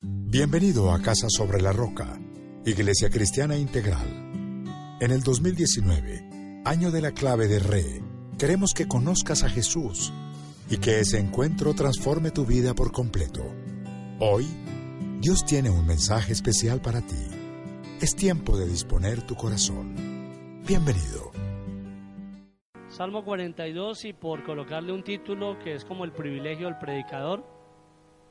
Bienvenido 0.00 0.92
a 0.92 1.02
Casa 1.02 1.26
sobre 1.28 1.60
la 1.60 1.72
Roca, 1.72 2.20
Iglesia 2.64 3.10
Cristiana 3.10 3.56
Integral. 3.56 4.06
En 5.00 5.10
el 5.10 5.22
2019, 5.22 6.62
año 6.64 6.92
de 6.92 7.00
la 7.00 7.10
clave 7.10 7.48
de 7.48 7.58
Re, 7.58 8.00
queremos 8.38 8.74
que 8.74 8.86
conozcas 8.86 9.42
a 9.42 9.48
Jesús 9.48 10.12
y 10.70 10.76
que 10.76 11.00
ese 11.00 11.18
encuentro 11.18 11.74
transforme 11.74 12.30
tu 12.30 12.46
vida 12.46 12.74
por 12.74 12.92
completo. 12.92 13.42
Hoy, 14.20 14.46
Dios 15.20 15.44
tiene 15.44 15.68
un 15.68 15.84
mensaje 15.84 16.32
especial 16.32 16.80
para 16.80 17.00
ti. 17.00 17.26
Es 18.00 18.14
tiempo 18.14 18.56
de 18.56 18.68
disponer 18.68 19.22
tu 19.22 19.34
corazón. 19.34 20.62
Bienvenido. 20.64 21.32
Salmo 22.86 23.24
42 23.24 24.04
y 24.04 24.12
por 24.12 24.44
colocarle 24.44 24.92
un 24.92 25.02
título 25.02 25.58
que 25.58 25.74
es 25.74 25.84
como 25.84 26.04
el 26.04 26.12
privilegio 26.12 26.68
del 26.68 26.78
predicador, 26.78 27.57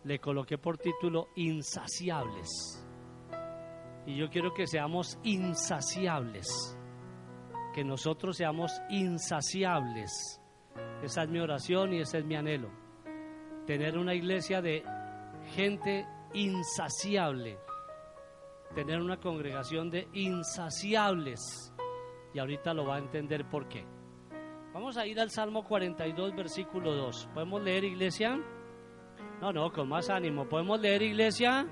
le 0.08 0.20
coloqué 0.20 0.58
por 0.58 0.78
título 0.78 1.28
Insaciables. 1.36 2.48
Y 4.06 4.16
yo 4.16 4.30
quiero 4.30 4.54
que 4.54 4.66
seamos 4.66 5.20
insaciables, 5.24 6.48
que 7.76 7.84
nosotros 7.84 8.38
seamos 8.38 8.72
insaciables. 8.90 10.42
Esa 11.04 11.24
es 11.24 11.30
mi 11.30 11.40
oración 11.40 11.94
y 11.94 12.00
ese 12.00 12.20
es 12.20 12.26
mi 12.26 12.38
anhelo. 12.38 12.70
Tener 13.66 13.98
una 13.98 14.14
iglesia 14.14 14.62
de 14.62 14.82
gente 15.54 16.08
insaciable. 16.34 17.60
Tener 18.76 19.02
una 19.02 19.20
congregación 19.20 19.90
de 19.90 20.08
insaciables. 20.14 21.74
Y 22.34 22.40
ahorita 22.40 22.74
lo 22.74 22.86
va 22.86 22.96
a 22.96 23.00
entender 23.00 23.50
por 23.50 23.68
qué. 23.68 23.86
Vamos 24.74 24.96
a 24.96 25.06
ir 25.06 25.20
al 25.20 25.32
Salmo 25.32 25.66
42, 25.66 26.34
versículo 26.34 26.96
2. 26.96 27.30
¿Podemos 27.34 27.62
leer, 27.62 27.84
iglesia? 27.84 28.40
No, 29.42 29.54
no, 29.54 29.72
con 29.72 29.88
más 29.88 30.10
ánimo. 30.10 30.48
¿Podemos 30.48 30.80
leer, 30.80 31.02
iglesia? 31.04 31.68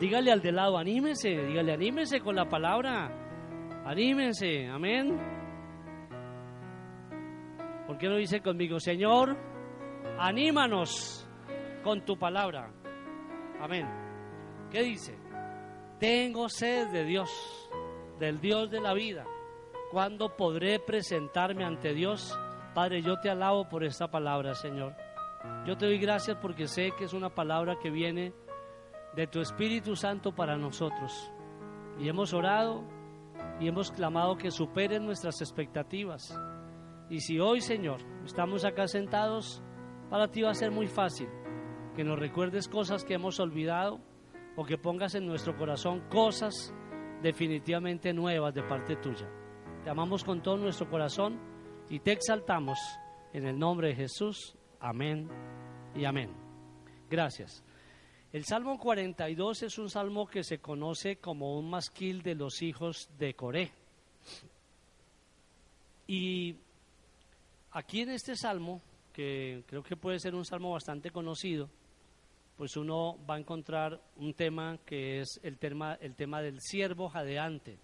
Dígale 0.00 0.32
al 0.32 0.42
de 0.42 0.52
lado, 0.52 0.78
anímese, 0.78 1.28
dígale, 1.28 1.72
anímese 1.72 2.20
con 2.20 2.36
la 2.36 2.48
palabra. 2.48 3.10
Anímense, 3.84 4.66
amén. 4.66 5.18
¿Por 7.86 7.98
qué 7.98 8.08
no 8.08 8.16
dice 8.16 8.40
conmigo, 8.40 8.80
Señor, 8.80 9.36
anímanos 10.18 11.26
con 11.84 12.04
tu 12.04 12.18
palabra? 12.18 12.72
Amén. 13.60 13.86
¿Qué 14.70 14.82
dice? 14.82 15.16
Tengo 15.98 16.48
sed 16.48 16.88
de 16.88 17.04
Dios, 17.04 17.30
del 18.18 18.40
Dios 18.40 18.70
de 18.70 18.80
la 18.80 18.92
vida. 18.92 19.24
¿Cuándo 19.90 20.36
podré 20.36 20.78
presentarme 20.78 21.64
ante 21.64 21.94
Dios? 21.94 22.36
Padre, 22.74 23.00
yo 23.00 23.20
te 23.20 23.30
alabo 23.30 23.68
por 23.68 23.84
esta 23.84 24.10
palabra, 24.10 24.54
Señor. 24.54 25.05
Yo 25.66 25.76
te 25.76 25.86
doy 25.86 25.98
gracias 25.98 26.36
porque 26.40 26.68
sé 26.68 26.92
que 26.96 27.04
es 27.04 27.12
una 27.12 27.34
palabra 27.34 27.76
que 27.82 27.90
viene 27.90 28.32
de 29.14 29.26
tu 29.26 29.40
Espíritu 29.40 29.96
Santo 29.96 30.34
para 30.34 30.56
nosotros. 30.56 31.32
Y 31.98 32.08
hemos 32.08 32.32
orado 32.34 32.84
y 33.58 33.68
hemos 33.68 33.90
clamado 33.90 34.36
que 34.36 34.50
superen 34.50 35.04
nuestras 35.04 35.40
expectativas. 35.40 36.38
Y 37.08 37.20
si 37.20 37.40
hoy, 37.40 37.60
Señor, 37.60 38.00
estamos 38.24 38.64
acá 38.64 38.86
sentados, 38.86 39.62
para 40.10 40.28
ti 40.28 40.42
va 40.42 40.50
a 40.50 40.54
ser 40.54 40.70
muy 40.70 40.86
fácil 40.86 41.28
que 41.96 42.04
nos 42.04 42.18
recuerdes 42.18 42.68
cosas 42.68 43.04
que 43.04 43.14
hemos 43.14 43.40
olvidado 43.40 44.00
o 44.54 44.64
que 44.64 44.76
pongas 44.76 45.14
en 45.14 45.26
nuestro 45.26 45.56
corazón 45.56 46.00
cosas 46.10 46.74
definitivamente 47.22 48.12
nuevas 48.12 48.54
de 48.54 48.62
parte 48.62 48.96
tuya. 48.96 49.28
Te 49.82 49.90
amamos 49.90 50.22
con 50.22 50.42
todo 50.42 50.58
nuestro 50.58 50.88
corazón 50.90 51.40
y 51.88 52.00
te 52.00 52.12
exaltamos 52.12 52.78
en 53.32 53.46
el 53.46 53.58
nombre 53.58 53.88
de 53.88 53.94
Jesús. 53.94 54.56
Amén 54.88 55.28
y 55.96 56.04
amén. 56.04 56.30
Gracias. 57.10 57.64
El 58.32 58.44
Salmo 58.44 58.78
42 58.78 59.64
es 59.64 59.78
un 59.78 59.90
salmo 59.90 60.28
que 60.28 60.44
se 60.44 60.60
conoce 60.60 61.16
como 61.16 61.58
un 61.58 61.68
masquil 61.68 62.22
de 62.22 62.36
los 62.36 62.62
hijos 62.62 63.10
de 63.18 63.34
Coré. 63.34 63.72
Y 66.06 66.54
aquí 67.72 68.02
en 68.02 68.10
este 68.10 68.36
salmo, 68.36 68.80
que 69.12 69.64
creo 69.66 69.82
que 69.82 69.96
puede 69.96 70.20
ser 70.20 70.36
un 70.36 70.44
salmo 70.44 70.70
bastante 70.70 71.10
conocido, 71.10 71.68
pues 72.56 72.76
uno 72.76 73.18
va 73.28 73.34
a 73.34 73.40
encontrar 73.40 74.00
un 74.18 74.34
tema 74.34 74.78
que 74.86 75.18
es 75.18 75.40
el 75.42 75.58
tema, 75.58 75.94
el 75.94 76.14
tema 76.14 76.40
del 76.42 76.60
siervo 76.60 77.08
jadeante. 77.08 77.76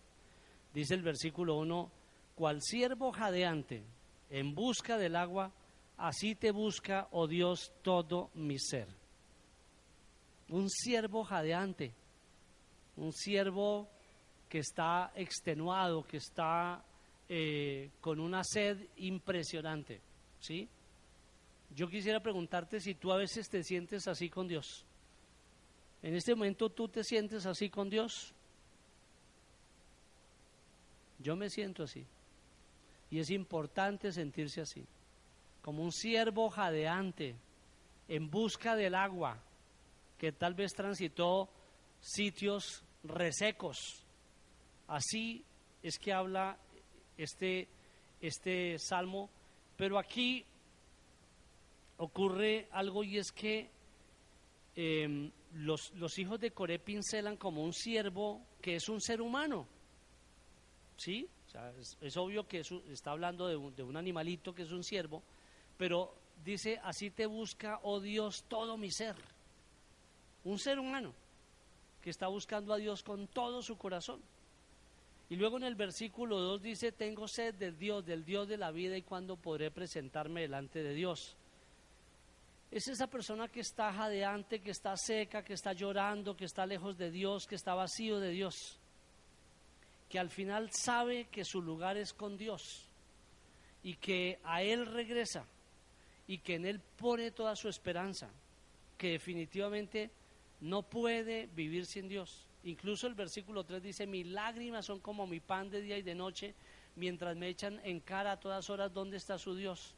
Dice 0.72 0.94
el 0.94 1.02
versículo 1.02 1.56
1, 1.56 1.90
cual 2.36 2.62
siervo 2.62 3.10
jadeante 3.10 3.82
en 4.30 4.54
busca 4.54 4.98
del 4.98 5.16
agua 5.16 5.50
Así 5.96 6.34
te 6.34 6.50
busca, 6.50 7.08
oh 7.12 7.26
Dios, 7.26 7.72
todo 7.82 8.30
mi 8.34 8.58
ser. 8.58 8.88
Un 10.48 10.68
siervo 10.68 11.24
jadeante, 11.24 11.94
un 12.96 13.12
siervo 13.12 13.88
que 14.48 14.58
está 14.58 15.12
extenuado, 15.14 16.02
que 16.04 16.18
está 16.18 16.84
eh, 17.28 17.90
con 18.00 18.20
una 18.20 18.42
sed 18.44 18.88
impresionante. 18.96 20.00
¿Sí? 20.40 20.68
Yo 21.74 21.88
quisiera 21.88 22.20
preguntarte 22.20 22.80
si 22.80 22.94
tú 22.94 23.12
a 23.12 23.16
veces 23.16 23.48
te 23.48 23.62
sientes 23.62 24.08
así 24.08 24.28
con 24.28 24.48
Dios. 24.48 24.84
En 26.02 26.14
este 26.14 26.34
momento 26.34 26.68
tú 26.68 26.88
te 26.88 27.04
sientes 27.04 27.46
así 27.46 27.70
con 27.70 27.88
Dios. 27.88 28.34
Yo 31.20 31.36
me 31.36 31.48
siento 31.48 31.84
así. 31.84 32.04
Y 33.10 33.20
es 33.20 33.30
importante 33.30 34.10
sentirse 34.10 34.60
así 34.60 34.84
como 35.62 35.82
un 35.82 35.92
siervo 35.92 36.50
jadeante 36.50 37.36
en 38.08 38.28
busca 38.28 38.76
del 38.76 38.94
agua, 38.94 39.40
que 40.18 40.32
tal 40.32 40.54
vez 40.54 40.72
transitó 40.74 41.48
sitios 42.00 42.84
resecos. 43.04 44.04
Así 44.88 45.44
es 45.82 45.98
que 45.98 46.12
habla 46.12 46.58
este, 47.16 47.68
este 48.20 48.78
salmo, 48.78 49.30
pero 49.76 49.98
aquí 49.98 50.44
ocurre 51.96 52.68
algo 52.72 53.04
y 53.04 53.18
es 53.18 53.30
que 53.30 53.70
em, 54.74 55.30
los, 55.54 55.92
los, 55.94 56.18
hijos 56.18 56.40
de 56.40 56.50
Coré 56.50 56.78
pincelan 56.78 57.36
como 57.36 57.62
un 57.62 57.72
siervo 57.72 58.44
que 58.60 58.76
es 58.76 58.88
un 58.88 59.00
ser 59.00 59.20
humano. 59.20 59.66
¿Sí? 60.96 61.28
es, 62.00 62.16
obvio 62.16 62.46
que 62.46 62.62
está 62.90 63.10
hablando 63.10 63.46
de 63.46 63.56
un, 63.56 63.74
de 63.74 63.82
un 63.82 63.96
animalito 63.96 64.54
que 64.54 64.62
es 64.62 64.72
un 64.72 64.82
siervo, 64.82 65.22
pero 65.82 66.14
dice, 66.44 66.78
así 66.84 67.10
te 67.10 67.26
busca, 67.26 67.80
oh 67.82 67.98
Dios, 67.98 68.44
todo 68.46 68.76
mi 68.76 68.92
ser. 68.92 69.16
Un 70.44 70.56
ser 70.56 70.78
humano 70.78 71.12
que 72.00 72.10
está 72.10 72.28
buscando 72.28 72.72
a 72.72 72.76
Dios 72.76 73.02
con 73.02 73.26
todo 73.26 73.62
su 73.62 73.76
corazón. 73.76 74.22
Y 75.28 75.34
luego 75.34 75.56
en 75.56 75.64
el 75.64 75.74
versículo 75.74 76.38
2 76.38 76.62
dice, 76.62 76.92
tengo 76.92 77.26
sed 77.26 77.56
del 77.56 77.76
Dios, 77.76 78.06
del 78.06 78.24
Dios 78.24 78.46
de 78.46 78.58
la 78.58 78.70
vida 78.70 78.96
y 78.96 79.02
cuándo 79.02 79.34
podré 79.34 79.72
presentarme 79.72 80.42
delante 80.42 80.84
de 80.84 80.94
Dios. 80.94 81.36
Es 82.70 82.86
esa 82.86 83.08
persona 83.08 83.48
que 83.48 83.58
está 83.58 83.92
jadeante, 83.92 84.60
que 84.60 84.70
está 84.70 84.96
seca, 84.96 85.42
que 85.42 85.54
está 85.54 85.72
llorando, 85.72 86.36
que 86.36 86.44
está 86.44 86.64
lejos 86.64 86.96
de 86.96 87.10
Dios, 87.10 87.48
que 87.48 87.56
está 87.56 87.74
vacío 87.74 88.20
de 88.20 88.30
Dios, 88.30 88.78
que 90.08 90.20
al 90.20 90.30
final 90.30 90.70
sabe 90.70 91.24
que 91.24 91.44
su 91.44 91.60
lugar 91.60 91.96
es 91.96 92.12
con 92.12 92.36
Dios 92.36 92.88
y 93.82 93.96
que 93.96 94.38
a 94.44 94.62
Él 94.62 94.86
regresa 94.86 95.44
y 96.26 96.38
que 96.38 96.54
en 96.54 96.66
Él 96.66 96.80
pone 96.80 97.30
toda 97.30 97.56
su 97.56 97.68
esperanza, 97.68 98.30
que 98.96 99.10
definitivamente 99.10 100.10
no 100.60 100.82
puede 100.82 101.48
vivir 101.54 101.86
sin 101.86 102.08
Dios. 102.08 102.46
Incluso 102.64 103.06
el 103.06 103.14
versículo 103.14 103.64
3 103.64 103.82
dice, 103.82 104.06
mis 104.06 104.26
lágrimas 104.26 104.86
son 104.86 105.00
como 105.00 105.26
mi 105.26 105.40
pan 105.40 105.70
de 105.70 105.82
día 105.82 105.98
y 105.98 106.02
de 106.02 106.14
noche, 106.14 106.54
mientras 106.94 107.36
me 107.36 107.48
echan 107.48 107.80
en 107.84 108.00
cara 108.00 108.32
a 108.32 108.40
todas 108.40 108.70
horas 108.70 108.92
dónde 108.92 109.16
está 109.16 109.38
su 109.38 109.56
Dios. 109.56 109.94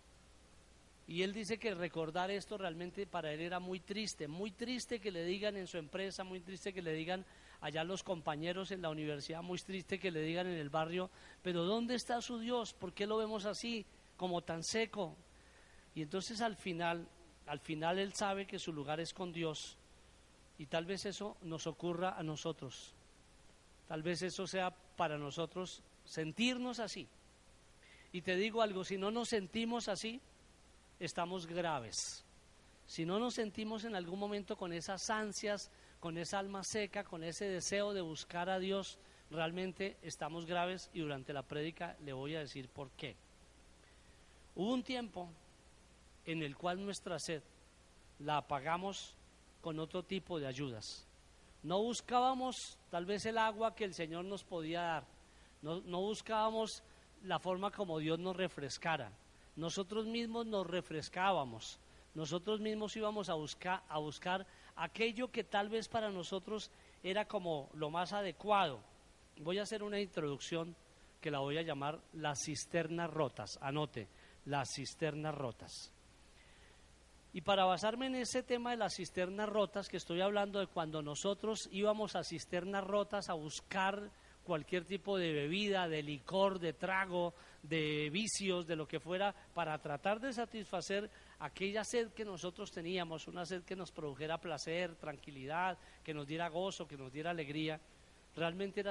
Y 1.06 1.22
él 1.22 1.34
dice 1.34 1.58
que 1.58 1.74
recordar 1.74 2.30
esto 2.30 2.56
realmente 2.56 3.06
para 3.06 3.30
él 3.30 3.40
era 3.40 3.60
muy 3.60 3.78
triste, 3.78 4.26
muy 4.26 4.50
triste 4.50 5.00
que 5.00 5.10
le 5.10 5.24
digan 5.24 5.56
en 5.56 5.66
su 5.66 5.76
empresa, 5.76 6.24
muy 6.24 6.40
triste 6.40 6.72
que 6.72 6.80
le 6.80 6.94
digan 6.94 7.26
allá 7.60 7.84
los 7.84 8.02
compañeros 8.02 8.70
en 8.70 8.80
la 8.80 8.88
universidad, 8.88 9.42
muy 9.42 9.58
triste 9.58 9.98
que 9.98 10.10
le 10.10 10.22
digan 10.22 10.46
en 10.46 10.56
el 10.56 10.70
barrio, 10.70 11.10
pero 11.42 11.64
¿dónde 11.64 11.94
está 11.94 12.22
su 12.22 12.38
Dios? 12.38 12.72
¿Por 12.72 12.94
qué 12.94 13.06
lo 13.06 13.18
vemos 13.18 13.44
así, 13.44 13.84
como 14.16 14.40
tan 14.40 14.62
seco, 14.62 15.14
y 15.94 16.02
entonces 16.02 16.40
al 16.40 16.56
final, 16.56 17.06
al 17.46 17.60
final 17.60 17.98
él 17.98 18.14
sabe 18.14 18.46
que 18.46 18.58
su 18.58 18.72
lugar 18.72 19.00
es 19.00 19.14
con 19.14 19.32
Dios 19.32 19.76
Y 20.58 20.66
tal 20.66 20.86
vez 20.86 21.04
eso 21.04 21.36
nos 21.42 21.66
ocurra 21.66 22.16
a 22.16 22.22
nosotros. 22.22 22.94
Tal 23.88 24.02
vez 24.02 24.22
eso 24.22 24.46
sea 24.46 24.70
para 24.70 25.18
nosotros 25.18 25.82
sentirnos 26.04 26.78
así. 26.78 27.08
Y 28.12 28.22
te 28.22 28.36
digo 28.36 28.62
algo, 28.62 28.84
si 28.84 28.96
no 28.96 29.10
nos 29.10 29.30
sentimos 29.30 29.88
así, 29.88 30.20
estamos 31.00 31.46
graves. 31.46 32.24
Si 32.86 33.04
no 33.04 33.18
nos 33.18 33.34
sentimos 33.34 33.84
en 33.84 33.96
algún 33.96 34.18
momento 34.18 34.56
con 34.56 34.72
esas 34.72 35.10
ansias, 35.10 35.70
con 35.98 36.18
esa 36.18 36.38
alma 36.38 36.62
seca, 36.62 37.02
con 37.02 37.24
ese 37.24 37.46
deseo 37.46 37.92
de 37.92 38.02
buscar 38.02 38.48
a 38.48 38.60
Dios, 38.60 38.98
realmente 39.30 39.96
estamos 40.02 40.46
graves 40.46 40.90
y 40.92 41.00
durante 41.00 41.32
la 41.32 41.42
prédica 41.42 41.96
le 42.04 42.12
voy 42.12 42.36
a 42.36 42.40
decir 42.40 42.68
por 42.68 42.90
qué. 42.92 43.16
Hubo 44.54 44.72
un 44.72 44.84
tiempo 44.84 45.28
en 46.26 46.42
el 46.42 46.56
cual 46.56 46.84
nuestra 46.84 47.18
sed 47.18 47.42
la 48.18 48.38
apagamos 48.38 49.14
con 49.60 49.78
otro 49.78 50.02
tipo 50.02 50.38
de 50.38 50.46
ayudas. 50.46 51.06
No 51.62 51.82
buscábamos 51.82 52.78
tal 52.90 53.06
vez 53.06 53.24
el 53.26 53.38
agua 53.38 53.74
que 53.74 53.84
el 53.84 53.94
Señor 53.94 54.24
nos 54.24 54.44
podía 54.44 54.82
dar, 54.82 55.06
no, 55.62 55.80
buscábamos 56.00 56.82
la 57.22 57.38
forma 57.38 57.70
como 57.70 57.98
Dios 57.98 58.18
nos 58.18 58.36
refrescara. 58.36 59.10
Nosotros 59.56 60.04
mismos 60.04 60.44
nos 60.46 60.66
refrescábamos, 60.66 61.78
nosotros 62.14 62.60
mismos 62.60 62.94
íbamos 62.96 63.30
a 63.30 63.32
a 63.32 63.98
buscar 63.98 64.46
aquello 64.76 65.30
que 65.30 65.44
tal 65.44 65.70
vez 65.70 65.88
para 65.88 66.10
nosotros 66.10 66.70
era 67.02 67.26
como 67.26 67.70
lo 67.72 67.88
más 67.88 68.12
adecuado. 68.12 68.80
Voy 69.38 69.58
a 69.58 69.62
hacer 69.62 69.82
una 69.82 70.00
introducción 70.00 70.76
que 71.20 71.30
la 71.30 71.38
voy 71.38 71.56
a 71.56 71.62
llamar 71.62 71.98
las 72.12 72.44
cisternas 72.44 73.10
rotas. 73.10 73.58
Anote, 73.62 74.08
las 74.44 74.74
cisternas 74.74 75.34
rotas. 75.34 75.93
Y 77.34 77.40
para 77.40 77.64
basarme 77.64 78.06
en 78.06 78.14
ese 78.14 78.44
tema 78.44 78.70
de 78.70 78.76
las 78.76 78.94
cisternas 78.94 79.48
rotas, 79.48 79.88
que 79.88 79.96
estoy 79.96 80.20
hablando 80.20 80.60
de 80.60 80.68
cuando 80.68 81.02
nosotros 81.02 81.68
íbamos 81.72 82.14
a 82.14 82.22
cisternas 82.22 82.84
rotas 82.84 83.28
a 83.28 83.34
buscar 83.34 84.08
cualquier 84.44 84.84
tipo 84.84 85.18
de 85.18 85.32
bebida, 85.32 85.88
de 85.88 86.04
licor, 86.04 86.60
de 86.60 86.74
trago, 86.74 87.34
de 87.60 88.08
vicios, 88.10 88.68
de 88.68 88.76
lo 88.76 88.86
que 88.86 89.00
fuera, 89.00 89.34
para 89.52 89.76
tratar 89.78 90.20
de 90.20 90.32
satisfacer 90.32 91.10
aquella 91.40 91.82
sed 91.82 92.12
que 92.12 92.24
nosotros 92.24 92.70
teníamos, 92.70 93.26
una 93.26 93.44
sed 93.44 93.64
que 93.64 93.74
nos 93.74 93.90
produjera 93.90 94.38
placer, 94.38 94.94
tranquilidad, 94.94 95.76
que 96.04 96.14
nos 96.14 96.28
diera 96.28 96.48
gozo, 96.48 96.86
que 96.86 96.96
nos 96.96 97.12
diera 97.12 97.30
alegría, 97.30 97.80
realmente 98.36 98.84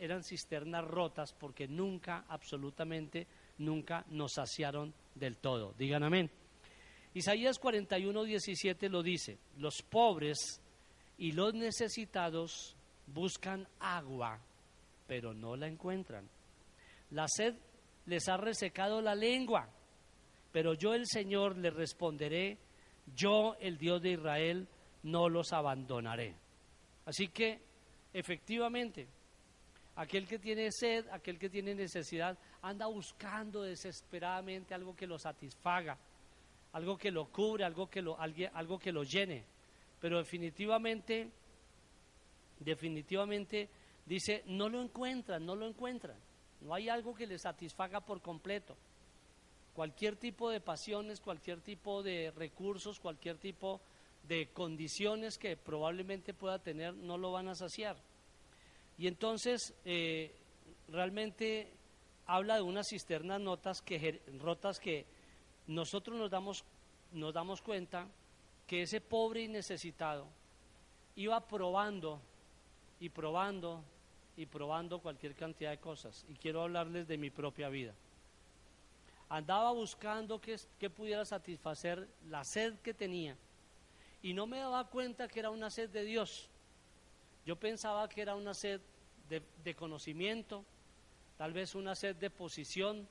eran 0.00 0.24
cisternas 0.24 0.84
rotas 0.84 1.32
porque 1.32 1.68
nunca, 1.68 2.24
absolutamente, 2.28 3.28
nunca 3.58 4.04
nos 4.08 4.32
saciaron 4.32 4.92
del 5.14 5.36
todo. 5.36 5.74
Digan 5.78 6.02
amén. 6.02 6.28
Isaías 7.14 7.60
41, 7.60 8.24
17 8.24 8.88
lo 8.88 9.02
dice, 9.02 9.38
los 9.58 9.82
pobres 9.82 10.60
y 11.16 11.30
los 11.30 11.54
necesitados 11.54 12.76
buscan 13.06 13.68
agua, 13.78 14.40
pero 15.06 15.32
no 15.32 15.54
la 15.54 15.68
encuentran. 15.68 16.28
La 17.10 17.26
sed 17.28 17.54
les 18.06 18.28
ha 18.28 18.36
resecado 18.36 19.00
la 19.00 19.14
lengua, 19.14 19.68
pero 20.50 20.74
yo 20.74 20.92
el 20.92 21.06
Señor 21.06 21.56
les 21.56 21.72
responderé, 21.72 22.58
yo 23.14 23.54
el 23.60 23.78
Dios 23.78 24.02
de 24.02 24.10
Israel 24.10 24.66
no 25.04 25.28
los 25.28 25.52
abandonaré. 25.52 26.34
Así 27.06 27.28
que, 27.28 27.60
efectivamente, 28.12 29.06
aquel 29.94 30.26
que 30.26 30.40
tiene 30.40 30.72
sed, 30.72 31.06
aquel 31.12 31.38
que 31.38 31.48
tiene 31.48 31.76
necesidad, 31.76 32.36
anda 32.60 32.86
buscando 32.86 33.62
desesperadamente 33.62 34.74
algo 34.74 34.96
que 34.96 35.06
lo 35.06 35.16
satisfaga 35.16 35.96
algo 36.74 36.98
que 36.98 37.12
lo 37.12 37.26
cubre, 37.26 37.64
algo 37.64 37.88
que 37.88 38.02
lo, 38.02 38.18
algo 38.18 38.78
que 38.78 38.92
lo 38.92 39.04
llene. 39.04 39.44
Pero 40.00 40.18
definitivamente, 40.18 41.30
definitivamente 42.58 43.68
dice, 44.04 44.42
no 44.46 44.68
lo 44.68 44.82
encuentran, 44.82 45.46
no 45.46 45.54
lo 45.54 45.68
encuentran. 45.68 46.16
No 46.60 46.74
hay 46.74 46.88
algo 46.88 47.14
que 47.14 47.28
le 47.28 47.38
satisfaga 47.38 48.00
por 48.00 48.20
completo. 48.20 48.76
Cualquier 49.72 50.16
tipo 50.16 50.50
de 50.50 50.60
pasiones, 50.60 51.20
cualquier 51.20 51.60
tipo 51.60 52.02
de 52.02 52.32
recursos, 52.32 52.98
cualquier 52.98 53.38
tipo 53.38 53.80
de 54.26 54.48
condiciones 54.48 55.38
que 55.38 55.56
probablemente 55.56 56.34
pueda 56.34 56.58
tener, 56.58 56.92
no 56.94 57.18
lo 57.18 57.30
van 57.30 57.48
a 57.48 57.54
saciar. 57.54 57.96
Y 58.98 59.06
entonces, 59.06 59.74
eh, 59.84 60.34
realmente 60.88 61.72
habla 62.26 62.56
de 62.56 62.62
unas 62.62 62.88
cisternas 62.88 63.40
notas 63.40 63.84
rotas 64.40 64.80
que 64.80 65.06
nosotros 65.66 66.18
nos 66.18 66.30
damos, 66.30 66.64
nos 67.12 67.32
damos 67.32 67.62
cuenta 67.62 68.06
que 68.66 68.82
ese 68.82 69.00
pobre 69.00 69.42
y 69.42 69.48
necesitado 69.48 70.26
iba 71.16 71.40
probando 71.46 72.20
y 73.00 73.08
probando 73.08 73.82
y 74.36 74.46
probando 74.46 74.98
cualquier 75.00 75.34
cantidad 75.34 75.70
de 75.70 75.78
cosas. 75.78 76.24
Y 76.28 76.34
quiero 76.34 76.62
hablarles 76.62 77.06
de 77.06 77.18
mi 77.18 77.30
propia 77.30 77.68
vida. 77.68 77.94
Andaba 79.28 79.72
buscando 79.72 80.40
que, 80.40 80.58
que 80.78 80.90
pudiera 80.90 81.24
satisfacer 81.24 82.08
la 82.28 82.44
sed 82.44 82.74
que 82.80 82.94
tenía 82.94 83.36
y 84.22 84.32
no 84.32 84.46
me 84.46 84.58
daba 84.58 84.84
cuenta 84.88 85.28
que 85.28 85.40
era 85.40 85.50
una 85.50 85.70
sed 85.70 85.90
de 85.90 86.04
Dios. 86.04 86.48
Yo 87.44 87.56
pensaba 87.56 88.08
que 88.08 88.22
era 88.22 88.34
una 88.34 88.54
sed 88.54 88.80
de, 89.28 89.42
de 89.62 89.74
conocimiento, 89.74 90.64
tal 91.36 91.52
vez 91.52 91.74
una 91.74 91.94
sed 91.94 92.16
de 92.16 92.30
posición, 92.30 93.06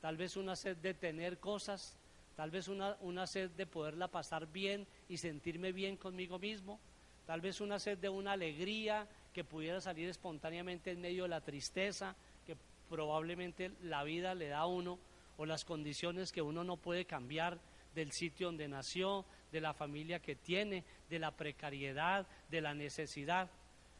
tal 0.00 0.16
vez 0.16 0.36
una 0.36 0.56
sed 0.56 0.76
de 0.76 0.94
tener 0.94 1.38
cosas, 1.38 1.96
tal 2.36 2.50
vez 2.50 2.68
una, 2.68 2.96
una 3.00 3.26
sed 3.26 3.50
de 3.50 3.66
poderla 3.66 4.08
pasar 4.08 4.46
bien 4.46 4.86
y 5.08 5.16
sentirme 5.16 5.72
bien 5.72 5.96
conmigo 5.96 6.38
mismo, 6.38 6.78
tal 7.26 7.40
vez 7.40 7.60
una 7.60 7.78
sed 7.78 7.98
de 7.98 8.08
una 8.08 8.32
alegría 8.32 9.08
que 9.32 9.44
pudiera 9.44 9.80
salir 9.80 10.08
espontáneamente 10.08 10.90
en 10.90 11.00
medio 11.00 11.24
de 11.24 11.30
la 11.30 11.40
tristeza 11.40 12.14
que 12.46 12.56
probablemente 12.88 13.72
la 13.82 14.04
vida 14.04 14.34
le 14.34 14.48
da 14.48 14.60
a 14.60 14.66
uno 14.66 14.98
o 15.36 15.44
las 15.44 15.64
condiciones 15.64 16.32
que 16.32 16.42
uno 16.42 16.64
no 16.64 16.76
puede 16.76 17.04
cambiar 17.04 17.58
del 17.94 18.12
sitio 18.12 18.48
donde 18.48 18.68
nació, 18.68 19.24
de 19.52 19.60
la 19.60 19.74
familia 19.74 20.20
que 20.20 20.36
tiene, 20.36 20.84
de 21.08 21.18
la 21.18 21.30
precariedad, 21.30 22.26
de 22.50 22.60
la 22.60 22.74
necesidad. 22.74 23.50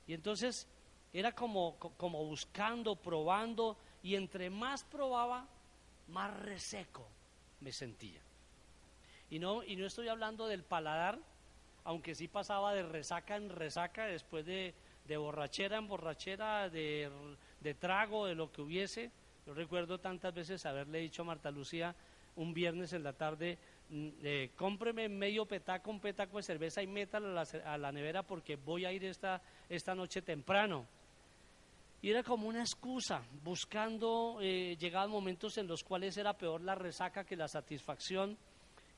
Y 0.06 0.12
entonces 0.12 0.69
era 1.12 1.32
como, 1.32 1.78
como 1.78 2.25
buscando, 2.25 2.96
probando, 2.96 3.76
y 4.02 4.14
entre 4.14 4.50
más 4.50 4.84
probaba, 4.84 5.48
más 6.08 6.38
reseco 6.41 7.06
me 7.61 7.73
sentía. 7.73 8.20
Y 9.31 9.38
no, 9.38 9.64
y 9.64 9.76
no 9.76 9.87
estoy 9.87 10.08
hablando 10.08 10.47
del 10.47 10.62
paladar, 10.62 11.19
aunque 11.85 12.14
sí 12.14 12.29
pasaba 12.29 12.75
de 12.75 12.82
resaca 12.82 13.37
en 13.37 13.49
resaca, 13.49 14.06
después 14.06 14.44
de, 14.47 14.75
borrachera 15.08 15.79
en 15.79 15.88
borrachera, 15.88 16.69
de, 16.69 17.10
trago, 17.79 18.27
de 18.27 18.34
lo 18.34 18.53
que 18.53 18.63
hubiese. 18.63 19.10
Yo 19.46 19.55
recuerdo 19.55 19.98
tantas 19.98 20.34
veces 20.34 20.67
haberle 20.67 20.98
dicho 20.98 21.22
a 21.22 21.27
Marta 21.27 21.51
Lucía 21.51 21.94
un 22.36 22.53
viernes 22.53 22.93
en 22.93 23.03
la 23.03 23.13
tarde, 23.13 23.58
mm, 23.89 24.08
eh, 24.22 24.51
cómpreme 24.56 25.08
medio 25.08 25.46
petaco, 25.46 25.91
un 25.91 26.01
petaco 26.01 26.36
de 26.36 26.43
cerveza 26.43 26.82
y 26.82 26.86
métalo 26.86 27.39
a 27.39 27.79
la, 27.79 27.93
nevera 27.93 28.22
porque 28.22 28.56
voy 28.56 28.84
a 28.84 28.93
ir 28.93 29.05
esta, 29.05 29.41
esta 29.69 29.94
noche 29.94 30.22
temprano. 30.22 30.86
Y 32.03 32.10
era 32.10 32.22
como 32.22 32.48
una 32.48 32.60
excusa, 32.60 33.22
buscando, 33.43 34.38
eh, 34.41 34.76
llegaban 34.79 35.10
momentos 35.10 35.56
en 35.58 35.67
los 35.67 35.82
cuales 35.82 36.17
era 36.17 36.36
peor 36.36 36.60
la 36.60 36.74
resaca 36.74 37.24
que 37.24 37.36
la 37.36 37.48
satisfacción 37.48 38.36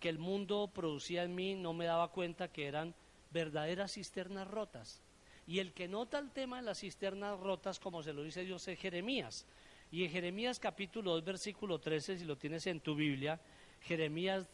que 0.01 0.09
el 0.09 0.19
mundo 0.19 0.71
producía 0.73 1.25
en 1.25 1.35
mí, 1.35 1.55
no 1.55 1.73
me 1.73 1.87
daba 1.87 2.09
cuenta 2.09 2.49
que 2.49 2.67
eran 2.67 2.95
verdaderas 3.33 3.95
cisternas 3.95 4.49
rotas. 4.49 5.03
Y 5.47 5.59
el 5.61 5.73
que 5.73 5.89
nota 5.89 6.19
el 6.19 6.31
tema 6.31 6.59
de 6.59 6.63
las 6.63 6.81
cisternas 6.81 7.39
rotas, 7.41 7.81
como 7.81 8.03
se 8.03 8.13
lo 8.13 8.23
dice 8.23 8.45
Dios, 8.45 8.67
es 8.69 8.79
Jeremías. 8.79 9.47
Y 9.91 10.05
en 10.05 10.11
Jeremías 10.11 10.61
capítulo 10.61 11.13
2, 11.15 11.25
versículo 11.25 11.81
13, 11.81 12.19
si 12.19 12.25
lo 12.25 12.37
tienes 12.37 12.67
en 12.67 12.81
tu 12.81 12.95
Biblia, 12.95 13.41
Jeremías 13.81 14.47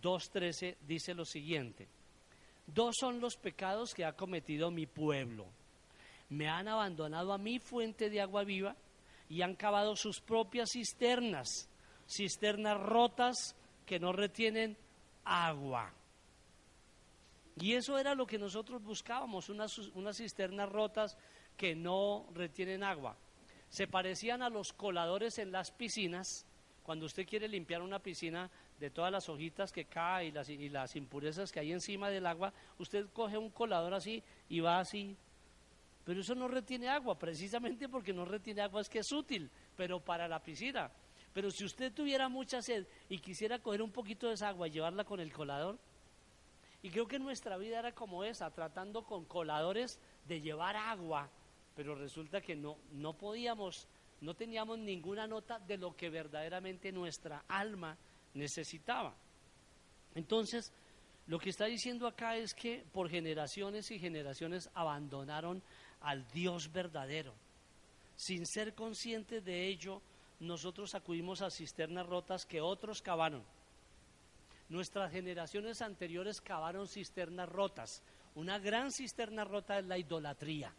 2.13 0.00 0.76
dice 0.86 1.14
lo 1.14 1.24
siguiente. 1.24 1.88
Dos 2.66 2.96
son 3.00 3.20
los 3.20 3.36
pecados 3.36 3.94
que 3.94 4.04
ha 4.04 4.12
cometido 4.12 4.70
mi 4.70 4.86
pueblo 4.86 5.46
me 6.30 6.48
han 6.48 6.68
abandonado 6.68 7.32
a 7.32 7.38
mi 7.38 7.58
fuente 7.58 8.10
de 8.10 8.20
agua 8.20 8.44
viva 8.44 8.76
y 9.28 9.42
han 9.42 9.54
cavado 9.54 9.96
sus 9.96 10.20
propias 10.20 10.70
cisternas, 10.72 11.68
cisternas 12.06 12.80
rotas 12.80 13.56
que 13.86 13.98
no 13.98 14.12
retienen 14.12 14.76
agua. 15.24 15.92
Y 17.60 17.74
eso 17.74 17.98
era 17.98 18.14
lo 18.14 18.26
que 18.26 18.38
nosotros 18.38 18.82
buscábamos, 18.82 19.48
unas, 19.48 19.76
unas 19.78 20.16
cisternas 20.16 20.68
rotas 20.68 21.16
que 21.56 21.74
no 21.74 22.26
retienen 22.34 22.84
agua. 22.84 23.16
Se 23.68 23.86
parecían 23.86 24.42
a 24.42 24.48
los 24.48 24.72
coladores 24.72 25.38
en 25.38 25.50
las 25.50 25.70
piscinas. 25.72 26.46
Cuando 26.84 27.06
usted 27.06 27.26
quiere 27.26 27.48
limpiar 27.48 27.82
una 27.82 27.98
piscina 27.98 28.50
de 28.78 28.90
todas 28.90 29.10
las 29.10 29.28
hojitas 29.28 29.72
que 29.72 29.86
caen 29.86 30.28
y 30.28 30.30
las, 30.30 30.48
y 30.48 30.68
las 30.68 30.96
impurezas 30.96 31.50
que 31.50 31.60
hay 31.60 31.72
encima 31.72 32.08
del 32.08 32.26
agua, 32.26 32.52
usted 32.78 33.06
coge 33.12 33.36
un 33.36 33.50
colador 33.50 33.92
así 33.92 34.22
y 34.48 34.60
va 34.60 34.78
así 34.78 35.16
pero 36.08 36.22
eso 36.22 36.34
no 36.34 36.48
retiene 36.48 36.88
agua, 36.88 37.18
precisamente 37.18 37.86
porque 37.86 38.14
no 38.14 38.24
retiene 38.24 38.62
agua 38.62 38.80
es 38.80 38.88
que 38.88 39.00
es 39.00 39.12
útil, 39.12 39.50
pero 39.76 40.00
para 40.00 40.26
la 40.26 40.42
piscina. 40.42 40.90
Pero 41.34 41.50
si 41.50 41.66
usted 41.66 41.92
tuviera 41.92 42.30
mucha 42.30 42.62
sed 42.62 42.86
y 43.10 43.18
quisiera 43.18 43.58
coger 43.58 43.82
un 43.82 43.92
poquito 43.92 44.26
de 44.26 44.32
esa 44.32 44.48
agua 44.48 44.68
y 44.68 44.70
llevarla 44.70 45.04
con 45.04 45.20
el 45.20 45.30
colador, 45.30 45.78
Y 46.80 46.88
creo 46.88 47.06
que 47.06 47.18
nuestra 47.18 47.58
vida 47.58 47.80
era 47.80 47.92
como 47.92 48.24
esa, 48.24 48.50
tratando 48.50 49.04
con 49.04 49.26
coladores 49.26 50.00
de 50.26 50.40
llevar 50.40 50.76
agua, 50.76 51.28
pero 51.76 51.94
resulta 51.94 52.40
que 52.40 52.56
no, 52.56 52.78
no 52.92 53.12
podíamos, 53.12 53.86
no 54.22 54.32
teníamos 54.32 54.78
ninguna 54.78 55.26
nota 55.26 55.58
de 55.58 55.76
lo 55.76 55.94
que 55.94 56.08
verdaderamente 56.08 56.90
nuestra 56.90 57.44
alma 57.48 57.98
necesitaba. 58.32 59.14
Entonces, 60.14 60.72
lo 61.26 61.38
que 61.38 61.50
está 61.50 61.66
diciendo 61.66 62.06
acá 62.06 62.34
es 62.38 62.54
que 62.54 62.82
por 62.92 63.10
generaciones 63.10 63.90
y 63.90 63.98
generaciones 63.98 64.70
abandonaron 64.72 65.62
al 66.00 66.26
Dios 66.30 66.72
verdadero. 66.72 67.34
Sin 68.16 68.46
ser 68.46 68.74
conscientes 68.74 69.44
de 69.44 69.66
ello, 69.66 70.02
nosotros 70.40 70.94
acudimos 70.94 71.42
a 71.42 71.50
cisternas 71.50 72.06
rotas 72.06 72.46
que 72.46 72.60
otros 72.60 73.02
cavaron. 73.02 73.42
Nuestras 74.68 75.10
generaciones 75.10 75.80
anteriores 75.82 76.40
cavaron 76.40 76.86
cisternas 76.86 77.48
rotas. 77.48 78.02
Una 78.34 78.58
gran 78.58 78.92
cisterna 78.92 79.44
rota 79.44 79.78
es 79.78 79.86
la 79.86 79.98
idolatría. 79.98 80.72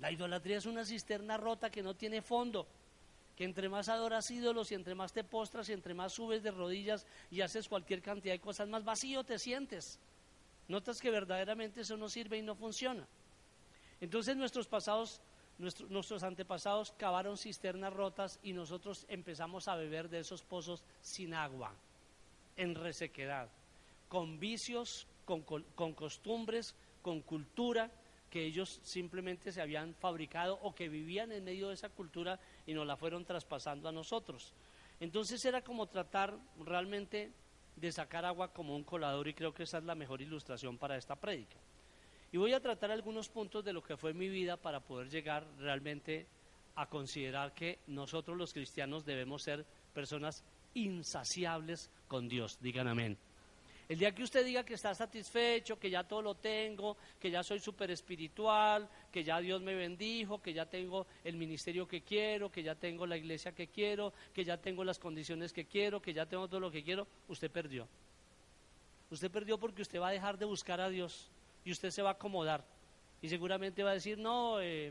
La 0.00 0.12
idolatría 0.12 0.58
es 0.58 0.66
una 0.66 0.84
cisterna 0.84 1.36
rota 1.36 1.70
que 1.70 1.82
no 1.82 1.94
tiene 1.94 2.22
fondo, 2.22 2.66
que 3.36 3.44
entre 3.44 3.68
más 3.68 3.88
adoras 3.88 4.30
ídolos 4.30 4.70
y 4.70 4.74
entre 4.74 4.94
más 4.94 5.12
te 5.12 5.24
postras 5.24 5.68
y 5.68 5.72
entre 5.72 5.94
más 5.94 6.12
subes 6.12 6.42
de 6.42 6.50
rodillas 6.50 7.06
y 7.30 7.40
haces 7.40 7.68
cualquier 7.68 8.02
cantidad 8.02 8.34
de 8.34 8.40
cosas, 8.40 8.68
más 8.68 8.84
vacío 8.84 9.24
te 9.24 9.38
sientes. 9.38 9.98
Notas 10.68 11.00
que 11.00 11.10
verdaderamente 11.10 11.80
eso 11.80 11.96
no 11.96 12.08
sirve 12.08 12.36
y 12.38 12.42
no 12.42 12.54
funciona. 12.54 13.06
Entonces 14.00 14.36
nuestros 14.36 14.66
pasados, 14.66 15.20
nuestros 15.58 16.22
antepasados 16.22 16.92
cavaron 16.92 17.36
cisternas 17.36 17.92
rotas 17.92 18.38
y 18.42 18.52
nosotros 18.52 19.06
empezamos 19.08 19.68
a 19.68 19.76
beber 19.76 20.08
de 20.08 20.20
esos 20.20 20.42
pozos 20.42 20.84
sin 21.00 21.34
agua, 21.34 21.74
en 22.56 22.74
resequedad, 22.74 23.48
con 24.08 24.38
vicios, 24.38 25.06
con, 25.24 25.42
con 25.42 25.92
costumbres, 25.94 26.74
con 27.02 27.20
cultura 27.22 27.90
que 28.30 28.44
ellos 28.44 28.80
simplemente 28.82 29.52
se 29.52 29.62
habían 29.62 29.94
fabricado 29.94 30.58
o 30.62 30.74
que 30.74 30.88
vivían 30.88 31.32
en 31.32 31.44
medio 31.44 31.68
de 31.68 31.74
esa 31.74 31.88
cultura 31.88 32.38
y 32.66 32.74
nos 32.74 32.86
la 32.86 32.96
fueron 32.96 33.24
traspasando 33.24 33.88
a 33.88 33.92
nosotros. 33.92 34.52
Entonces 35.00 35.44
era 35.44 35.62
como 35.62 35.86
tratar 35.86 36.36
realmente 36.58 37.32
de 37.76 37.92
sacar 37.92 38.24
agua 38.24 38.52
como 38.52 38.74
un 38.74 38.84
colador 38.84 39.28
y 39.28 39.34
creo 39.34 39.54
que 39.54 39.62
esa 39.62 39.78
es 39.78 39.84
la 39.84 39.94
mejor 39.94 40.20
ilustración 40.20 40.76
para 40.76 40.96
esta 40.96 41.16
prédica. 41.16 41.56
Y 42.30 42.36
voy 42.36 42.52
a 42.52 42.60
tratar 42.60 42.90
algunos 42.90 43.28
puntos 43.28 43.64
de 43.64 43.72
lo 43.72 43.82
que 43.82 43.96
fue 43.96 44.12
mi 44.12 44.28
vida 44.28 44.56
para 44.56 44.80
poder 44.80 45.08
llegar 45.08 45.46
realmente 45.58 46.26
a 46.74 46.86
considerar 46.86 47.54
que 47.54 47.78
nosotros 47.86 48.36
los 48.36 48.52
cristianos 48.52 49.04
debemos 49.04 49.42
ser 49.42 49.64
personas 49.94 50.44
insaciables 50.74 51.90
con 52.06 52.28
Dios. 52.28 52.58
Digan 52.60 52.86
amén. 52.86 53.16
El 53.88 53.98
día 53.98 54.14
que 54.14 54.22
usted 54.22 54.44
diga 54.44 54.64
que 54.64 54.74
está 54.74 54.94
satisfecho, 54.94 55.78
que 55.78 55.88
ya 55.88 56.04
todo 56.04 56.20
lo 56.20 56.34
tengo, 56.34 56.98
que 57.18 57.30
ya 57.30 57.42
soy 57.42 57.58
súper 57.58 57.90
espiritual, 57.90 58.86
que 59.10 59.24
ya 59.24 59.40
Dios 59.40 59.62
me 59.62 59.74
bendijo, 59.74 60.42
que 60.42 60.52
ya 60.52 60.66
tengo 60.66 61.06
el 61.24 61.36
ministerio 61.36 61.88
que 61.88 62.02
quiero, 62.02 62.50
que 62.52 62.62
ya 62.62 62.74
tengo 62.74 63.06
la 63.06 63.16
iglesia 63.16 63.52
que 63.52 63.68
quiero, 63.68 64.12
que 64.34 64.44
ya 64.44 64.58
tengo 64.58 64.84
las 64.84 64.98
condiciones 64.98 65.54
que 65.54 65.64
quiero, 65.64 66.02
que 66.02 66.12
ya 66.12 66.26
tengo 66.26 66.46
todo 66.48 66.60
lo 66.60 66.70
que 66.70 66.84
quiero, 66.84 67.06
usted 67.28 67.50
perdió. 67.50 67.88
Usted 69.10 69.30
perdió 69.30 69.56
porque 69.56 69.80
usted 69.80 69.98
va 69.98 70.08
a 70.08 70.12
dejar 70.12 70.36
de 70.36 70.44
buscar 70.44 70.82
a 70.82 70.90
Dios 70.90 71.30
y 71.68 71.72
usted 71.72 71.90
se 71.90 72.00
va 72.00 72.10
a 72.10 72.12
acomodar. 72.14 72.64
Y 73.20 73.28
seguramente 73.28 73.82
va 73.82 73.90
a 73.90 73.94
decir, 73.94 74.16
no, 74.16 74.58
eh, 74.58 74.90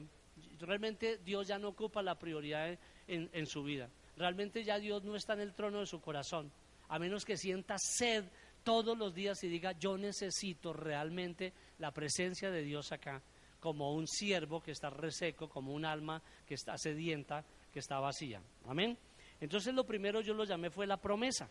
realmente 0.59 1.17
Dios 1.17 1.47
ya 1.47 1.57
no 1.57 1.69
ocupa 1.69 2.03
la 2.03 2.19
prioridad 2.19 2.77
en, 3.07 3.29
en 3.33 3.45
su 3.47 3.63
vida. 3.63 3.89
Realmente 4.15 4.63
ya 4.63 4.77
Dios 4.77 5.03
no 5.03 5.15
está 5.15 5.33
en 5.33 5.39
el 5.39 5.55
trono 5.55 5.79
de 5.79 5.87
su 5.87 5.99
corazón. 5.99 6.51
A 6.89 6.99
menos 6.99 7.25
que 7.25 7.35
sienta 7.35 7.77
sed 7.79 8.25
todos 8.63 8.95
los 8.95 9.15
días 9.15 9.43
y 9.43 9.47
diga, 9.47 9.71
yo 9.71 9.97
necesito 9.97 10.71
realmente 10.71 11.51
la 11.79 11.89
presencia 11.89 12.51
de 12.51 12.61
Dios 12.61 12.91
acá, 12.91 13.23
como 13.59 13.95
un 13.95 14.07
siervo 14.07 14.61
que 14.61 14.71
está 14.71 14.91
reseco, 14.91 15.49
como 15.49 15.73
un 15.73 15.83
alma 15.83 16.21
que 16.45 16.53
está 16.53 16.77
sedienta, 16.77 17.43
que 17.73 17.79
está 17.79 17.99
vacía. 17.99 18.39
Amén. 18.67 18.95
Entonces 19.41 19.73
lo 19.73 19.83
primero 19.83 20.21
yo 20.21 20.35
lo 20.35 20.43
llamé 20.43 20.69
fue 20.69 20.85
la 20.85 20.97
promesa. 20.97 21.49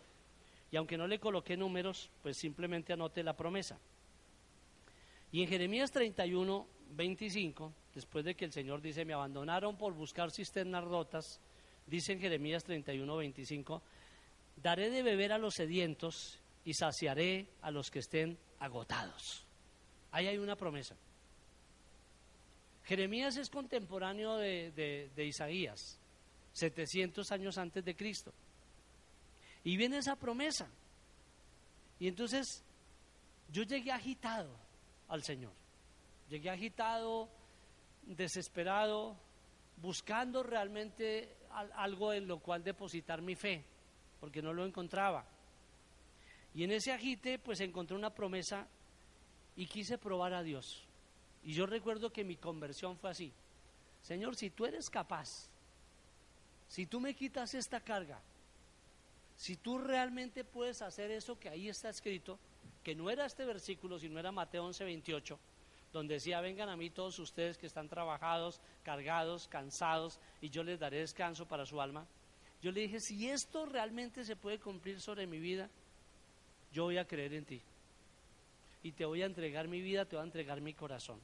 Y 0.70 0.76
aunque 0.76 0.96
no 0.96 1.08
le 1.08 1.18
coloqué 1.18 1.56
números, 1.56 2.10
pues 2.22 2.36
simplemente 2.36 2.92
anote 2.92 3.24
la 3.24 3.36
promesa. 3.36 3.76
Y 5.32 5.42
en 5.42 5.48
Jeremías 5.48 5.90
31, 5.90 6.66
25, 6.90 7.72
después 7.94 8.24
de 8.24 8.34
que 8.34 8.44
el 8.44 8.52
Señor 8.52 8.80
dice, 8.80 9.04
me 9.04 9.14
abandonaron 9.14 9.76
por 9.76 9.92
buscar 9.92 10.30
cisternas 10.30 10.84
rotas, 10.84 11.40
dice 11.86 12.12
en 12.12 12.20
Jeremías 12.20 12.64
31, 12.64 13.16
25, 13.16 13.82
daré 14.62 14.90
de 14.90 15.02
beber 15.02 15.32
a 15.32 15.38
los 15.38 15.54
sedientos 15.54 16.38
y 16.64 16.74
saciaré 16.74 17.48
a 17.62 17.70
los 17.70 17.90
que 17.90 18.00
estén 18.00 18.38
agotados. 18.60 19.44
Ahí 20.12 20.26
hay 20.26 20.38
una 20.38 20.56
promesa. 20.56 20.96
Jeremías 22.84 23.36
es 23.36 23.50
contemporáneo 23.50 24.36
de, 24.36 25.10
de, 25.14 25.24
Isaías, 25.24 25.98
700 26.52 27.30
años 27.32 27.58
antes 27.58 27.84
de 27.84 27.96
Cristo. 27.96 28.32
Y 29.64 29.76
viene 29.76 29.98
esa 29.98 30.14
promesa. 30.14 30.68
Y 31.98 32.06
entonces 32.06 32.62
yo 33.50 33.64
llegué 33.64 33.90
agitado 33.90 34.65
al 35.08 35.22
Señor. 35.22 35.52
Llegué 36.28 36.50
agitado, 36.50 37.28
desesperado, 38.02 39.16
buscando 39.76 40.42
realmente 40.42 41.36
algo 41.74 42.12
en 42.12 42.26
lo 42.26 42.38
cual 42.38 42.64
depositar 42.64 43.22
mi 43.22 43.34
fe, 43.34 43.64
porque 44.20 44.42
no 44.42 44.52
lo 44.52 44.66
encontraba. 44.66 45.24
Y 46.54 46.64
en 46.64 46.72
ese 46.72 46.92
agite, 46.92 47.38
pues 47.38 47.60
encontré 47.60 47.96
una 47.96 48.14
promesa 48.14 48.66
y 49.56 49.66
quise 49.66 49.98
probar 49.98 50.34
a 50.34 50.42
Dios. 50.42 50.84
Y 51.42 51.52
yo 51.52 51.66
recuerdo 51.66 52.12
que 52.12 52.24
mi 52.24 52.36
conversión 52.36 52.96
fue 52.96 53.10
así. 53.10 53.32
Señor, 54.02 54.36
si 54.36 54.50
tú 54.50 54.66
eres 54.66 54.88
capaz, 54.88 55.48
si 56.68 56.86
tú 56.86 57.00
me 57.00 57.14
quitas 57.14 57.54
esta 57.54 57.80
carga, 57.80 58.20
si 59.36 59.56
tú 59.56 59.78
realmente 59.78 60.44
puedes 60.44 60.80
hacer 60.82 61.10
eso 61.10 61.38
que 61.38 61.48
ahí 61.48 61.68
está 61.68 61.90
escrito, 61.90 62.38
que 62.86 62.94
no 62.94 63.10
era 63.10 63.26
este 63.26 63.44
versículo, 63.44 63.98
sino 63.98 64.20
era 64.20 64.30
Mateo 64.30 64.64
11, 64.64 64.84
28, 64.84 65.40
donde 65.92 66.14
decía, 66.14 66.40
vengan 66.40 66.68
a 66.68 66.76
mí 66.76 66.88
todos 66.88 67.18
ustedes 67.18 67.58
que 67.58 67.66
están 67.66 67.88
trabajados, 67.88 68.60
cargados, 68.84 69.48
cansados, 69.48 70.20
y 70.40 70.50
yo 70.50 70.62
les 70.62 70.78
daré 70.78 70.98
descanso 70.98 71.46
para 71.46 71.66
su 71.66 71.80
alma. 71.80 72.06
Yo 72.62 72.70
le 72.70 72.82
dije, 72.82 73.00
si 73.00 73.28
esto 73.28 73.66
realmente 73.66 74.24
se 74.24 74.36
puede 74.36 74.60
cumplir 74.60 75.00
sobre 75.00 75.26
mi 75.26 75.40
vida, 75.40 75.68
yo 76.72 76.84
voy 76.84 76.96
a 76.98 77.04
creer 77.04 77.34
en 77.34 77.44
ti. 77.44 77.60
Y 78.84 78.92
te 78.92 79.04
voy 79.04 79.22
a 79.22 79.26
entregar 79.26 79.66
mi 79.66 79.80
vida, 79.80 80.04
te 80.04 80.14
voy 80.14 80.22
a 80.22 80.26
entregar 80.26 80.60
mi 80.60 80.72
corazón. 80.72 81.18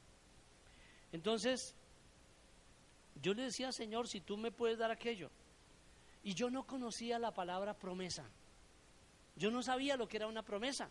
Entonces, 1.13 1.77
yo 3.23 3.35
le 3.35 3.43
decía, 3.45 3.71
Señor, 3.71 4.09
si 4.09 4.21
tú 4.21 4.37
me 4.37 4.51
puedes 4.51 4.79
dar 4.79 4.91
aquello. 4.91 5.31
Y 6.25 6.35
yo 6.35 6.51
no 6.51 6.67
conocía 6.67 7.21
la 7.21 7.31
palabra 7.31 7.73
promesa. 7.75 8.29
Yo 9.37 9.53
no 9.53 9.63
sabía 9.63 9.97
lo 9.97 10.09
que 10.09 10.17
era 10.17 10.27
una 10.27 10.43
promesa. 10.43 10.91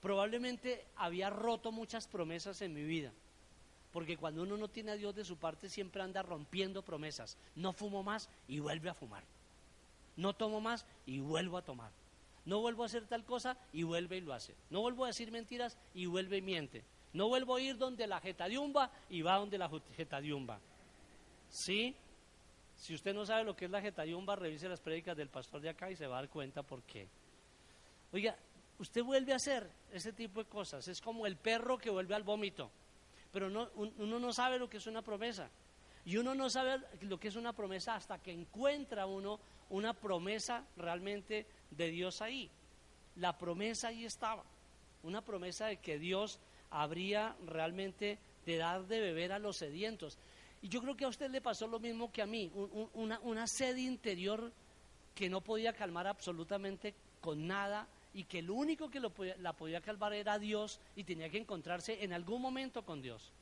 Probablemente 0.00 0.86
había 0.96 1.30
roto 1.30 1.72
muchas 1.72 2.06
promesas 2.06 2.62
en 2.62 2.72
mi 2.72 2.84
vida. 2.84 3.12
Porque 3.92 4.16
cuando 4.16 4.42
uno 4.42 4.56
no 4.56 4.68
tiene 4.68 4.92
a 4.92 4.96
Dios 4.96 5.14
de 5.14 5.24
su 5.24 5.36
parte, 5.36 5.68
siempre 5.68 6.02
anda 6.02 6.22
rompiendo 6.22 6.82
promesas. 6.82 7.36
No 7.56 7.72
fumo 7.72 8.02
más 8.02 8.28
y 8.46 8.60
vuelve 8.60 8.90
a 8.90 8.94
fumar. 8.94 9.24
No 10.16 10.34
tomo 10.34 10.60
más 10.60 10.84
y 11.06 11.20
vuelvo 11.20 11.56
a 11.56 11.62
tomar. 11.62 11.90
No 12.44 12.60
vuelvo 12.60 12.82
a 12.82 12.86
hacer 12.86 13.06
tal 13.06 13.24
cosa 13.24 13.56
y 13.72 13.82
vuelve 13.82 14.16
y 14.16 14.20
lo 14.20 14.32
hace. 14.32 14.54
No 14.70 14.80
vuelvo 14.80 15.04
a 15.04 15.08
decir 15.08 15.30
mentiras 15.30 15.76
y 15.94 16.06
vuelve 16.06 16.38
y 16.38 16.42
miente. 16.42 16.84
No 17.12 17.28
vuelvo 17.28 17.56
a 17.56 17.60
ir 17.60 17.76
donde 17.76 18.06
la 18.06 18.20
jetadiumba 18.20 18.90
y 19.08 19.22
va 19.22 19.36
donde 19.36 19.58
la 19.58 19.70
jetadiumba. 19.96 20.60
¿Sí? 21.50 21.94
Si 22.76 22.94
usted 22.94 23.14
no 23.14 23.26
sabe 23.26 23.44
lo 23.44 23.56
que 23.56 23.64
es 23.64 23.70
la 23.70 23.80
jetadiumba, 23.80 24.36
revise 24.36 24.68
las 24.68 24.80
prédicas 24.80 25.16
del 25.16 25.28
pastor 25.28 25.60
de 25.60 25.70
acá 25.70 25.90
y 25.90 25.96
se 25.96 26.06
va 26.06 26.18
a 26.18 26.20
dar 26.20 26.30
cuenta 26.30 26.62
por 26.62 26.82
qué. 26.82 27.08
Oiga, 28.12 28.36
usted 28.78 29.02
vuelve 29.02 29.32
a 29.32 29.36
hacer 29.36 29.70
ese 29.92 30.12
tipo 30.12 30.42
de 30.42 30.48
cosas. 30.48 30.86
Es 30.88 31.00
como 31.00 31.26
el 31.26 31.36
perro 31.36 31.78
que 31.78 31.90
vuelve 31.90 32.14
al 32.14 32.22
vómito. 32.22 32.70
Pero 33.32 33.50
no, 33.50 33.68
uno 33.74 34.18
no 34.18 34.32
sabe 34.32 34.58
lo 34.58 34.68
que 34.68 34.78
es 34.78 34.86
una 34.86 35.02
promesa. 35.02 35.50
Y 36.04 36.16
uno 36.16 36.34
no 36.34 36.48
sabe 36.48 36.80
lo 37.02 37.20
que 37.20 37.28
es 37.28 37.36
una 37.36 37.52
promesa 37.52 37.94
hasta 37.94 38.18
que 38.18 38.32
encuentra 38.32 39.06
uno 39.06 39.40
una 39.70 39.92
promesa 39.92 40.64
realmente 40.76 41.46
de 41.70 41.90
Dios 41.90 42.22
ahí. 42.22 42.50
La 43.16 43.36
promesa 43.36 43.88
ahí 43.88 44.04
estaba. 44.04 44.44
Una 45.02 45.22
promesa 45.22 45.66
de 45.66 45.76
que 45.76 45.98
Dios 45.98 46.40
habría 46.70 47.36
realmente 47.44 48.18
de 48.46 48.56
dar 48.56 48.86
de 48.86 49.00
beber 49.00 49.32
a 49.32 49.38
los 49.38 49.58
sedientos. 49.58 50.18
Y 50.62 50.68
yo 50.68 50.80
creo 50.80 50.96
que 50.96 51.04
a 51.04 51.08
usted 51.08 51.30
le 51.30 51.40
pasó 51.40 51.66
lo 51.66 51.78
mismo 51.78 52.10
que 52.10 52.22
a 52.22 52.26
mí, 52.26 52.50
una, 52.94 53.20
una 53.20 53.46
sed 53.46 53.76
interior 53.76 54.50
que 55.14 55.28
no 55.28 55.40
podía 55.40 55.72
calmar 55.72 56.06
absolutamente 56.06 56.94
con 57.20 57.46
nada 57.46 57.86
y 58.18 58.24
que 58.24 58.42
lo 58.42 58.54
único 58.54 58.90
que 58.90 58.98
lo 58.98 59.12
la 59.38 59.52
podía 59.52 59.80
calmar 59.80 60.12
era 60.12 60.40
Dios 60.40 60.80
y 60.96 61.04
tenía 61.04 61.30
que 61.30 61.38
encontrarse 61.38 62.02
en 62.02 62.12
algún 62.12 62.42
momento 62.42 62.84
con 62.84 63.00
Dios. 63.00 63.32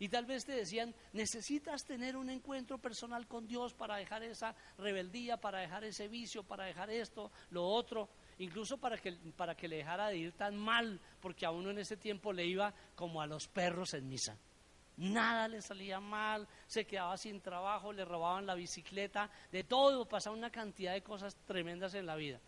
Y 0.00 0.08
tal 0.08 0.26
vez 0.26 0.44
te 0.44 0.50
decían, 0.50 0.92
necesitas 1.12 1.84
tener 1.84 2.16
un 2.16 2.28
encuentro 2.28 2.76
personal 2.76 3.28
con 3.28 3.46
Dios 3.46 3.72
para 3.72 3.94
dejar 3.98 4.24
esa 4.24 4.56
rebeldía, 4.78 5.36
para 5.36 5.60
dejar 5.60 5.84
ese 5.84 6.08
vicio, 6.08 6.42
para 6.42 6.64
dejar 6.64 6.90
esto, 6.90 7.30
lo 7.50 7.64
otro. 7.64 8.08
incluso 8.38 8.78
para 8.78 8.98
que, 8.98 9.12
para 9.36 9.54
que 9.54 9.68
le 9.68 9.76
dejara 9.76 10.08
de 10.08 10.16
ir 10.16 10.32
tan 10.32 10.56
mal, 10.56 11.00
porque 11.20 11.46
a 11.46 11.52
uno 11.52 11.70
en 11.70 11.78
ese 11.78 11.96
tiempo 11.96 12.32
le 12.32 12.46
iba 12.46 12.74
como 12.96 13.22
a 13.22 13.28
los 13.28 13.46
perros 13.46 13.94
en 13.94 14.08
misa. 14.08 14.36
Nada 14.96 15.46
le 15.46 15.62
salía 15.62 16.00
mal, 16.00 16.48
se 16.66 16.84
quedaba 16.84 17.16
sin 17.16 17.40
trabajo, 17.40 17.92
le 17.92 18.04
robaban 18.04 18.44
la 18.44 18.56
bicicleta, 18.56 19.30
de 19.52 19.62
todo, 19.62 20.08
pasaba 20.08 20.34
una 20.34 20.50
cantidad 20.50 20.94
de 20.94 21.02
cosas 21.04 21.36
tremendas 21.46 21.94
en 21.94 22.06
la 22.06 22.16
vida. 22.16 22.40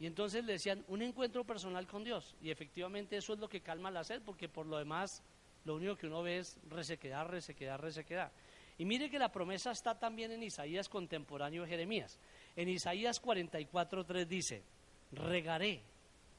Y 0.00 0.06
entonces 0.06 0.44
le 0.44 0.54
decían 0.54 0.84
un 0.88 1.02
encuentro 1.02 1.44
personal 1.44 1.86
con 1.86 2.04
Dios. 2.04 2.34
Y 2.42 2.50
efectivamente 2.50 3.16
eso 3.16 3.34
es 3.34 3.38
lo 3.38 3.48
que 3.48 3.60
calma 3.60 3.90
la 3.90 4.04
sed, 4.04 4.22
porque 4.22 4.48
por 4.48 4.66
lo 4.66 4.78
demás 4.78 5.22
lo 5.64 5.76
único 5.76 5.96
que 5.96 6.06
uno 6.06 6.22
ve 6.22 6.38
es 6.38 6.58
resequedad, 6.68 7.26
resequedad, 7.26 7.78
resequedad. 7.78 8.32
Y 8.76 8.84
mire 8.84 9.08
que 9.08 9.18
la 9.18 9.30
promesa 9.30 9.70
está 9.70 9.98
también 9.98 10.32
en 10.32 10.42
Isaías 10.42 10.88
contemporáneo 10.88 11.62
de 11.62 11.68
Jeremías. 11.68 12.18
En 12.56 12.68
Isaías 12.68 13.22
44.3 13.22 14.26
dice, 14.26 14.62
regaré 15.12 15.82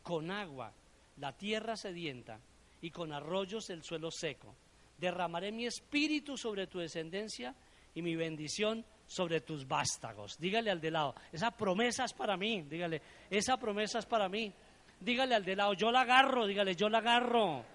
con 0.04 0.32
agua 0.32 0.74
la 1.18 1.32
tierra 1.38 1.78
sedienta 1.78 2.40
y 2.82 2.92
con 2.92 3.14
arroyos 3.14 3.70
el 3.70 3.84
suelo 3.84 4.12
seco. 4.12 4.54
Derramaré 4.98 5.52
mi 5.52 5.66
espíritu 5.66 6.38
sobre 6.38 6.68
tu 6.68 6.80
descendencia 6.80 7.56
y 7.94 8.02
mi 8.02 8.16
bendición 8.16 8.86
sobre 9.06 9.42
tus 9.42 9.68
vástagos. 9.68 10.38
Dígale 10.38 10.72
al 10.72 10.82
de 10.82 10.92
lado, 10.92 11.16
esa 11.32 11.52
promesa 11.52 12.06
es 12.06 12.14
para 12.14 12.38
mí, 12.38 12.64
dígale, 12.64 13.02
esa 13.30 13.58
promesa 13.58 14.00
es 14.00 14.06
para 14.06 14.30
mí. 14.30 14.52
Dígale 15.00 15.36
al 15.36 15.44
de 15.44 15.56
lado, 15.56 15.74
yo 15.74 15.92
la 15.92 16.02
agarro, 16.02 16.48
dígale, 16.48 16.76
yo 16.76 16.90
la 16.90 17.00
agarro. 17.00 17.66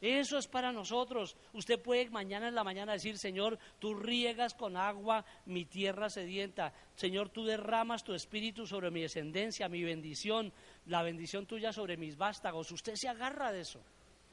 Eso 0.00 0.36
es 0.36 0.46
para 0.46 0.70
nosotros. 0.70 1.34
Usted 1.54 1.80
puede 1.80 2.10
mañana 2.10 2.48
en 2.48 2.54
la 2.54 2.62
mañana 2.62 2.92
decir, 2.92 3.16
Señor, 3.16 3.58
tú 3.78 3.94
riegas 3.94 4.52
con 4.52 4.76
agua 4.76 5.24
mi 5.46 5.64
tierra 5.64 6.10
sedienta. 6.10 6.74
Señor, 6.94 7.30
tú 7.30 7.44
derramas 7.44 8.04
tu 8.04 8.12
espíritu 8.12 8.66
sobre 8.66 8.90
mi 8.90 9.00
descendencia, 9.00 9.66
mi 9.68 9.82
bendición, 9.82 10.52
la 10.86 11.02
bendición 11.02 11.46
tuya 11.46 11.72
sobre 11.72 11.96
mis 11.96 12.18
vástagos. 12.18 12.70
Usted 12.70 12.96
se 12.96 13.08
agarra 13.08 13.50
de 13.50 13.60
eso. 13.60 13.80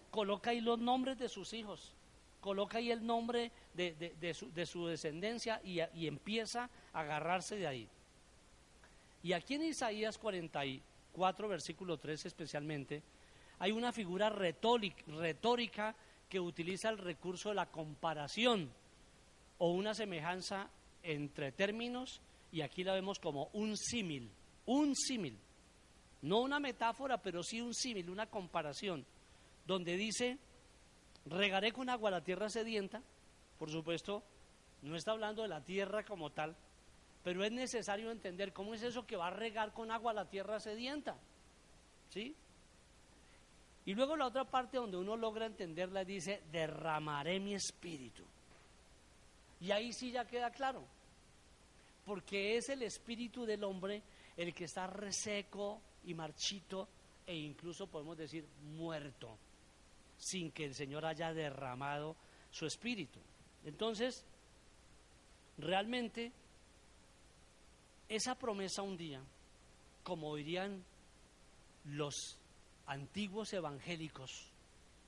Coloca 0.10 0.50
ahí 0.50 0.60
los 0.60 0.78
nombres 0.78 1.18
de 1.18 1.30
sus 1.30 1.54
hijos. 1.54 1.96
Coloca 2.42 2.80
ahí 2.80 2.92
el 2.92 3.06
nombre 3.06 3.52
de, 3.74 4.34
su, 4.66 4.86
descendencia 4.88 5.62
y, 5.64 5.80
y 5.94 6.08
empieza 6.08 6.70
a 6.92 7.00
agarrarse 7.00 7.56
de 7.56 7.68
ahí. 7.68 7.88
Y 9.24 9.34
aquí 9.34 9.54
en 9.54 9.64
Isaías 9.64 10.18
44, 10.18 11.48
versículo 11.48 11.98
3 11.98 12.26
especialmente, 12.26 13.04
hay 13.60 13.72
una 13.72 13.94
figura 13.94 14.30
retórica 14.30 15.96
que 16.28 16.40
utiliza 16.40 16.90
el 16.90 16.98
recurso 16.98 17.50
de 17.50 17.56
la 17.56 17.68
comparación 17.68 18.72
o 19.60 19.70
una 19.70 19.94
semejanza 19.94 20.70
entre 21.04 21.52
términos 21.52 22.22
y 22.52 22.62
aquí 22.62 22.84
la 22.84 22.94
vemos 22.94 23.20
como 23.20 23.50
un 23.54 23.78
símil, 23.78 24.30
un 24.66 24.96
símil, 24.96 25.38
no 26.24 26.40
una 26.40 26.60
metáfora, 26.60 27.22
pero 27.22 27.44
sí 27.44 27.62
un 27.62 27.74
símil, 27.74 28.10
una 28.10 28.26
comparación, 28.26 29.06
donde 29.66 29.96
dice, 29.96 30.38
regaré 31.26 31.72
con 31.72 31.90
agua 31.90 32.12
la 32.12 32.24
tierra 32.24 32.50
sedienta, 32.50 33.02
por 33.58 33.70
supuesto, 33.70 34.24
no 34.82 34.96
está 34.96 35.12
hablando 35.12 35.44
de 35.44 35.48
la 35.48 35.64
tierra 35.64 36.04
como 36.04 36.32
tal, 36.32 36.56
pero 37.24 37.44
es 37.44 37.52
necesario 37.52 38.12
entender 38.12 38.54
cómo 38.54 38.74
es 38.74 38.82
eso 38.82 39.06
que 39.06 39.16
va 39.16 39.28
a 39.28 39.32
regar 39.32 39.74
con 39.74 39.92
agua 39.92 40.14
la 40.14 40.26
tierra 40.26 40.60
sedienta, 40.60 41.16
¿sí? 42.10 42.36
Y 43.86 43.94
luego 43.94 44.16
la 44.16 44.28
otra 44.28 44.46
parte 44.46 44.78
donde 44.78 44.98
uno 44.98 45.16
logra 45.16 45.46
entenderla 45.46 46.04
dice, 46.04 46.42
derramaré 46.52 47.40
mi 47.40 47.54
espíritu. 47.54 48.24
Y 49.60 49.72
ahí 49.72 49.94
sí 49.94 50.12
ya 50.12 50.26
queda 50.26 50.52
claro, 50.52 50.84
porque 52.06 52.58
es 52.58 52.70
el 52.70 52.82
espíritu 52.84 53.46
del 53.46 53.64
hombre 53.64 54.02
el 54.38 54.54
que 54.54 54.66
está 54.66 54.88
reseco 54.88 55.82
y 56.06 56.14
marchito 56.14 56.88
e 57.28 57.36
incluso 57.36 57.88
podemos 57.88 58.18
decir 58.18 58.46
muerto, 58.76 59.38
sin 60.22 60.52
que 60.52 60.66
el 60.66 60.76
Señor 60.76 61.04
haya 61.04 61.34
derramado 61.34 62.16
su 62.52 62.68
espíritu. 62.68 63.20
Entonces, 63.66 64.24
realmente, 65.58 66.32
esa 68.08 68.36
promesa 68.36 68.84
un 68.84 68.98
día, 68.98 69.22
como 70.04 70.36
dirían 70.36 70.84
los 71.86 72.38
antiguos 72.86 73.52
evangélicos 73.54 74.52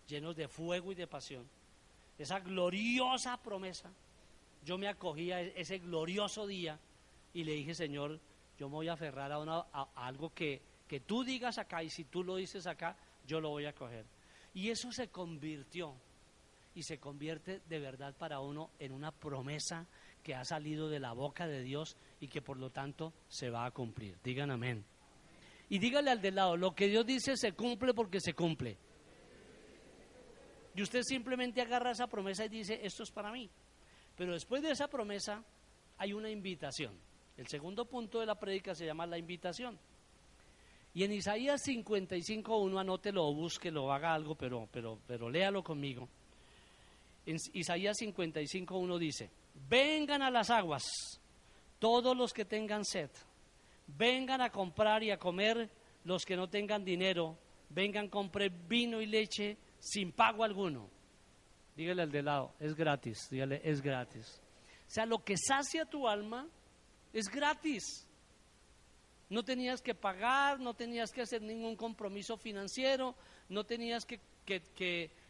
llenos 0.07 0.35
de 0.35 0.47
fuego 0.47 0.91
y 0.91 0.95
de 0.95 1.05
pasión, 1.05 1.47
esa 2.17 2.39
gloriosa 2.39 3.37
promesa, 3.37 3.91
yo 4.65 4.79
me 4.79 4.87
acogí 4.87 5.31
a 5.31 5.41
e-, 5.41 5.53
ese 5.55 5.77
glorioso 5.77 6.47
día 6.47 6.79
y 7.35 7.43
le 7.43 7.53
dije, 7.53 7.75
Señor, 7.75 8.19
yo 8.57 8.67
me 8.67 8.75
voy 8.75 8.87
a 8.87 8.93
aferrar 8.93 9.31
a, 9.31 9.87
algo 9.95 10.33
que, 10.33 10.61
que 10.87 11.01
tú 11.01 11.23
digas 11.23 11.59
acá 11.59 11.83
y 11.83 11.91
si 11.91 12.05
tú 12.05 12.23
lo 12.23 12.35
dices 12.35 12.65
acá, 12.65 12.97
yo 13.27 13.39
lo 13.39 13.49
voy 13.49 13.65
a 13.65 13.73
coger. 13.73 14.05
Y 14.53 14.69
eso 14.69 14.91
se 14.91 15.07
convirtió 15.09 15.95
y 16.75 16.83
se 16.83 16.99
convierte 16.99 17.61
de 17.67 17.79
verdad 17.79 18.15
para 18.15 18.39
uno 18.39 18.71
en 18.79 18.91
una 18.91 19.11
promesa 19.11 19.87
que 20.23 20.35
ha 20.35 20.43
salido 20.45 20.89
de 20.89 20.99
la 20.99 21.13
boca 21.13 21.47
de 21.47 21.61
Dios 21.61 21.97
y 22.19 22.27
que 22.27 22.41
por 22.41 22.57
lo 22.57 22.69
tanto 22.69 23.13
se 23.27 23.49
va 23.49 23.65
a 23.65 23.71
cumplir. 23.71 24.17
Digan 24.23 24.51
amén. 24.51 24.83
Y 25.69 25.79
dígale 25.79 26.11
al 26.11 26.21
de 26.21 26.31
lado, 26.31 26.57
lo 26.57 26.73
que 26.73 26.87
Dios 26.87 27.05
dice 27.05 27.35
se 27.35 27.53
cumple 27.53 27.93
porque 27.93 28.19
se 28.19 28.33
cumple. 28.33 28.77
Y 30.75 30.81
usted 30.81 31.01
simplemente 31.03 31.61
agarra 31.61 31.91
esa 31.91 32.07
promesa 32.07 32.45
y 32.45 32.49
dice, 32.49 32.79
esto 32.83 33.03
es 33.03 33.11
para 33.11 33.31
mí. 33.31 33.49
Pero 34.15 34.33
después 34.33 34.61
de 34.61 34.71
esa 34.71 34.87
promesa 34.87 35.43
hay 35.97 36.13
una 36.13 36.29
invitación. 36.29 36.97
El 37.37 37.47
segundo 37.47 37.85
punto 37.85 38.19
de 38.19 38.25
la 38.25 38.39
prédica 38.39 38.73
se 38.75 38.85
llama 38.85 39.05
la 39.05 39.17
invitación. 39.17 39.77
Y 40.93 41.03
en 41.03 41.13
Isaías 41.13 41.61
55.1, 41.65 42.79
anótelo 42.79 43.25
o 43.25 43.33
búsquelo, 43.33 43.91
haga 43.91 44.13
algo, 44.13 44.35
pero, 44.35 44.67
pero, 44.71 44.99
pero 45.07 45.29
léalo 45.29 45.63
conmigo. 45.63 46.07
En 47.25 47.37
Isaías 47.53 47.97
55.1 47.99 48.97
dice, 48.99 49.29
vengan 49.69 50.21
a 50.21 50.29
las 50.29 50.49
aguas 50.49 50.83
todos 51.79 52.15
los 52.15 52.33
que 52.33 52.45
tengan 52.45 52.85
sed 52.85 53.09
vengan 53.87 54.41
a 54.41 54.49
comprar 54.49 55.03
y 55.03 55.11
a 55.11 55.17
comer 55.17 55.69
los 56.03 56.25
que 56.25 56.35
no 56.35 56.49
tengan 56.49 56.83
dinero, 56.83 57.37
vengan, 57.69 58.09
comprar 58.09 58.49
vino 58.49 59.01
y 59.01 59.05
leche 59.05 59.57
sin 59.79 60.11
pago 60.11 60.43
alguno. 60.43 60.89
Dígale 61.75 62.03
al 62.03 62.11
de 62.11 62.21
lado, 62.21 62.53
es 62.59 62.75
gratis, 62.75 63.27
dígale, 63.29 63.61
es 63.63 63.81
gratis. 63.81 64.41
O 64.87 64.91
sea, 64.91 65.05
lo 65.05 65.23
que 65.23 65.35
sacia 65.37 65.85
tu 65.85 66.07
alma 66.07 66.47
es 67.11 67.27
gratis. 67.29 68.07
No 69.29 69.43
tenías 69.43 69.81
que 69.81 69.95
pagar, 69.95 70.59
no 70.59 70.73
tenías 70.73 71.11
que 71.11 71.21
hacer 71.21 71.41
ningún 71.41 71.75
compromiso 71.75 72.37
financiero, 72.37 73.15
no 73.49 73.63
tenías 73.63 74.05
que, 74.05 74.19
que, 74.45 74.61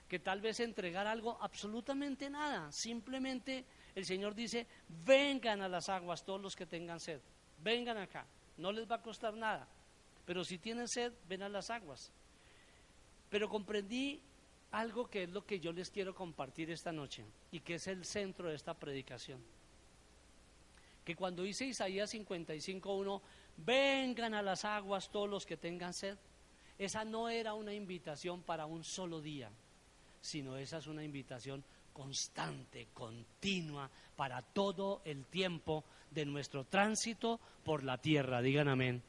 que, 0.10 0.20
tal 0.20 0.42
vez 0.42 0.60
entregar 0.60 1.08
algo, 1.08 1.38
absolutamente 1.42 2.30
nada. 2.30 2.72
Simplemente 2.72 3.66
el 3.96 4.06
Señor 4.06 4.36
dice, 4.36 4.68
vengan 5.06 5.62
a 5.62 5.70
las 5.70 5.90
aguas 5.90 6.24
todos 6.24 6.42
los 6.42 6.56
que 6.56 6.66
tengan 6.66 7.00
sed, 7.00 7.22
vengan 7.64 7.98
acá 7.98 8.26
no 8.58 8.72
les 8.72 8.90
va 8.90 8.96
a 8.96 9.02
costar 9.02 9.34
nada. 9.34 9.68
Pero 10.26 10.44
si 10.44 10.58
tienen 10.58 10.88
sed, 10.88 11.12
ven 11.28 11.44
a 11.44 11.50
las 11.50 11.70
aguas. 11.70 12.12
Pero 13.30 13.50
comprendí 13.50 14.22
algo 14.72 15.08
que 15.08 15.24
es 15.24 15.30
lo 15.30 15.46
que 15.46 15.60
yo 15.60 15.72
les 15.72 15.90
quiero 15.90 16.16
compartir 16.16 16.72
esta 16.72 16.92
noche 16.92 17.26
y 17.52 17.60
que 17.60 17.76
es 17.76 17.88
el 17.88 18.06
centro 18.06 18.50
de 18.50 18.56
esta 18.56 18.74
predicación. 18.74 19.42
Que 21.04 21.16
cuando 21.16 21.44
dice 21.44 21.66
Isaías 21.66 22.14
55.1, 22.14 23.22
vengan 23.58 24.34
a 24.34 24.42
las 24.42 24.66
aguas 24.66 25.10
todos 25.10 25.30
los 25.30 25.46
que 25.46 25.58
tengan 25.58 25.94
sed, 25.94 26.18
esa 26.78 27.06
no 27.06 27.30
era 27.30 27.54
una 27.54 27.74
invitación 27.74 28.42
para 28.42 28.66
un 28.66 28.84
solo 28.84 29.22
día, 29.22 29.50
sino 30.22 30.58
esa 30.58 30.78
es 30.78 30.88
una 30.88 31.04
invitación 31.04 31.64
constante, 31.94 32.88
continua, 32.94 33.90
para 34.16 34.42
todo 34.42 35.02
el 35.06 35.26
tiempo 35.26 35.84
de 36.12 36.26
nuestro 36.26 36.66
tránsito 36.66 37.40
por 37.64 37.84
la 37.84 37.98
tierra. 38.00 38.42
Digan 38.42 38.68
amén. 38.68 39.04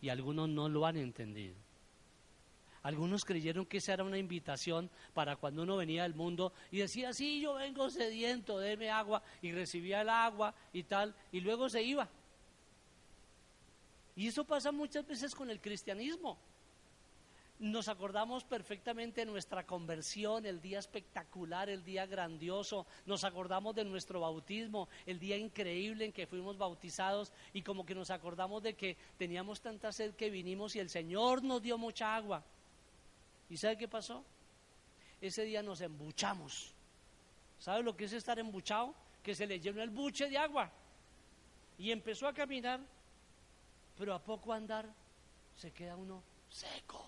Y 0.00 0.08
algunos 0.08 0.48
no 0.48 0.68
lo 0.68 0.86
han 0.86 0.96
entendido. 0.96 1.54
Algunos 2.84 3.24
creyeron 3.24 3.64
que 3.64 3.78
esa 3.78 3.94
era 3.94 4.04
una 4.04 4.18
invitación 4.18 4.90
para 5.14 5.36
cuando 5.36 5.62
uno 5.62 5.78
venía 5.78 6.02
del 6.02 6.14
mundo 6.14 6.52
y 6.70 6.78
decía, 6.78 7.14
sí, 7.14 7.40
yo 7.40 7.54
vengo 7.54 7.88
sediento, 7.88 8.58
déme 8.58 8.90
agua, 8.90 9.22
y 9.40 9.52
recibía 9.52 10.02
el 10.02 10.10
agua 10.10 10.54
y 10.70 10.82
tal, 10.82 11.14
y 11.32 11.40
luego 11.40 11.70
se 11.70 11.82
iba. 11.82 12.06
Y 14.16 14.28
eso 14.28 14.44
pasa 14.44 14.70
muchas 14.70 15.06
veces 15.06 15.34
con 15.34 15.50
el 15.50 15.60
cristianismo. 15.60 16.38
Nos 17.60 17.88
acordamos 17.88 18.42
perfectamente 18.42 19.20
de 19.20 19.26
nuestra 19.26 19.64
conversión, 19.64 20.44
el 20.44 20.60
día 20.60 20.80
espectacular, 20.80 21.70
el 21.70 21.84
día 21.84 22.04
grandioso. 22.04 22.86
Nos 23.06 23.22
acordamos 23.22 23.74
de 23.76 23.84
nuestro 23.84 24.20
bautismo, 24.20 24.88
el 25.06 25.20
día 25.20 25.36
increíble 25.36 26.04
en 26.04 26.12
que 26.12 26.26
fuimos 26.26 26.58
bautizados 26.58 27.32
y 27.52 27.62
como 27.62 27.86
que 27.86 27.94
nos 27.94 28.10
acordamos 28.10 28.62
de 28.62 28.74
que 28.74 28.96
teníamos 29.18 29.60
tanta 29.60 29.92
sed 29.92 30.14
que 30.14 30.30
vinimos 30.30 30.74
y 30.74 30.80
el 30.80 30.90
Señor 30.90 31.44
nos 31.44 31.62
dio 31.62 31.78
mucha 31.78 32.16
agua. 32.16 32.42
¿Y 33.48 33.56
sabe 33.56 33.78
qué 33.78 33.86
pasó? 33.86 34.24
Ese 35.20 35.44
día 35.44 35.62
nos 35.62 35.80
embuchamos. 35.80 36.74
¿Sabe 37.60 37.82
lo 37.82 37.96
que 37.96 38.04
es 38.04 38.12
estar 38.12 38.38
embuchado? 38.38 38.94
Que 39.22 39.34
se 39.34 39.46
le 39.46 39.60
llenó 39.60 39.80
el 39.80 39.90
buche 39.90 40.28
de 40.28 40.36
agua. 40.36 40.70
Y 41.78 41.92
empezó 41.92 42.26
a 42.26 42.34
caminar, 42.34 42.80
pero 43.96 44.14
a 44.14 44.22
poco 44.22 44.52
andar 44.52 44.92
se 45.56 45.72
queda 45.72 45.96
uno 45.96 46.22
seco 46.48 47.04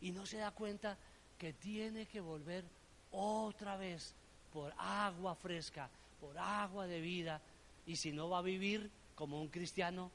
y 0.00 0.10
no 0.10 0.26
se 0.26 0.38
da 0.38 0.50
cuenta 0.50 0.96
que 1.38 1.52
tiene 1.52 2.06
que 2.06 2.20
volver 2.20 2.64
otra 3.10 3.76
vez 3.76 4.14
por 4.52 4.72
agua 4.76 5.34
fresca, 5.34 5.88
por 6.20 6.36
agua 6.38 6.86
de 6.86 7.00
vida, 7.00 7.40
y 7.86 7.96
si 7.96 8.12
no 8.12 8.28
va 8.28 8.38
a 8.38 8.42
vivir 8.42 8.90
como 9.14 9.40
un 9.40 9.48
cristiano 9.48 10.10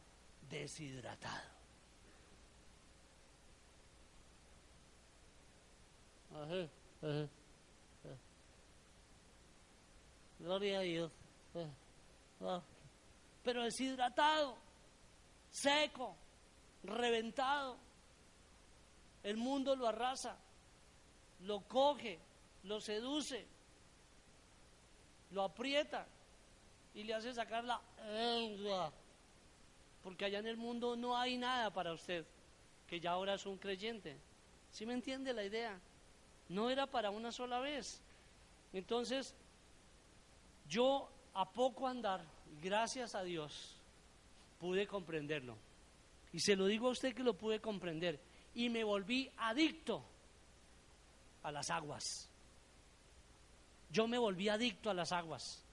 deshidratado. 0.50 1.58
Gloria 10.40 10.80
a 10.80 10.82
Dios. 10.82 11.12
Pero 13.44 13.64
deshidratado, 13.64 14.58
seco, 15.58 16.16
reventado. 16.84 17.78
El 19.24 19.38
mundo 19.38 19.76
lo 19.76 19.88
arrasa, 19.88 20.38
lo 21.42 21.62
coge, 21.62 22.20
lo 22.64 22.80
seduce, 22.80 23.46
lo 25.32 25.44
aprieta 25.44 26.06
y 26.94 27.04
le 27.04 27.14
hace 27.14 27.34
sacar 27.34 27.64
la... 27.64 27.82
Porque 30.04 30.26
allá 30.26 30.40
en 30.40 30.48
el 30.48 30.58
mundo 30.58 30.96
no 30.96 31.18
hay 31.18 31.38
nada 31.38 31.72
para 31.72 31.92
usted, 31.92 32.26
que 32.88 33.00
ya 33.00 33.12
ahora 33.12 33.34
es 33.34 33.46
un 33.46 33.58
creyente. 33.58 34.18
¿Sí 34.72 34.86
me 34.86 34.94
entiende 34.94 35.34
la 35.34 35.44
idea? 35.44 35.78
No 36.50 36.70
era 36.70 36.86
para 36.86 37.10
una 37.10 37.32
sola 37.32 37.60
vez. 37.60 38.00
Entonces, 38.72 39.34
yo 40.70 41.10
a 41.34 41.50
poco 41.50 41.88
andar, 41.88 42.24
gracias 42.62 43.16
a 43.16 43.24
Dios, 43.24 43.77
pude 44.60 44.88
comprenderlo. 44.88 45.58
Y 46.34 46.40
se 46.40 46.56
lo 46.56 46.66
digo 46.66 46.88
a 46.88 46.92
usted 46.92 47.14
que 47.14 47.24
lo 47.24 47.36
pude 47.36 47.60
comprender. 47.60 48.20
Y 48.54 48.70
me 48.70 48.84
volví 48.84 49.30
adicto 49.38 50.04
a 51.44 51.52
las 51.52 51.70
aguas. 51.70 52.30
Yo 53.90 54.08
me 54.08 54.18
volví 54.18 54.50
adicto 54.50 54.90
a 54.90 54.94
las 54.94 55.12
aguas. 55.12 55.64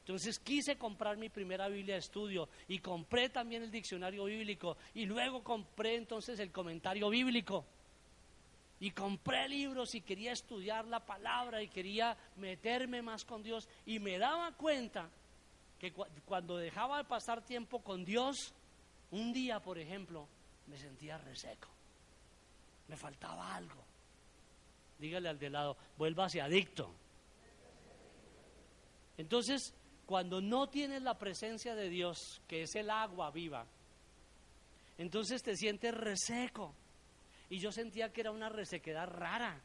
Entonces 0.00 0.38
quise 0.38 0.76
comprar 0.76 1.16
mi 1.16 1.28
primera 1.28 1.68
Biblia 1.68 1.94
de 1.94 2.00
estudio 2.00 2.48
y 2.68 2.78
compré 2.78 3.28
también 3.28 3.64
el 3.64 3.72
diccionario 3.72 4.24
bíblico 4.24 4.76
y 4.94 5.04
luego 5.04 5.42
compré 5.42 5.96
entonces 5.96 6.38
el 6.38 6.52
comentario 6.52 7.08
bíblico. 7.10 7.64
Y 8.78 8.90
compré 8.90 9.48
libros 9.48 9.94
y 9.94 10.02
quería 10.02 10.32
estudiar 10.32 10.84
la 10.84 11.04
palabra 11.04 11.62
y 11.62 11.68
quería 11.68 12.16
meterme 12.36 13.02
más 13.02 13.24
con 13.24 13.42
Dios 13.42 13.68
y 13.84 13.98
me 13.98 14.18
daba 14.18 14.52
cuenta 14.52 15.10
que 15.78 15.92
cuando 15.92 16.56
dejaba 16.56 16.98
de 16.98 17.04
pasar 17.04 17.44
tiempo 17.44 17.82
con 17.82 18.04
Dios, 18.04 18.54
un 19.10 19.32
día, 19.32 19.60
por 19.60 19.78
ejemplo, 19.78 20.26
me 20.66 20.78
sentía 20.78 21.18
reseco. 21.18 21.68
Me 22.88 22.96
faltaba 22.96 23.54
algo. 23.54 23.84
Dígale 24.98 25.28
al 25.28 25.38
de 25.38 25.50
lado, 25.50 25.76
vuélvase 25.98 26.40
adicto. 26.40 26.94
Entonces, 29.18 29.74
cuando 30.06 30.40
no 30.40 30.68
tienes 30.68 31.02
la 31.02 31.18
presencia 31.18 31.74
de 31.74 31.88
Dios, 31.88 32.40
que 32.46 32.62
es 32.62 32.74
el 32.74 32.90
agua 32.90 33.30
viva, 33.30 33.66
entonces 34.98 35.42
te 35.42 35.56
sientes 35.56 35.92
reseco. 35.94 36.74
Y 37.50 37.58
yo 37.58 37.70
sentía 37.70 38.12
que 38.12 38.22
era 38.22 38.30
una 38.30 38.48
resequedad 38.48 39.08
rara. 39.08 39.60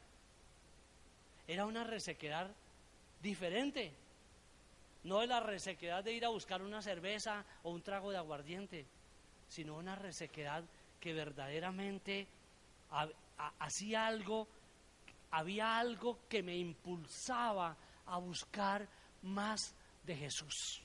Era 1.46 1.66
una 1.66 1.84
resequedad 1.84 2.50
diferente. 3.20 3.92
No 5.04 5.22
es 5.22 5.28
la 5.28 5.40
resequedad 5.40 6.04
de 6.04 6.12
ir 6.12 6.24
a 6.24 6.28
buscar 6.28 6.62
una 6.62 6.80
cerveza 6.80 7.44
o 7.62 7.70
un 7.70 7.82
trago 7.82 8.10
de 8.10 8.18
aguardiente, 8.18 8.86
sino 9.48 9.76
una 9.76 9.96
resequedad 9.96 10.64
que 11.00 11.12
verdaderamente 11.12 12.28
hacía 13.58 14.06
algo, 14.06 14.46
había 15.30 15.78
algo 15.78 16.18
que 16.28 16.42
me 16.42 16.56
impulsaba 16.56 17.76
a 18.06 18.18
buscar 18.18 18.88
más 19.22 19.74
de 20.04 20.16
Jesús. 20.16 20.82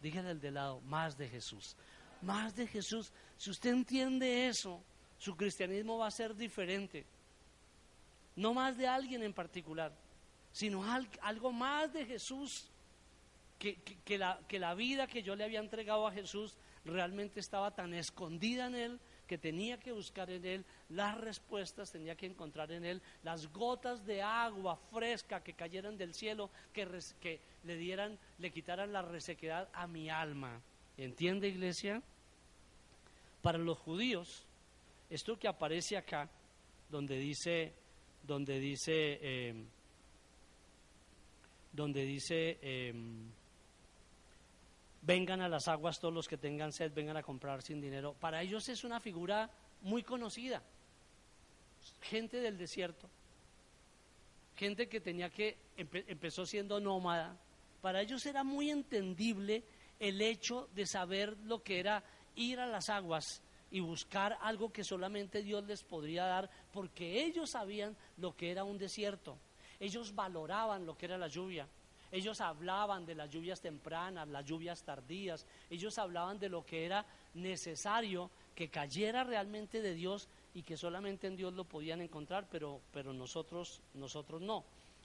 Dígale 0.00 0.30
al 0.30 0.40
de 0.40 0.50
lado, 0.50 0.80
más 0.82 1.16
de 1.18 1.28
Jesús. 1.28 1.76
Más 2.22 2.54
de 2.54 2.66
Jesús. 2.66 3.12
Si 3.36 3.50
usted 3.50 3.70
entiende 3.70 4.46
eso, 4.48 4.80
su 5.18 5.36
cristianismo 5.36 5.98
va 5.98 6.06
a 6.06 6.12
ser 6.12 6.34
diferente. 6.36 7.04
No 8.36 8.54
más 8.54 8.76
de 8.76 8.86
alguien 8.86 9.22
en 9.24 9.32
particular, 9.32 9.92
sino 10.52 10.84
algo 11.22 11.52
más 11.52 11.92
de 11.92 12.06
Jesús. 12.06 12.70
Que, 13.58 14.18
la, 14.18 14.38
que 14.46 14.58
la 14.58 14.74
vida 14.74 15.08
que 15.08 15.22
yo 15.22 15.34
le 15.34 15.44
había 15.44 15.58
entregado 15.58 16.06
a 16.06 16.12
Jesús 16.12 16.56
realmente 16.84 17.40
estaba 17.40 17.74
tan 17.74 17.92
escondida 17.92 18.66
en 18.66 18.74
Él 18.76 19.00
que 19.26 19.36
tenía 19.36 19.78
que 19.78 19.92
buscar 19.92 20.30
en 20.30 20.44
Él 20.44 20.64
las 20.88 21.18
respuestas, 21.18 21.92
tenía 21.92 22.16
que 22.16 22.26
encontrar 22.26 22.72
en 22.72 22.84
Él 22.84 23.02
las 23.22 23.52
gotas 23.52 24.04
de 24.06 24.22
agua 24.22 24.76
fresca 24.90 25.42
que 25.42 25.52
cayeran 25.52 25.98
del 25.98 26.14
cielo, 26.14 26.50
que, 26.72 26.88
que 27.20 27.40
le 27.64 27.76
dieran, 27.76 28.18
le 28.38 28.50
quitaran 28.50 28.92
la 28.92 29.02
resequedad 29.02 29.68
a 29.72 29.86
mi 29.86 30.08
alma. 30.08 30.60
¿Entiende, 30.96 31.48
iglesia? 31.48 32.02
Para 33.42 33.58
los 33.58 33.78
judíos, 33.78 34.46
esto 35.10 35.38
que 35.38 35.46
aparece 35.46 35.96
acá, 35.96 36.28
donde 36.90 37.18
dice, 37.18 37.72
donde 38.22 38.58
dice, 38.58 39.18
eh, 39.20 39.64
donde 41.72 42.04
dice, 42.04 42.58
eh, 42.62 42.94
vengan 45.08 45.40
a 45.40 45.48
las 45.48 45.68
aguas 45.68 45.98
todos 45.98 46.12
los 46.12 46.28
que 46.28 46.36
tengan 46.36 46.70
sed, 46.70 46.92
vengan 46.92 47.16
a 47.16 47.22
comprar 47.22 47.62
sin 47.62 47.80
dinero. 47.80 48.12
Para 48.20 48.42
ellos 48.42 48.68
es 48.68 48.84
una 48.84 49.00
figura 49.00 49.50
muy 49.80 50.02
conocida. 50.02 50.62
Gente 52.02 52.36
del 52.42 52.58
desierto, 52.58 53.08
gente 54.54 54.86
que 54.86 55.00
tenía 55.00 55.30
que, 55.30 55.56
empezó 55.78 56.44
siendo 56.44 56.78
nómada. 56.78 57.38
Para 57.80 58.02
ellos 58.02 58.26
era 58.26 58.44
muy 58.44 58.68
entendible 58.68 59.64
el 59.98 60.20
hecho 60.20 60.68
de 60.74 60.84
saber 60.84 61.38
lo 61.38 61.62
que 61.62 61.80
era 61.80 62.04
ir 62.34 62.60
a 62.60 62.66
las 62.66 62.90
aguas 62.90 63.42
y 63.70 63.80
buscar 63.80 64.36
algo 64.42 64.70
que 64.70 64.84
solamente 64.84 65.42
Dios 65.42 65.64
les 65.64 65.84
podría 65.84 66.26
dar, 66.26 66.50
porque 66.70 67.24
ellos 67.24 67.52
sabían 67.52 67.96
lo 68.18 68.36
que 68.36 68.50
era 68.50 68.62
un 68.62 68.76
desierto. 68.76 69.38
Ellos 69.80 70.14
valoraban 70.14 70.84
lo 70.84 70.98
que 70.98 71.06
era 71.06 71.16
la 71.16 71.28
lluvia. 71.28 71.66
Ellos 72.10 72.40
hablaban 72.40 73.04
de 73.04 73.14
las 73.14 73.30
lluvias 73.30 73.60
tempranas, 73.60 74.28
las 74.28 74.44
lluvias 74.44 74.82
tardías. 74.82 75.46
Ellos 75.68 75.98
hablaban 75.98 76.38
de 76.38 76.48
lo 76.48 76.64
que 76.64 76.84
era 76.84 77.04
necesario 77.34 78.30
que 78.54 78.70
cayera 78.70 79.24
realmente 79.24 79.82
de 79.82 79.94
Dios 79.94 80.28
y 80.54 80.62
que 80.62 80.76
solamente 80.76 81.26
en 81.26 81.36
Dios 81.36 81.52
lo 81.52 81.64
podían 81.64 82.00
encontrar, 82.00 82.48
pero, 82.50 82.80
pero 82.92 83.12
nosotros, 83.12 83.80
nosotros 83.94 84.40
no. 84.40 84.64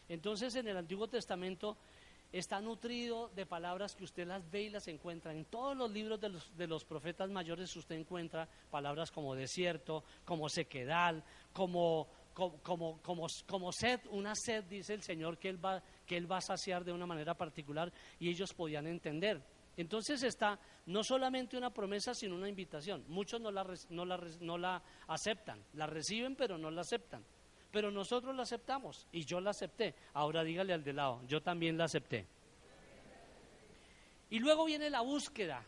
Entonces 0.10 0.56
en 0.56 0.68
el 0.68 0.78
Antiguo 0.78 1.08
Testamento 1.08 1.78
está 2.32 2.60
nutrido 2.60 3.30
de 3.36 3.46
palabras 3.46 3.96
que 3.96 4.04
usted 4.04 4.26
las 4.26 4.50
ve 4.50 4.64
y 4.64 4.70
las 4.70 4.88
encuentra. 4.88 5.32
En 5.32 5.46
todos 5.46 5.78
los 5.78 5.92
libros 5.92 6.20
de 6.20 6.30
los, 6.30 6.58
de 6.58 6.68
los 6.68 6.84
profetas 6.84 7.30
mayores 7.30 7.76
usted 7.76 7.96
encuentra 7.96 8.50
palabras 8.72 9.12
como 9.12 9.36
desierto, 9.36 10.04
como 10.26 10.50
sequedal, 10.50 11.24
como, 11.54 12.08
como, 12.34 12.62
como, 12.62 13.28
como, 13.48 13.72
sed, 13.72 14.00
una 14.10 14.36
sed, 14.36 14.64
dice 14.66 14.94
el 14.94 15.02
Señor, 15.02 15.38
que 15.38 15.50
él, 15.50 15.64
va, 15.64 15.82
que 16.06 16.18
él 16.18 16.32
va 16.32 16.38
a 16.38 16.42
saciar 16.42 16.84
de 16.84 16.92
una 16.92 17.06
manera 17.06 17.36
particular 17.36 17.92
y 18.20 18.30
ellos 18.30 18.54
podían 18.54 18.88
entender. 18.88 19.42
Entonces 19.78 20.22
está 20.24 20.60
no 20.86 21.04
solamente 21.04 21.58
una 21.58 21.74
promesa, 21.74 22.14
sino 22.14 22.36
una 22.36 22.50
invitación. 22.50 23.04
Muchos 23.08 23.42
no 23.42 23.52
la, 23.52 23.66
no 23.90 24.06
la, 24.06 24.20
no 24.40 24.58
la 24.58 24.82
aceptan, 25.08 25.64
la 25.74 25.88
reciben, 25.88 26.36
pero 26.36 26.58
no 26.58 26.70
la 26.70 26.82
aceptan 26.82 27.24
pero 27.74 27.90
nosotros 27.90 28.36
la 28.36 28.44
aceptamos 28.44 29.08
y 29.12 29.26
yo 29.26 29.42
la 29.42 29.50
acepté. 29.50 29.96
Ahora 30.14 30.44
dígale 30.44 30.74
al 30.74 30.84
de 30.84 30.94
lado, 30.94 31.24
yo 31.28 31.42
también 31.42 31.76
la 31.76 31.86
acepté. 31.86 32.28
Y 34.30 34.38
luego 34.38 34.66
viene 34.66 34.92
la 34.92 35.02
búsqueda. 35.02 35.66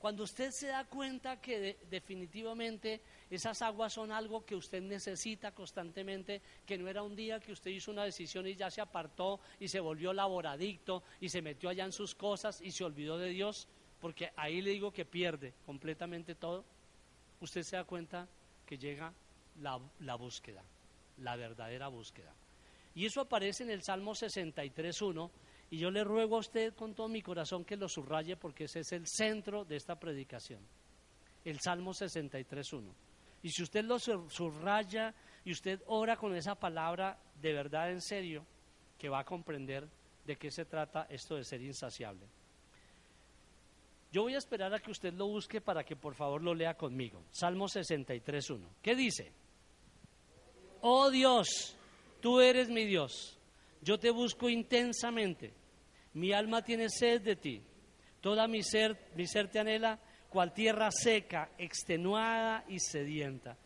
Cuando 0.00 0.24
usted 0.24 0.50
se 0.50 0.66
da 0.66 0.84
cuenta 0.84 1.40
que 1.40 1.78
definitivamente 1.88 3.00
esas 3.30 3.60
aguas 3.62 3.92
son 3.92 4.12
algo 4.12 4.44
que 4.44 4.54
usted 4.54 4.82
necesita 4.82 5.52
constantemente, 5.52 6.42
que 6.64 6.78
no 6.78 6.88
era 6.88 7.02
un 7.02 7.16
día 7.16 7.40
que 7.40 7.52
usted 7.52 7.70
hizo 7.70 7.90
una 7.90 8.04
decisión 8.04 8.46
y 8.46 8.54
ya 8.54 8.70
se 8.70 8.80
apartó 8.80 9.40
y 9.58 9.68
se 9.68 9.80
volvió 9.80 10.12
laboradicto 10.12 11.02
y 11.20 11.28
se 11.28 11.42
metió 11.42 11.68
allá 11.68 11.84
en 11.84 11.92
sus 11.92 12.14
cosas 12.14 12.60
y 12.60 12.70
se 12.70 12.84
olvidó 12.84 13.18
de 13.18 13.30
Dios, 13.30 13.68
porque 14.00 14.30
ahí 14.36 14.62
le 14.62 14.70
digo 14.70 14.92
que 14.92 15.04
pierde 15.04 15.54
completamente 15.64 16.34
todo, 16.34 16.64
usted 17.40 17.62
se 17.62 17.76
da 17.76 17.84
cuenta 17.84 18.28
que 18.64 18.78
llega 18.78 19.12
la, 19.60 19.80
la 20.00 20.14
búsqueda 20.14 20.62
la 21.18 21.36
verdadera 21.36 21.88
búsqueda. 21.88 22.34
Y 22.94 23.06
eso 23.06 23.20
aparece 23.20 23.62
en 23.62 23.70
el 23.70 23.82
Salmo 23.82 24.12
63.1 24.12 25.30
y 25.70 25.78
yo 25.78 25.90
le 25.90 26.04
ruego 26.04 26.36
a 26.36 26.40
usted 26.40 26.74
con 26.74 26.94
todo 26.94 27.08
mi 27.08 27.22
corazón 27.22 27.64
que 27.64 27.76
lo 27.76 27.88
subraye 27.88 28.36
porque 28.36 28.64
ese 28.64 28.80
es 28.80 28.92
el 28.92 29.06
centro 29.06 29.64
de 29.64 29.76
esta 29.76 29.98
predicación. 29.98 30.60
El 31.44 31.60
Salmo 31.60 31.92
63.1. 31.92 32.82
Y 33.46 33.50
si 33.50 33.62
usted 33.62 33.84
lo 33.84 34.00
subraya 34.00 35.14
y 35.44 35.52
usted 35.52 35.80
ora 35.86 36.16
con 36.16 36.34
esa 36.34 36.56
palabra 36.56 37.16
de 37.40 37.52
verdad 37.52 37.92
en 37.92 38.00
serio, 38.00 38.44
que 38.98 39.08
va 39.08 39.20
a 39.20 39.24
comprender 39.24 39.88
de 40.24 40.34
qué 40.34 40.50
se 40.50 40.64
trata 40.64 41.06
esto 41.08 41.36
de 41.36 41.44
ser 41.44 41.62
insaciable. 41.62 42.26
Yo 44.10 44.22
voy 44.22 44.34
a 44.34 44.38
esperar 44.38 44.74
a 44.74 44.80
que 44.80 44.90
usted 44.90 45.14
lo 45.14 45.28
busque 45.28 45.60
para 45.60 45.84
que 45.84 45.94
por 45.94 46.16
favor 46.16 46.42
lo 46.42 46.56
lea 46.56 46.74
conmigo. 46.74 47.22
Salmo 47.30 47.66
63.1. 47.66 48.66
¿Qué 48.82 48.96
dice? 48.96 49.30
Oh 50.80 51.08
Dios, 51.12 51.76
tú 52.20 52.40
eres 52.40 52.68
mi 52.68 52.84
Dios. 52.84 53.38
Yo 53.80 53.96
te 53.96 54.10
busco 54.10 54.48
intensamente. 54.48 55.52
Mi 56.14 56.32
alma 56.32 56.62
tiene 56.62 56.88
sed 56.88 57.22
de 57.22 57.36
ti. 57.36 57.62
Toda 58.20 58.48
mi 58.48 58.64
ser, 58.64 59.12
mi 59.14 59.24
ser 59.24 59.48
te 59.48 59.60
anhela, 59.60 60.00
cual 60.28 60.52
tierra 60.52 60.90
seca, 60.90 61.50
extenuada 61.58 62.64
y 62.68 62.78
sedienta. 62.78 63.56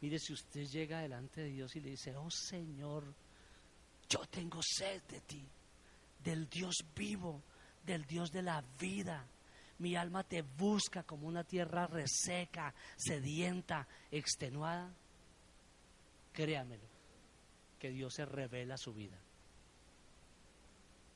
Mire, 0.00 0.18
si 0.18 0.32
usted 0.32 0.64
llega 0.66 1.00
delante 1.00 1.42
de 1.42 1.50
Dios 1.50 1.74
y 1.76 1.80
le 1.80 1.90
dice, 1.90 2.14
oh 2.16 2.30
Señor, 2.30 3.04
yo 4.08 4.20
tengo 4.30 4.60
sed 4.62 5.02
de 5.08 5.20
ti, 5.22 5.44
del 6.22 6.48
Dios 6.48 6.76
vivo, 6.94 7.42
del 7.84 8.04
Dios 8.04 8.30
de 8.30 8.42
la 8.42 8.62
vida. 8.78 9.26
Mi 9.78 9.96
alma 9.96 10.24
te 10.24 10.42
busca 10.42 11.02
como 11.04 11.26
una 11.26 11.44
tierra 11.44 11.86
reseca, 11.86 12.74
sedienta, 12.96 13.86
extenuada. 14.10 14.92
Créamelo, 16.32 16.86
que 17.78 17.90
Dios 17.90 18.14
se 18.14 18.24
revela 18.24 18.76
su 18.76 18.92
vida. 18.92 19.18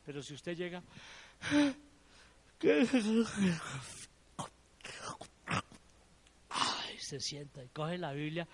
Pero 0.04 0.22
si 0.22 0.34
usted 0.34 0.56
llega, 0.56 0.82
ay, 1.50 1.76
se 7.02 7.20
sienta 7.20 7.62
y 7.62 7.68
coge 7.68 7.98
la 7.98 8.12
Biblia, 8.12 8.46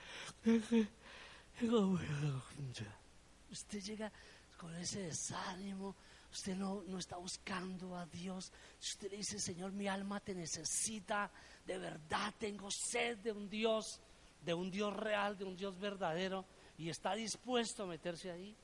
usted 3.51 3.81
llega 3.81 4.13
con 4.57 4.75
ese 4.75 5.03
desánimo, 5.03 5.95
usted 6.33 6.57
no, 6.57 6.83
no 6.87 6.99
está 6.99 7.17
buscando 7.17 7.97
a 7.97 8.07
Dios, 8.07 8.53
usted 8.81 9.11
le 9.11 9.19
dice, 9.19 9.39
Señor, 9.39 9.73
mi 9.73 9.87
alma 9.89 10.21
te 10.21 10.35
necesita, 10.35 11.31
de 11.65 11.79
verdad 11.79 12.35
tengo 12.39 12.71
sed 12.71 13.19
de 13.19 13.33
un 13.33 13.49
Dios, 13.49 14.01
de 14.45 14.55
un 14.55 14.71
Dios 14.71 14.95
real, 14.95 15.37
de 15.39 15.45
un 15.45 15.57
Dios 15.57 15.79
verdadero, 15.79 16.45
y 16.77 16.89
está 16.89 17.15
dispuesto 17.15 17.85
a 17.85 17.87
meterse 17.87 18.31
ahí, 18.31 18.55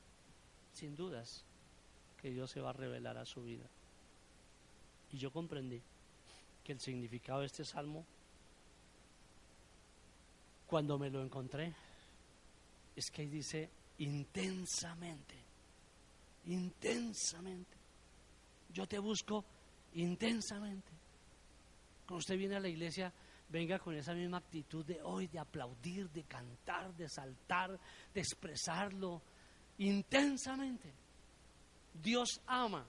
sin 0.72 0.94
dudas, 0.94 1.44
que 2.20 2.30
Dios 2.30 2.50
se 2.50 2.60
va 2.60 2.70
a 2.70 2.74
revelar 2.74 3.18
a 3.18 3.24
su 3.24 3.42
vida. 3.42 3.66
Y 5.12 5.18
yo 5.18 5.30
comprendí 5.30 5.80
que 6.64 6.72
el 6.72 6.80
significado 6.80 7.40
de 7.40 7.46
este 7.46 7.64
salmo, 7.64 8.04
cuando 10.74 10.98
me 10.98 11.08
lo 11.08 11.22
encontré, 11.22 11.72
es 12.96 13.08
que 13.12 13.28
dice 13.28 13.70
intensamente, 13.98 15.36
intensamente. 16.46 17.76
Yo 18.72 18.84
te 18.84 18.98
busco 18.98 19.44
intensamente. 19.92 20.90
Cuando 22.04 22.18
usted 22.18 22.36
viene 22.36 22.56
a 22.56 22.60
la 22.60 22.66
iglesia, 22.66 23.12
venga 23.50 23.78
con 23.78 23.94
esa 23.94 24.14
misma 24.14 24.38
actitud 24.38 24.84
de 24.84 25.00
hoy, 25.00 25.28
de 25.28 25.38
aplaudir, 25.38 26.10
de 26.10 26.24
cantar, 26.24 26.92
de 26.96 27.08
saltar, 27.08 27.78
de 28.12 28.20
expresarlo 28.20 29.22
intensamente. 29.78 30.92
Dios 32.02 32.40
ama 32.48 32.84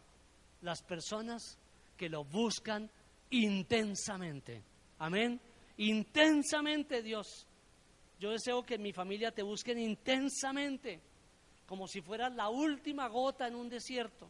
las 0.61 0.81
personas 0.81 1.59
que 1.95 2.09
lo 2.09 2.23
buscan 2.23 2.89
intensamente. 3.29 4.63
Amén. 4.97 5.39
Intensamente 5.77 7.03
Dios. 7.03 7.45
Yo 8.19 8.31
deseo 8.31 8.65
que 8.65 8.77
mi 8.77 8.93
familia 8.93 9.31
te 9.31 9.43
busquen 9.43 9.77
intensamente, 9.77 10.99
como 11.67 11.87
si 11.87 12.01
fueras 12.01 12.33
la 12.33 12.49
última 12.49 13.07
gota 13.07 13.47
en 13.47 13.55
un 13.55 13.69
desierto, 13.69 14.29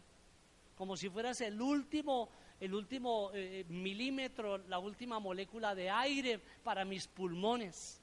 como 0.77 0.97
si 0.97 1.09
fueras 1.09 1.41
el 1.41 1.61
último, 1.61 2.29
el 2.59 2.73
último 2.73 3.31
eh, 3.33 3.65
milímetro, 3.69 4.57
la 4.57 4.79
última 4.79 5.19
molécula 5.19 5.75
de 5.75 5.89
aire 5.89 6.39
para 6.63 6.83
mis 6.83 7.07
pulmones. 7.07 7.99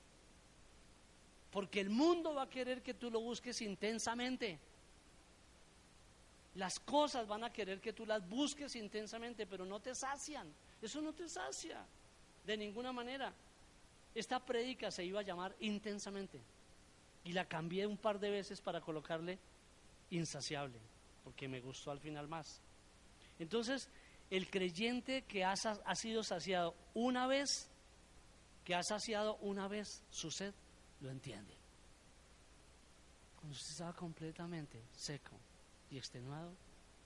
Porque 1.50 1.80
el 1.80 1.90
mundo 1.90 2.34
va 2.34 2.42
a 2.42 2.48
querer 2.48 2.80
que 2.82 2.94
tú 2.94 3.10
lo 3.10 3.20
busques 3.20 3.60
intensamente. 3.60 4.58
Las 6.54 6.78
cosas 6.80 7.26
van 7.26 7.44
a 7.44 7.52
querer 7.52 7.80
que 7.80 7.92
tú 7.92 8.06
las 8.06 8.26
busques 8.28 8.76
intensamente, 8.76 9.46
pero 9.46 9.64
no 9.64 9.80
te 9.80 9.94
sacian. 9.94 10.52
Eso 10.80 11.02
no 11.02 11.12
te 11.12 11.28
sacia 11.28 11.84
de 12.46 12.56
ninguna 12.56 12.92
manera. 12.92 13.32
Esta 14.14 14.40
prédica 14.40 14.90
se 14.90 15.04
iba 15.04 15.20
a 15.20 15.24
llamar 15.24 15.54
intensamente 15.60 16.40
y 17.24 17.32
la 17.32 17.46
cambié 17.46 17.86
un 17.86 17.96
par 17.96 18.18
de 18.18 18.30
veces 18.30 18.60
para 18.60 18.80
colocarle 18.80 19.38
insaciable, 20.10 20.78
porque 21.24 21.48
me 21.48 21.60
gustó 21.60 21.90
al 21.90 22.00
final 22.00 22.28
más. 22.28 22.60
Entonces, 23.38 23.88
el 24.30 24.50
creyente 24.50 25.22
que 25.22 25.44
ha, 25.44 25.52
ha 25.52 25.94
sido 25.94 26.22
saciado 26.22 26.74
una 26.94 27.26
vez, 27.26 27.70
que 28.64 28.74
ha 28.74 28.82
saciado 28.82 29.36
una 29.36 29.68
vez 29.68 30.02
su 30.10 30.30
sed, 30.30 30.52
lo 31.00 31.10
entiende. 31.10 31.54
Cuando 33.36 33.56
usted 33.56 33.70
estaba 33.72 33.92
completamente 33.94 34.82
seco, 34.94 35.38
y 35.92 35.98
extenuado 35.98 36.54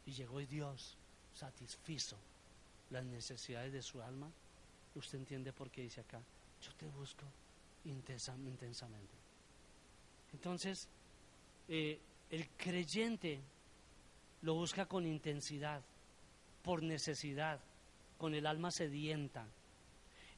y 0.07 0.13
llegó 0.13 0.39
Dios 0.39 0.97
satisfizo 1.35 2.17
las 2.91 3.05
necesidades 3.05 3.73
de 3.73 3.83
su 3.83 4.01
alma, 4.01 4.31
usted 4.95 5.19
entiende 5.19 5.53
por 5.53 5.71
qué 5.71 5.83
dice 5.83 6.01
acá, 6.01 6.23
yo 6.67 6.73
te 6.75 6.87
busco 6.87 7.25
intensamente. 7.85 8.67
Entonces, 10.33 10.89
eh, 11.69 12.01
el 12.31 12.49
creyente 12.57 13.41
lo 14.43 14.55
busca 14.55 14.87
con 14.87 15.07
intensidad, 15.07 15.83
por 16.63 16.83
necesidad, 16.83 17.61
con 18.19 18.35
el 18.35 18.47
alma 18.47 18.71
sedienta. 18.71 19.47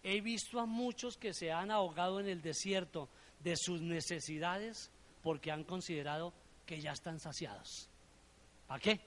He 0.02 0.20
visto 0.20 0.60
a 0.60 0.66
muchos 0.66 1.16
que 1.16 1.32
se 1.32 1.50
han 1.50 1.70
ahogado 1.70 2.20
en 2.20 2.28
el 2.28 2.42
desierto 2.42 3.08
de 3.40 3.56
sus 3.56 3.80
necesidades 3.80 4.90
porque 5.22 5.50
han 5.50 5.64
considerado 5.64 6.32
que 6.66 6.80
ya 6.80 6.92
están 6.92 7.18
saciados. 7.18 7.88
¿Para 8.66 8.80
qué? 8.80 9.00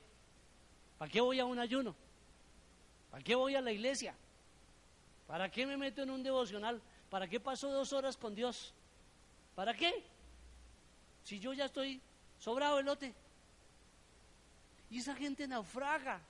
¿Para 0.98 1.12
qué 1.12 1.22
voy 1.22 1.40
a 1.40 1.46
un 1.46 1.60
ayuno? 1.60 1.96
¿Para 3.12 3.24
qué 3.24 3.36
voy 3.36 3.56
a 3.56 3.62
la 3.62 3.72
iglesia? 3.72 4.16
¿Para 5.28 5.50
qué 5.50 5.66
me 5.66 5.78
meto 5.78 6.02
en 6.02 6.10
un 6.10 6.24
devocional? 6.24 6.82
¿Para 7.12 7.28
qué 7.28 7.42
paso 7.42 7.70
dos 7.70 7.92
horas 7.92 8.16
con 8.16 8.34
Dios? 8.34 8.74
¿Para 9.54 9.74
qué? 9.74 9.92
Si 11.26 11.40
yo 11.40 11.52
ya 11.52 11.66
estoy 11.66 12.02
sobrado 12.40 12.80
el 12.80 12.86
lote. 12.86 13.14
Y 14.90 15.00
esa 15.00 15.14
gente 15.14 15.46
naufraga, 15.46 16.22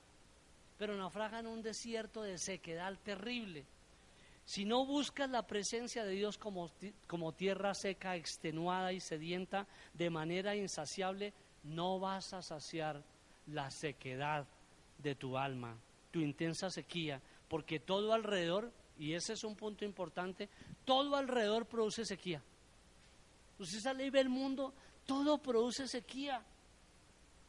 pero 0.79 0.97
naufraga 0.97 1.39
en 1.39 1.45
un 1.45 1.61
desierto 1.61 2.23
de 2.23 2.39
sequedad 2.39 2.97
terrible. 3.03 3.63
Si 4.43 4.65
no 4.65 4.83
buscas 4.83 5.29
la 5.29 5.45
presencia 5.45 6.03
de 6.03 6.13
Dios 6.13 6.39
como, 6.39 6.71
como 7.05 7.31
tierra 7.31 7.75
seca, 7.75 8.15
extenuada 8.15 8.91
y 8.91 8.99
sedienta, 8.99 9.67
de 9.93 10.09
manera 10.09 10.55
insaciable, 10.55 11.31
no 11.63 11.99
vas 11.99 12.33
a 12.33 12.41
saciar 12.41 13.03
la 13.45 13.69
sequedad 13.69 14.47
de 14.97 15.13
tu 15.13 15.37
alma, 15.37 15.77
tu 16.09 16.21
intensa 16.21 16.71
sequía, 16.71 17.21
porque 17.47 17.79
todo 17.79 18.13
alrededor, 18.13 18.71
y 19.01 19.15
ese 19.15 19.33
es 19.33 19.43
un 19.43 19.55
punto 19.55 19.83
importante, 19.83 20.47
todo 20.85 21.15
alrededor 21.15 21.65
produce 21.65 22.05
sequía. 22.05 22.39
Usted 23.57 23.79
sale 23.79 24.05
y 24.05 24.11
ve 24.11 24.19
el 24.19 24.29
mundo, 24.29 24.75
todo 25.07 25.39
produce 25.39 25.87
sequía, 25.87 26.39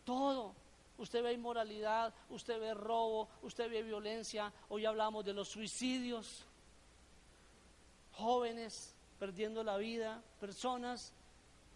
todo. 0.03 0.55
Usted 0.97 1.23
ve 1.23 1.35
inmoralidad, 1.35 2.15
usted 2.31 2.59
ve 2.59 2.73
robo, 2.73 3.29
usted 3.43 3.71
ve 3.71 3.83
violencia, 3.83 4.51
hoy 4.71 4.87
hablamos 4.87 5.27
de 5.27 5.35
los 5.35 5.51
suicidios, 5.51 6.47
jóvenes 8.12 8.95
perdiendo 9.19 9.62
la 9.62 9.77
vida, 9.77 10.23
personas 10.41 11.12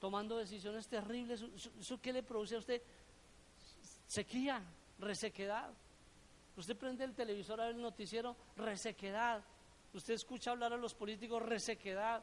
tomando 0.00 0.38
decisiones 0.38 0.88
terribles. 0.88 1.44
¿Eso 1.78 2.00
qué 2.00 2.14
le 2.14 2.22
produce 2.22 2.54
a 2.54 2.60
usted? 2.60 2.80
Sequía, 4.06 4.62
resequedad. 5.00 5.70
Usted 6.56 6.74
prende 6.78 7.04
el 7.04 7.14
televisor 7.14 7.60
a 7.60 7.66
ver 7.66 7.74
el 7.74 7.82
noticiero, 7.82 8.34
resequedad. 8.56 9.44
Usted 9.96 10.12
escucha 10.12 10.50
hablar 10.50 10.74
a 10.74 10.76
los 10.76 10.94
políticos, 10.94 11.40
resequedad. 11.42 12.22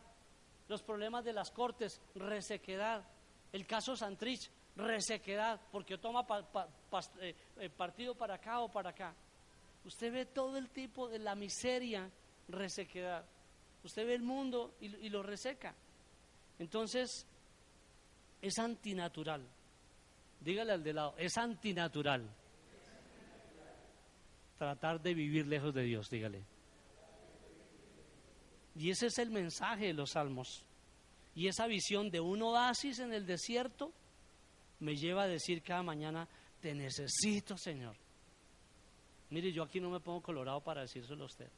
Los 0.68 0.84
problemas 0.84 1.26
de 1.26 1.34
las 1.34 1.50
cortes, 1.50 2.00
resequedad. 2.14 3.04
El 3.52 3.66
caso 3.66 3.96
Santrich, 3.96 4.48
resequedad, 4.76 5.60
porque 5.72 5.98
toma 5.98 6.24
eh, 7.20 7.36
eh, 7.58 7.70
partido 7.72 8.14
para 8.14 8.36
acá 8.36 8.60
o 8.60 8.72
para 8.72 8.92
acá. 8.92 9.16
Usted 9.86 10.14
ve 10.14 10.26
todo 10.28 10.56
el 10.58 10.70
tipo 10.70 11.10
de 11.10 11.18
la 11.18 11.34
miseria, 11.34 12.08
resequedad. 12.48 13.26
Usted 13.84 14.06
ve 14.06 14.14
el 14.14 14.22
mundo 14.22 14.76
y, 14.80 14.96
y 14.96 15.10
lo 15.10 15.24
reseca. 15.24 15.74
Entonces, 16.60 17.26
es 18.40 18.60
antinatural. 18.60 19.42
Dígale 20.42 20.74
al 20.74 20.84
de 20.84 20.94
lado, 20.94 21.16
es 21.18 21.36
antinatural. 21.40 22.30
Tratar 24.60 25.02
de 25.02 25.14
vivir 25.16 25.48
lejos 25.48 25.74
de 25.74 25.82
Dios, 25.82 26.08
dígale. 26.12 26.53
Y 28.76 28.90
ese 28.90 29.08
es 29.08 29.18
el 29.20 29.30
mensaje 29.30 29.88
de 29.88 29.94
los 29.94 30.12
salmos. 30.12 30.64
Y 31.36 31.48
esa 31.48 31.68
visión 31.68 32.10
de 32.10 32.20
un 32.20 32.42
oasis 32.42 33.00
en 33.00 33.14
el 33.14 33.26
desierto 33.26 33.92
me 34.80 34.96
lleva 34.96 35.24
a 35.24 35.28
decir 35.28 35.62
cada 35.62 35.84
mañana, 35.84 36.28
te 36.62 36.74
necesito, 36.74 37.58
Señor. 37.58 37.96
Mire, 39.30 39.52
yo 39.52 39.64
aquí 39.64 39.80
no 39.80 39.90
me 39.90 40.00
pongo 40.00 40.22
colorado 40.22 40.62
para 40.62 40.82
decírselo 40.82 41.24
a 41.24 41.28
usted. 41.28 41.50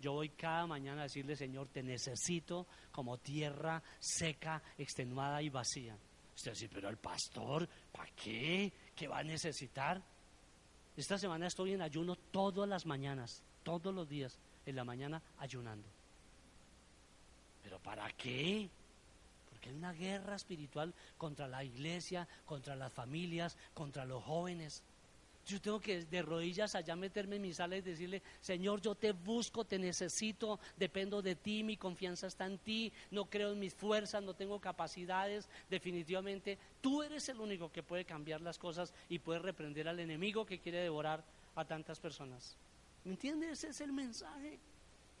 yo 0.00 0.12
voy 0.12 0.28
cada 0.30 0.66
mañana 0.66 1.00
a 1.00 1.04
decirle, 1.04 1.34
Señor, 1.34 1.68
te 1.68 1.82
necesito 1.82 2.66
como 2.92 3.16
tierra 3.18 3.82
seca, 3.98 4.62
extenuada 4.76 5.40
y 5.40 5.48
vacía. 5.48 5.96
Usted 6.36 6.52
dice, 6.52 6.68
pero 6.68 6.88
el 6.88 6.98
pastor, 6.98 7.68
¿para 7.90 8.10
qué? 8.10 8.72
¿Qué 8.94 9.08
va 9.08 9.20
a 9.20 9.24
necesitar? 9.24 10.02
Esta 10.96 11.16
semana 11.16 11.46
estoy 11.46 11.72
en 11.72 11.82
ayuno 11.82 12.16
todas 12.16 12.68
las 12.68 12.86
mañanas, 12.86 13.42
todos 13.62 13.94
los 13.94 14.08
días, 14.08 14.38
en 14.66 14.76
la 14.76 14.84
mañana 14.84 15.22
ayunando. 15.38 15.93
¿Pero 17.64 17.78
para 17.80 18.08
qué? 18.12 18.68
Porque 19.50 19.70
hay 19.70 19.74
una 19.74 19.92
guerra 19.92 20.36
espiritual 20.36 20.92
contra 21.16 21.48
la 21.48 21.64
iglesia, 21.64 22.28
contra 22.44 22.76
las 22.76 22.92
familias, 22.92 23.56
contra 23.72 24.04
los 24.04 24.22
jóvenes. 24.22 24.82
Yo 25.46 25.60
tengo 25.60 25.80
que 25.80 26.04
de 26.04 26.22
rodillas 26.22 26.74
allá 26.74 26.96
meterme 26.96 27.36
en 27.36 27.42
mi 27.42 27.52
sala 27.52 27.76
y 27.76 27.82
decirle, 27.82 28.22
Señor, 28.40 28.80
yo 28.80 28.94
te 28.94 29.12
busco, 29.12 29.64
te 29.64 29.78
necesito, 29.78 30.58
dependo 30.76 31.20
de 31.20 31.34
ti, 31.34 31.62
mi 31.62 31.76
confianza 31.76 32.26
está 32.28 32.46
en 32.46 32.56
ti, 32.58 32.90
no 33.10 33.26
creo 33.26 33.52
en 33.52 33.58
mis 33.58 33.74
fuerzas, 33.74 34.22
no 34.22 34.32
tengo 34.32 34.58
capacidades, 34.58 35.48
definitivamente 35.68 36.56
tú 36.80 37.02
eres 37.02 37.28
el 37.28 37.40
único 37.40 37.70
que 37.70 37.82
puede 37.82 38.06
cambiar 38.06 38.40
las 38.40 38.58
cosas 38.58 38.94
y 39.10 39.18
puede 39.18 39.40
reprender 39.40 39.86
al 39.86 40.00
enemigo 40.00 40.46
que 40.46 40.60
quiere 40.60 40.78
devorar 40.78 41.22
a 41.56 41.64
tantas 41.64 42.00
personas. 42.00 42.56
¿Me 43.04 43.12
entiendes? 43.12 43.58
Ese 43.58 43.68
es 43.68 43.80
el 43.82 43.92
mensaje. 43.92 44.58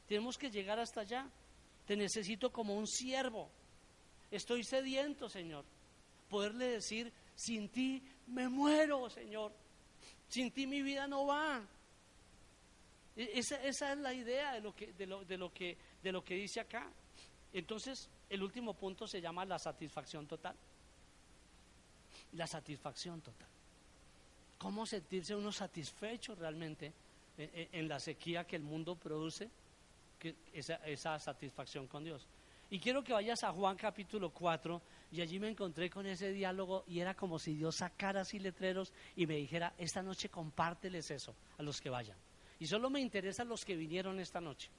Tenemos 0.08 0.38
que 0.38 0.50
llegar 0.50 0.78
hasta 0.78 1.02
allá. 1.02 1.28
Te 1.86 1.96
necesito 1.96 2.50
como 2.50 2.74
un 2.74 2.86
siervo. 2.86 3.50
Estoy 4.30 4.64
sediento, 4.64 5.28
Señor. 5.28 5.64
Poderle 6.28 6.66
decir, 6.68 7.12
sin 7.34 7.68
ti 7.68 8.02
me 8.26 8.48
muero, 8.48 9.10
Señor. 9.10 9.52
Sin 10.28 10.50
ti 10.50 10.66
mi 10.66 10.82
vida 10.82 11.06
no 11.06 11.26
va. 11.26 11.62
E, 13.16 13.38
esa, 13.38 13.62
es 13.62 13.98
la 13.98 14.12
idea 14.12 14.54
de 14.54 14.60
lo, 14.60 14.74
que, 15.52 15.76
dice 16.34 16.60
acá. 16.60 16.90
Entonces, 17.52 18.08
el 18.28 18.42
último 18.42 18.74
punto 18.74 19.06
se 19.06 19.20
llama 19.20 19.44
la 19.44 19.58
satisfacción 19.58 20.26
total. 20.26 20.56
La 22.32 22.46
satisfacción 22.46 23.20
total. 23.20 23.48
¿Cómo 24.58 24.86
sentirse 24.86 25.34
uno 25.34 25.52
satisfecho 25.52 26.34
realmente 26.34 26.92
en, 27.36 27.68
en 27.72 27.88
la 27.88 28.00
sequía 28.00 28.46
que 28.46 28.56
el 28.56 28.62
mundo 28.62 28.96
produce? 28.96 29.50
Esa, 30.52 31.18
satisfacción 31.18 31.86
con 31.86 32.04
Dios. 32.04 32.26
Y 32.70 32.78
quiero 32.78 33.04
que 33.04 33.12
vayas 33.12 33.44
a 33.44 33.52
Juan 33.52 33.76
capítulo 33.76 34.30
4 34.30 34.80
y 35.12 35.20
allí 35.20 35.38
me 35.38 35.48
encontré 35.48 35.90
con 35.90 36.06
ese 36.06 36.32
diálogo 36.32 36.84
y 36.86 37.00
era 37.00 37.14
como 37.14 37.38
si 37.38 37.54
Dios 37.54 37.76
sacara 37.76 38.22
así 38.22 38.38
letreros 38.38 38.92
y 39.16 39.26
me 39.26 39.36
dijera, 39.36 39.74
esta 39.76 40.02
noche 40.02 40.28
compárteles 40.28 41.10
eso 41.10 41.34
a 41.58 41.62
los 41.62 41.80
que 41.80 41.90
vayan. 41.90 42.16
Y 42.58 42.66
solo 42.66 42.88
me 42.88 43.00
interesan 43.00 43.48
los 43.48 43.64
que 43.64 43.76
vinieron 43.76 44.18
esta 44.18 44.40
noche. 44.40 44.70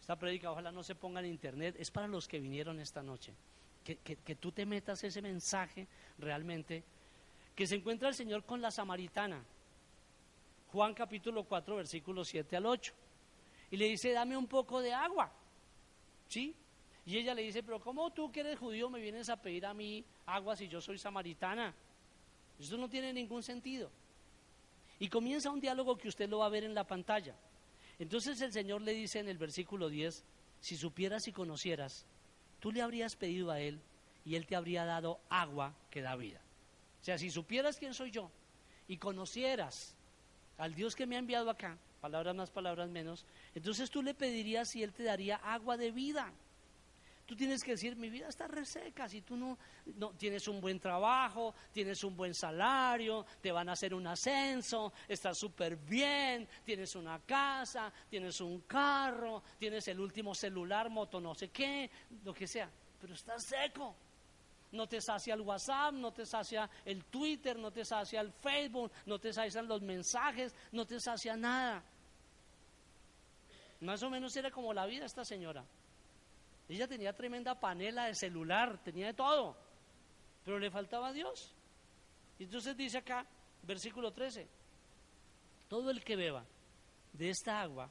Esta 0.00 0.16
prédica 0.16 0.50
ojalá 0.50 0.72
no 0.72 0.82
se 0.82 0.94
ponga 0.94 1.20
en 1.20 1.26
internet, 1.26 1.76
es 1.78 1.90
para 1.90 2.08
los 2.08 2.26
que 2.26 2.40
vinieron 2.40 2.80
esta 2.80 3.02
noche. 3.02 3.34
Que, 3.84 3.96
que, 3.96 4.16
que 4.16 4.34
tú 4.36 4.52
te 4.52 4.64
metas 4.64 5.04
ese 5.04 5.20
mensaje 5.20 5.86
realmente, 6.18 6.82
que 7.54 7.66
se 7.66 7.76
encuentra 7.76 8.08
el 8.08 8.14
Señor 8.14 8.44
con 8.44 8.62
la 8.62 8.70
samaritana. 8.70 9.42
Juan 10.72 10.94
capítulo 10.94 11.44
4, 11.44 11.76
versículos 11.76 12.28
7 12.28 12.56
al 12.56 12.66
8. 12.66 12.94
Y 13.70 13.76
le 13.76 13.86
dice, 13.86 14.12
dame 14.12 14.36
un 14.36 14.46
poco 14.46 14.80
de 14.80 14.92
agua. 14.92 15.30
¿Sí? 16.28 16.54
Y 17.06 17.16
ella 17.16 17.34
le 17.34 17.42
dice, 17.42 17.62
pero 17.62 17.80
¿cómo 17.80 18.10
tú 18.10 18.30
que 18.30 18.40
eres 18.40 18.58
judío 18.58 18.90
me 18.90 19.00
vienes 19.00 19.28
a 19.30 19.40
pedir 19.40 19.64
a 19.64 19.72
mí 19.72 20.04
agua 20.26 20.56
si 20.56 20.68
yo 20.68 20.80
soy 20.80 20.98
samaritana? 20.98 21.74
Eso 22.58 22.76
no 22.76 22.88
tiene 22.88 23.12
ningún 23.12 23.42
sentido. 23.42 23.90
Y 24.98 25.08
comienza 25.08 25.50
un 25.50 25.60
diálogo 25.60 25.96
que 25.96 26.08
usted 26.08 26.28
lo 26.28 26.38
va 26.38 26.46
a 26.46 26.50
ver 26.50 26.64
en 26.64 26.74
la 26.74 26.84
pantalla. 26.84 27.34
Entonces 27.98 28.40
el 28.40 28.52
Señor 28.52 28.82
le 28.82 28.92
dice 28.92 29.20
en 29.20 29.28
el 29.28 29.38
versículo 29.38 29.88
10, 29.88 30.24
si 30.60 30.76
supieras 30.76 31.28
y 31.28 31.32
conocieras, 31.32 32.04
tú 32.60 32.72
le 32.72 32.82
habrías 32.82 33.16
pedido 33.16 33.50
a 33.50 33.60
Él 33.60 33.80
y 34.24 34.34
Él 34.34 34.46
te 34.46 34.56
habría 34.56 34.84
dado 34.84 35.20
agua 35.30 35.74
que 35.90 36.02
da 36.02 36.14
vida. 36.16 36.40
O 37.00 37.04
sea, 37.04 37.16
si 37.16 37.30
supieras 37.30 37.78
quién 37.78 37.94
soy 37.94 38.10
yo 38.10 38.30
y 38.86 38.98
conocieras 38.98 39.94
al 40.58 40.74
Dios 40.74 40.94
que 40.94 41.06
me 41.06 41.16
ha 41.16 41.20
enviado 41.20 41.48
acá, 41.48 41.78
palabras 42.00 42.34
más, 42.34 42.50
palabras 42.50 42.88
menos, 42.88 43.24
entonces 43.54 43.90
tú 43.90 44.02
le 44.02 44.14
pedirías 44.14 44.74
y 44.76 44.82
Él 44.82 44.92
te 44.92 45.04
daría 45.04 45.36
agua 45.36 45.76
de 45.76 45.90
vida. 45.90 46.32
Tú 47.26 47.36
tienes 47.36 47.62
que 47.62 47.72
decir, 47.72 47.94
mi 47.94 48.08
vida 48.08 48.26
está 48.26 48.48
reseca, 48.48 49.06
si 49.06 49.20
tú 49.20 49.36
no, 49.36 49.58
no 49.96 50.12
tienes 50.12 50.48
un 50.48 50.62
buen 50.62 50.80
trabajo, 50.80 51.54
tienes 51.74 52.02
un 52.02 52.16
buen 52.16 52.32
salario, 52.32 53.26
te 53.42 53.52
van 53.52 53.68
a 53.68 53.72
hacer 53.72 53.92
un 53.92 54.06
ascenso, 54.06 54.94
estás 55.06 55.36
súper 55.36 55.76
bien, 55.76 56.48
tienes 56.64 56.96
una 56.96 57.20
casa, 57.20 57.92
tienes 58.08 58.40
un 58.40 58.62
carro, 58.62 59.42
tienes 59.58 59.86
el 59.88 60.00
último 60.00 60.34
celular, 60.34 60.88
moto, 60.88 61.20
no 61.20 61.34
sé 61.34 61.48
qué, 61.48 61.90
lo 62.24 62.32
que 62.32 62.46
sea, 62.46 62.70
pero 62.98 63.12
estás 63.12 63.44
seco. 63.44 63.94
No 64.72 64.86
te 64.86 65.00
sacia 65.00 65.34
el 65.34 65.40
WhatsApp, 65.40 65.94
no 65.94 66.12
te 66.12 66.26
sacia 66.26 66.68
el 66.84 67.04
Twitter, 67.06 67.58
no 67.58 67.70
te 67.70 67.84
sacia 67.84 68.20
el 68.20 68.32
Facebook, 68.32 68.92
no 69.06 69.18
te 69.18 69.32
sacian 69.32 69.66
los 69.66 69.80
mensajes, 69.80 70.54
no 70.72 70.84
te 70.86 71.00
sacia 71.00 71.36
nada. 71.36 71.82
Más 73.80 74.02
o 74.02 74.10
menos 74.10 74.36
era 74.36 74.50
como 74.50 74.74
la 74.74 74.86
vida 74.86 75.06
esta 75.06 75.24
señora. 75.24 75.64
Ella 76.68 76.86
tenía 76.86 77.14
tremenda 77.14 77.58
panela 77.58 78.06
de 78.06 78.14
celular, 78.14 78.78
tenía 78.82 79.06
de 79.06 79.14
todo, 79.14 79.56
pero 80.44 80.58
le 80.58 80.70
faltaba 80.70 81.08
a 81.08 81.12
Dios. 81.12 81.54
Y 82.38 82.44
entonces 82.44 82.76
dice 82.76 82.98
acá, 82.98 83.26
versículo 83.62 84.12
13, 84.12 84.46
todo 85.68 85.90
el 85.90 86.04
que 86.04 86.16
beba 86.16 86.44
de 87.12 87.30
esta 87.30 87.62
agua 87.62 87.88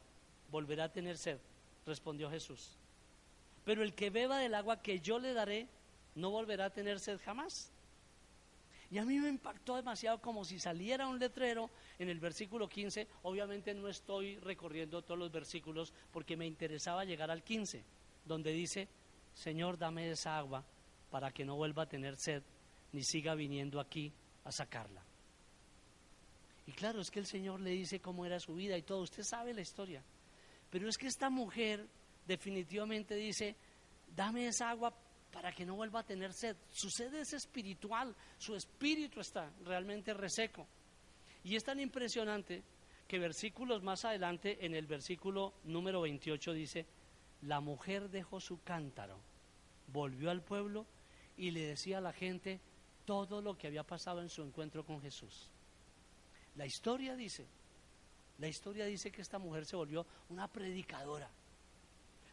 volverá 0.51 0.85
a 0.85 0.91
tener 0.91 1.17
sed, 1.17 1.39
respondió 1.85 2.29
Jesús. 2.29 2.77
Pero 3.65 3.83
el 3.83 3.93
que 3.93 4.09
beba 4.09 4.37
del 4.37 4.55
agua 4.55 4.81
que 4.81 4.99
yo 4.99 5.19
le 5.19 5.33
daré, 5.33 5.67
no 6.17 6.31
volverá 6.31 6.65
a 6.65 6.69
tener 6.69 6.99
sed 6.99 7.19
jamás. 7.23 7.71
Y 8.89 8.97
a 8.97 9.05
mí 9.05 9.19
me 9.19 9.29
impactó 9.29 9.75
demasiado 9.75 10.21
como 10.21 10.45
si 10.45 10.59
saliera 10.59 11.07
un 11.07 11.19
letrero 11.19 11.69
en 11.99 12.09
el 12.09 12.19
versículo 12.19 12.69
15. 12.69 13.07
Obviamente 13.23 13.73
no 13.73 13.89
estoy 13.89 14.37
recorriendo 14.39 15.01
todos 15.01 15.19
los 15.19 15.31
versículos 15.31 15.93
porque 16.11 16.37
me 16.37 16.45
interesaba 16.45 17.03
llegar 17.03 17.29
al 17.29 17.43
15 17.43 17.83
donde 18.25 18.51
dice, 18.51 18.87
Señor, 19.33 19.77
dame 19.77 20.09
esa 20.09 20.37
agua 20.37 20.63
para 21.09 21.31
que 21.31 21.45
no 21.45 21.55
vuelva 21.55 21.83
a 21.83 21.89
tener 21.89 22.17
sed, 22.17 22.43
ni 22.91 23.03
siga 23.03 23.35
viniendo 23.35 23.79
aquí 23.79 24.11
a 24.43 24.51
sacarla. 24.51 25.03
Y 26.65 26.71
claro, 26.73 26.99
es 26.99 27.09
que 27.09 27.19
el 27.19 27.25
Señor 27.25 27.61
le 27.61 27.71
dice 27.71 28.01
cómo 28.01 28.25
era 28.25 28.39
su 28.39 28.55
vida 28.55 28.77
y 28.77 28.81
todo, 28.81 29.01
usted 29.01 29.23
sabe 29.23 29.53
la 29.53 29.61
historia. 29.61 30.03
Pero 30.69 30.89
es 30.89 30.97
que 30.97 31.07
esta 31.07 31.29
mujer 31.29 31.87
definitivamente 32.25 33.15
dice, 33.15 33.55
dame 34.15 34.47
esa 34.47 34.69
agua 34.69 34.93
para 35.31 35.51
que 35.51 35.65
no 35.65 35.75
vuelva 35.75 36.01
a 36.01 36.05
tener 36.05 36.33
sed. 36.33 36.55
Su 36.71 36.89
sed 36.89 37.13
es 37.13 37.33
espiritual, 37.33 38.15
su 38.37 38.55
espíritu 38.55 39.19
está 39.19 39.51
realmente 39.63 40.13
reseco. 40.13 40.67
Y 41.43 41.55
es 41.55 41.63
tan 41.63 41.79
impresionante 41.79 42.63
que 43.07 43.19
versículos 43.19 43.83
más 43.83 44.03
adelante, 44.05 44.65
en 44.65 44.75
el 44.75 44.85
versículo 44.85 45.53
número 45.63 46.01
28 46.01 46.53
dice, 46.53 46.85
la 47.43 47.59
mujer 47.59 48.09
dejó 48.09 48.39
su 48.39 48.61
cántaro, 48.63 49.19
volvió 49.87 50.29
al 50.29 50.41
pueblo 50.41 50.85
y 51.37 51.51
le 51.51 51.67
decía 51.67 51.99
a 51.99 52.01
la 52.01 52.13
gente 52.13 52.59
todo 53.05 53.41
lo 53.41 53.57
que 53.57 53.67
había 53.67 53.83
pasado 53.83 54.21
en 54.21 54.29
su 54.29 54.41
encuentro 54.41 54.83
con 54.85 55.01
Jesús. 55.01 55.49
La 56.55 56.65
historia 56.65 57.15
dice, 57.15 57.47
la 58.39 58.47
historia 58.47 58.85
dice 58.85 59.11
que 59.11 59.21
esta 59.21 59.39
mujer 59.39 59.65
se 59.65 59.75
volvió 59.75 60.05
una 60.29 60.47
predicadora. 60.47 61.29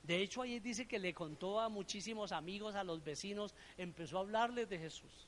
De 0.04 0.22
hecho, 0.22 0.42
ahí 0.42 0.60
dice 0.60 0.86
que 0.86 0.98
le 0.98 1.12
contó 1.12 1.60
a 1.60 1.68
muchísimos 1.68 2.30
amigos, 2.30 2.74
a 2.74 2.84
los 2.84 3.02
vecinos, 3.02 3.54
empezó 3.76 4.18
a 4.18 4.20
hablarles 4.20 4.68
de 4.68 4.78
Jesús. 4.78 5.26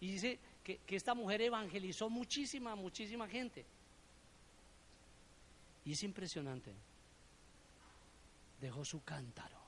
Y 0.00 0.10
dice 0.12 0.38
que, 0.64 0.78
que 0.78 0.96
esta 0.96 1.14
mujer 1.14 1.42
evangelizó 1.42 2.10
muchísima, 2.10 2.74
muchísima 2.74 3.28
gente. 3.28 3.64
Y 5.84 5.92
es 5.92 6.02
impresionante 6.02 6.74
dejó 8.64 8.82
su 8.82 9.04
cántaro. 9.04 9.58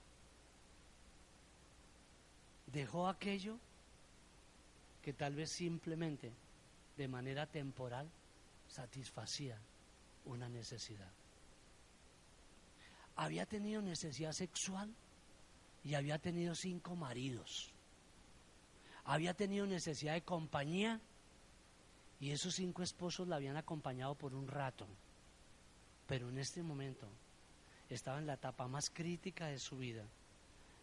Dejó 2.66 3.09
aquello 3.09 3.59
que 5.03 5.12
tal 5.12 5.34
vez 5.34 5.51
simplemente, 5.51 6.32
de 6.97 7.07
manera 7.07 7.47
temporal, 7.47 8.11
satisfacía 8.68 9.61
una 10.24 10.49
necesidad. 10.49 11.12
Había 13.16 13.46
tenido 13.46 13.82
necesidad 13.82 14.32
sexual 14.32 14.94
y 15.84 15.94
había 15.94 16.18
tenido 16.18 16.54
cinco 16.54 16.94
maridos. 16.94 17.72
Había 19.04 19.34
tenido 19.34 19.66
necesidad 19.66 20.14
de 20.14 20.22
compañía 20.22 21.00
y 22.20 22.30
esos 22.30 22.54
cinco 22.54 22.82
esposos 22.82 23.28
la 23.28 23.36
habían 23.36 23.56
acompañado 23.56 24.14
por 24.14 24.34
un 24.34 24.48
rato. 24.48 24.86
Pero 26.06 26.28
en 26.28 26.38
este 26.38 26.62
momento 26.62 27.08
estaba 27.88 28.18
en 28.18 28.26
la 28.26 28.34
etapa 28.34 28.66
más 28.68 28.90
crítica 28.90 29.46
de 29.46 29.58
su 29.58 29.78
vida 29.78 30.04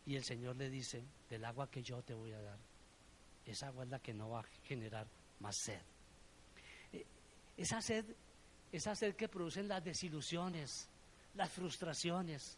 y 0.06 0.16
el 0.16 0.24
Señor 0.24 0.56
le 0.56 0.70
dice, 0.70 1.04
del 1.30 1.46
agua 1.46 1.70
que 1.70 1.82
yo 1.82 2.02
te 2.02 2.14
voy 2.14 2.34
a 2.34 2.42
dar, 2.42 2.58
esa 3.46 3.68
agua 3.68 3.84
es 3.84 3.90
la 3.90 4.00
que 4.00 4.14
no 4.14 4.30
va 4.30 4.42
a 4.42 4.46
generar 4.66 5.08
más 5.40 5.56
sed. 5.58 5.82
Eh, 6.92 7.06
esa 7.58 7.82
sed, 7.82 8.06
esa 8.72 8.96
sed 8.96 9.16
que 9.16 9.28
producen 9.28 9.68
las 9.68 9.84
desilusiones, 9.84 10.90
las 11.36 11.52
frustraciones, 11.52 12.58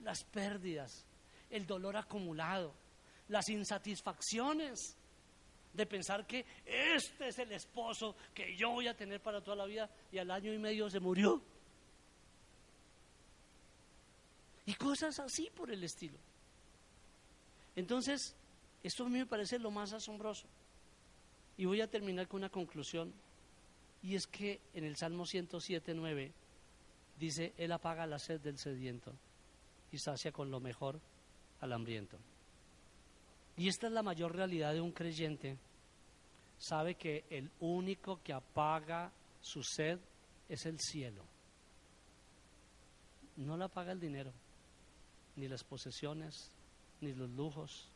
las 0.00 0.24
pérdidas, 0.24 1.04
el 1.50 1.66
dolor 1.66 1.96
acumulado, 1.96 2.74
las 3.28 3.48
insatisfacciones 3.48 4.96
de 5.72 5.86
pensar 5.86 6.26
que 6.26 6.44
este 6.64 7.28
es 7.28 7.38
el 7.38 7.52
esposo 7.52 8.16
que 8.34 8.56
yo 8.56 8.70
voy 8.70 8.88
a 8.88 8.96
tener 8.96 9.20
para 9.20 9.40
toda 9.40 9.56
la 9.56 9.66
vida 9.66 9.88
y 10.10 10.18
al 10.18 10.30
año 10.30 10.52
y 10.52 10.58
medio 10.58 10.90
se 10.90 11.00
murió. 11.00 11.40
Y 14.66 14.74
cosas 14.74 15.18
así 15.18 15.48
por 15.54 15.70
el 15.70 15.82
estilo. 15.82 16.18
Entonces, 17.76 18.34
esto 18.82 19.04
a 19.04 19.08
mí 19.08 19.18
me 19.18 19.26
parece 19.26 19.58
lo 19.58 19.70
más 19.70 19.92
asombroso. 19.92 20.46
Y 21.56 21.64
voy 21.64 21.80
a 21.80 21.90
terminar 21.90 22.28
con 22.28 22.38
una 22.38 22.50
conclusión. 22.50 23.12
Y 24.02 24.14
es 24.14 24.26
que 24.26 24.60
en 24.74 24.84
el 24.84 24.96
Salmo 24.96 25.26
107, 25.26 25.94
9 25.94 26.32
dice, 27.20 27.52
Él 27.58 27.70
apaga 27.70 28.06
la 28.06 28.18
sed 28.18 28.40
del 28.40 28.58
sediento 28.58 29.12
y 29.92 29.98
sacia 29.98 30.32
con 30.32 30.50
lo 30.50 30.58
mejor 30.58 30.98
al 31.60 31.72
hambriento. 31.72 32.18
Y 33.56 33.68
esta 33.68 33.88
es 33.88 33.92
la 33.92 34.02
mayor 34.02 34.34
realidad 34.34 34.72
de 34.72 34.80
un 34.80 34.90
creyente. 34.90 35.58
Sabe 36.58 36.94
que 36.94 37.24
el 37.28 37.50
único 37.60 38.22
que 38.22 38.32
apaga 38.32 39.12
su 39.40 39.62
sed 39.62 39.98
es 40.48 40.64
el 40.64 40.80
cielo. 40.80 41.22
No 43.36 43.56
la 43.56 43.66
apaga 43.66 43.92
el 43.92 44.00
dinero, 44.00 44.32
ni 45.36 45.46
las 45.46 45.62
posesiones, 45.62 46.50
ni 47.00 47.12
los 47.12 47.30
lujos. 47.30 47.88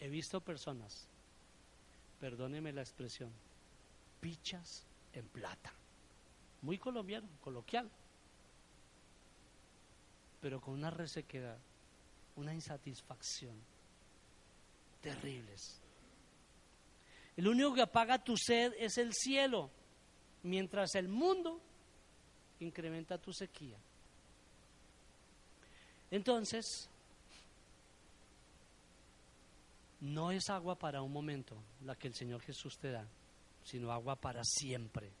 He 0.00 0.08
visto 0.08 0.40
personas, 0.40 1.08
perdóneme 2.20 2.72
la 2.72 2.82
expresión, 2.82 3.30
pichas 4.20 4.86
en 5.12 5.26
plata. 5.28 5.72
Muy 6.66 6.78
colombiano, 6.78 7.28
coloquial. 7.42 7.88
Pero 10.40 10.60
con 10.60 10.74
una 10.74 10.90
resequedad, 10.90 11.56
una 12.34 12.52
insatisfacción 12.52 13.56
terribles. 15.00 15.80
El 17.36 17.46
único 17.46 17.72
que 17.72 17.82
apaga 17.82 18.18
tu 18.18 18.36
sed 18.36 18.72
es 18.80 18.98
el 18.98 19.12
cielo, 19.14 19.70
mientras 20.42 20.96
el 20.96 21.06
mundo 21.06 21.60
incrementa 22.58 23.16
tu 23.16 23.32
sequía. 23.32 23.78
Entonces, 26.10 26.90
no 30.00 30.32
es 30.32 30.50
agua 30.50 30.76
para 30.76 31.00
un 31.00 31.12
momento 31.12 31.62
la 31.84 31.94
que 31.94 32.08
el 32.08 32.14
Señor 32.14 32.40
Jesús 32.40 32.76
te 32.76 32.90
da, 32.90 33.06
sino 33.62 33.92
agua 33.92 34.16
para 34.16 34.42
siempre. 34.42 35.12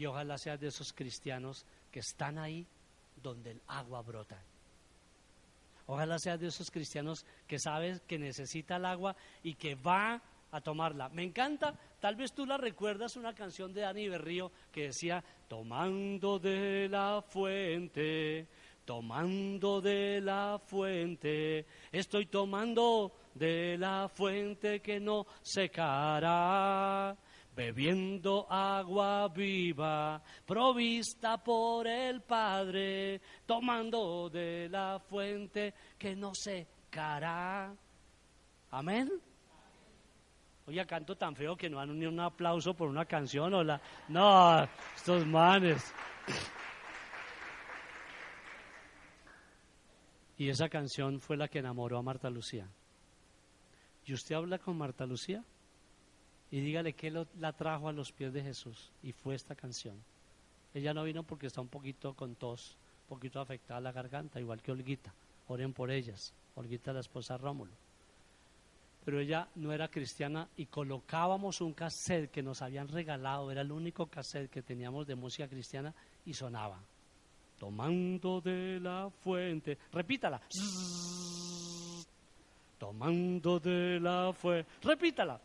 Y 0.00 0.06
ojalá 0.06 0.38
seas 0.38 0.58
de 0.58 0.68
esos 0.68 0.94
cristianos 0.94 1.66
que 1.92 2.00
están 2.00 2.38
ahí 2.38 2.66
donde 3.22 3.50
el 3.50 3.60
agua 3.66 4.00
brota. 4.00 4.42
Ojalá 5.88 6.18
seas 6.18 6.40
de 6.40 6.46
esos 6.46 6.70
cristianos 6.70 7.26
que 7.46 7.58
sabes 7.58 8.00
que 8.08 8.18
necesita 8.18 8.76
el 8.76 8.86
agua 8.86 9.14
y 9.42 9.56
que 9.56 9.74
va 9.74 10.22
a 10.52 10.60
tomarla. 10.62 11.10
Me 11.10 11.22
encanta, 11.22 11.78
tal 12.00 12.16
vez 12.16 12.32
tú 12.32 12.46
la 12.46 12.56
recuerdas, 12.56 13.16
una 13.16 13.34
canción 13.34 13.74
de 13.74 13.82
Dani 13.82 14.08
Berrío 14.08 14.50
que 14.72 14.84
decía, 14.84 15.22
tomando 15.46 16.38
de 16.38 16.88
la 16.88 17.20
fuente, 17.20 18.46
tomando 18.86 19.82
de 19.82 20.22
la 20.22 20.58
fuente, 20.64 21.66
estoy 21.92 22.24
tomando 22.24 23.12
de 23.34 23.76
la 23.76 24.08
fuente 24.08 24.80
que 24.80 24.98
no 24.98 25.26
secará, 25.42 27.14
bebiendo 27.54 28.46
agua 28.50 29.28
viva, 29.28 30.22
provista 30.46 31.42
por 31.42 31.86
el 31.86 32.22
Padre, 32.22 33.20
tomando 33.46 34.30
de 34.30 34.68
la 34.68 34.98
fuente 34.98 35.74
que 35.98 36.14
no 36.14 36.34
secará. 36.34 37.74
Amén. 38.70 39.10
Oye, 40.66 40.86
canto 40.86 41.16
tan 41.16 41.34
feo 41.34 41.56
que 41.56 41.68
no 41.68 41.80
han 41.80 41.98
ni 41.98 42.06
un 42.06 42.20
aplauso 42.20 42.74
por 42.74 42.88
una 42.88 43.04
canción 43.04 43.52
o 43.54 43.64
la... 43.64 43.80
No, 44.08 44.62
estos 44.94 45.26
manes. 45.26 45.92
Y 50.36 50.48
esa 50.48 50.68
canción 50.68 51.20
fue 51.20 51.36
la 51.36 51.48
que 51.48 51.58
enamoró 51.58 51.98
a 51.98 52.02
Marta 52.02 52.30
Lucía. 52.30 52.68
Y 54.04 54.14
usted 54.14 54.36
habla 54.36 54.58
con 54.58 54.78
Marta 54.78 55.04
Lucía 55.06 55.44
y 56.50 56.60
dígale 56.60 56.94
que 56.94 57.10
la 57.38 57.52
trajo 57.52 57.88
a 57.88 57.92
los 57.92 58.12
pies 58.12 58.32
de 58.32 58.42
Jesús. 58.42 58.90
Y 59.02 59.12
fue 59.12 59.34
esta 59.34 59.54
canción. 59.54 59.96
Ella 60.74 60.92
no 60.92 61.04
vino 61.04 61.22
porque 61.22 61.46
está 61.46 61.60
un 61.60 61.68
poquito 61.68 62.14
con 62.14 62.34
tos, 62.34 62.76
un 63.02 63.16
poquito 63.16 63.40
afectada 63.40 63.80
la 63.80 63.92
garganta, 63.92 64.40
igual 64.40 64.60
que 64.60 64.72
Olguita. 64.72 65.12
Oren 65.48 65.72
por 65.72 65.90
ellas. 65.90 66.32
Olguita, 66.56 66.92
la 66.92 67.00
esposa 67.00 67.36
Rómulo. 67.36 67.72
Pero 69.04 69.20
ella 69.20 69.48
no 69.54 69.72
era 69.72 69.88
cristiana 69.88 70.48
y 70.56 70.66
colocábamos 70.66 71.60
un 71.60 71.72
cassette 71.72 72.30
que 72.30 72.42
nos 72.42 72.62
habían 72.62 72.88
regalado, 72.88 73.50
era 73.50 73.62
el 73.62 73.72
único 73.72 74.06
cassette 74.06 74.50
que 74.50 74.62
teníamos 74.62 75.06
de 75.06 75.14
música 75.14 75.48
cristiana 75.48 75.94
y 76.26 76.34
sonaba. 76.34 76.78
Tomando 77.58 78.40
de 78.40 78.78
la 78.80 79.10
fuente. 79.22 79.78
Repítala 79.92 80.40
tomando 82.80 83.60
de 83.60 84.00
la 84.00 84.32
fue, 84.32 84.64
repítala, 84.82 85.38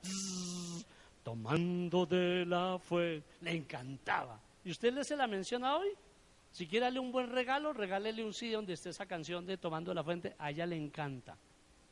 tomando 1.26 2.05
de 2.05 2.45
la 2.45 2.78
fue, 2.78 3.23
le 3.41 3.51
encantaba. 3.51 4.39
¿Y 4.63 4.69
usted 4.69 4.93
le 4.93 5.03
se 5.03 5.17
la 5.17 5.26
menciona 5.26 5.76
hoy? 5.76 5.89
Si 6.51 6.67
quiere 6.67 6.86
darle 6.86 6.99
un 6.99 7.11
buen 7.11 7.32
regalo, 7.32 7.73
regálele 7.73 8.23
un 8.23 8.32
CD 8.32 8.53
donde 8.53 8.73
esté 8.73 8.91
esa 8.91 9.07
canción 9.07 9.43
de 9.43 9.57
Tomando 9.57 9.91
la 9.91 10.03
Fuente, 10.03 10.36
a 10.38 10.51
ella 10.51 10.67
le 10.67 10.78
encanta. 10.78 11.36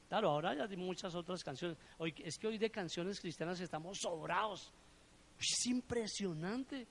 Claro, 0.07 0.29
ahora 0.29 0.53
ya 0.53 0.65
hay 0.65 0.77
muchas 0.77 1.15
otras 1.15 1.43
canciones. 1.43 1.79
Hoy, 1.97 2.13
es 2.23 2.37
que 2.37 2.45
hoy 2.45 2.59
de 2.59 2.69
canciones 2.69 3.19
cristianas 3.19 3.59
estamos 3.59 3.97
sobrados. 3.99 4.71
Es 5.39 5.65
impresionante. 5.65 6.85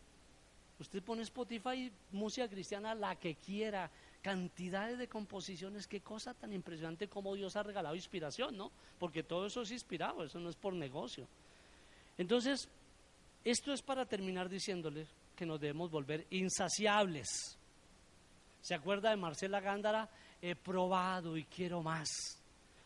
Usted 0.81 1.01
pone 1.01 1.23
Spotify, 1.23 1.93
música 2.11 2.49
cristiana, 2.49 2.93
la 2.93 3.15
que 3.15 3.37
quiera, 3.37 3.89
cantidades 4.21 4.99
de 4.99 5.07
composiciones, 5.07 5.87
qué 5.87 6.01
cosa 6.01 6.35
tan 6.35 6.53
impresionante 6.53 7.07
como 7.07 7.37
Dios 7.37 7.55
ha 7.55 7.63
regalado 7.63 7.95
inspiración, 7.95 8.57
¿no? 8.57 8.73
Porque 8.99 9.23
todo 9.23 9.47
eso 9.47 9.63
es 9.63 9.71
inspirado, 9.71 10.25
eso 10.25 10.41
no 10.41 10.51
es 10.51 10.57
por 10.57 10.75
negocio. 10.75 11.29
Entonces, 12.19 12.69
esto 13.45 13.73
es 13.73 13.83
para 13.83 14.07
terminar 14.07 14.49
diciéndole 14.49 15.07
que 15.35 15.47
nos 15.47 15.61
debemos 15.61 15.91
volver 15.91 16.27
insaciables. 16.31 17.59
¿Se 18.61 18.75
acuerda 18.75 19.11
de 19.11 19.17
Marcela 19.17 19.61
Gándara? 19.61 20.09
He 20.41 20.55
probado 20.55 21.37
y 21.37 21.45
quiero 21.45 21.83
más. 21.83 22.09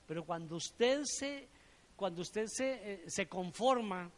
Pero 0.07 0.25
cuando 0.25 0.57
usted 0.57 1.03
se, 1.05 1.49
cuando 1.97 2.23
usted 2.23 2.47
se, 2.47 2.93
eh, 2.93 3.05
se 3.09 3.27
conforma 3.27 4.11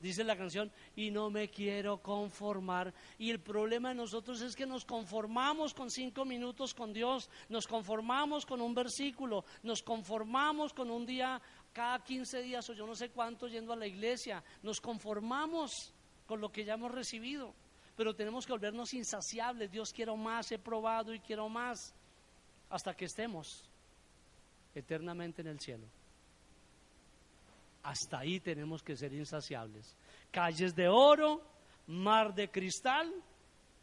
dice 0.00 0.24
la 0.24 0.36
canción, 0.36 0.70
y 0.94 1.10
no 1.10 1.30
me 1.30 1.48
quiero 1.48 1.98
conformar. 1.98 2.92
Y 3.18 3.30
el 3.30 3.40
problema 3.40 3.90
de 3.90 3.96
nosotros 3.96 4.40
es 4.40 4.54
que 4.54 4.66
nos 4.66 4.84
conformamos 4.84 5.74
con 5.74 5.90
cinco 5.90 6.24
minutos 6.24 6.74
con 6.74 6.92
Dios, 6.92 7.30
nos 7.48 7.66
conformamos 7.66 8.46
con 8.46 8.60
un 8.60 8.74
versículo, 8.74 9.44
nos 9.62 9.82
conformamos 9.82 10.72
con 10.72 10.90
un 10.90 11.06
día 11.06 11.40
cada 11.76 12.02
15 12.02 12.40
días 12.40 12.70
o 12.70 12.72
yo 12.72 12.86
no 12.86 12.96
sé 12.96 13.10
cuánto 13.10 13.48
yendo 13.48 13.70
a 13.74 13.76
la 13.76 13.86
iglesia, 13.86 14.42
nos 14.62 14.80
conformamos 14.80 15.92
con 16.26 16.40
lo 16.40 16.50
que 16.50 16.64
ya 16.64 16.72
hemos 16.72 16.90
recibido, 16.90 17.52
pero 17.94 18.14
tenemos 18.14 18.46
que 18.46 18.52
volvernos 18.52 18.94
insaciables. 18.94 19.70
Dios 19.70 19.92
quiero 19.92 20.16
más, 20.16 20.50
he 20.52 20.58
probado 20.58 21.12
y 21.12 21.20
quiero 21.20 21.50
más, 21.50 21.92
hasta 22.70 22.94
que 22.94 23.04
estemos 23.04 23.68
eternamente 24.74 25.42
en 25.42 25.48
el 25.48 25.60
cielo. 25.60 25.84
Hasta 27.82 28.20
ahí 28.20 28.40
tenemos 28.40 28.82
que 28.82 28.96
ser 28.96 29.12
insaciables. 29.12 29.94
Calles 30.30 30.74
de 30.74 30.88
oro, 30.88 31.42
mar 31.88 32.34
de 32.34 32.50
cristal, 32.50 33.12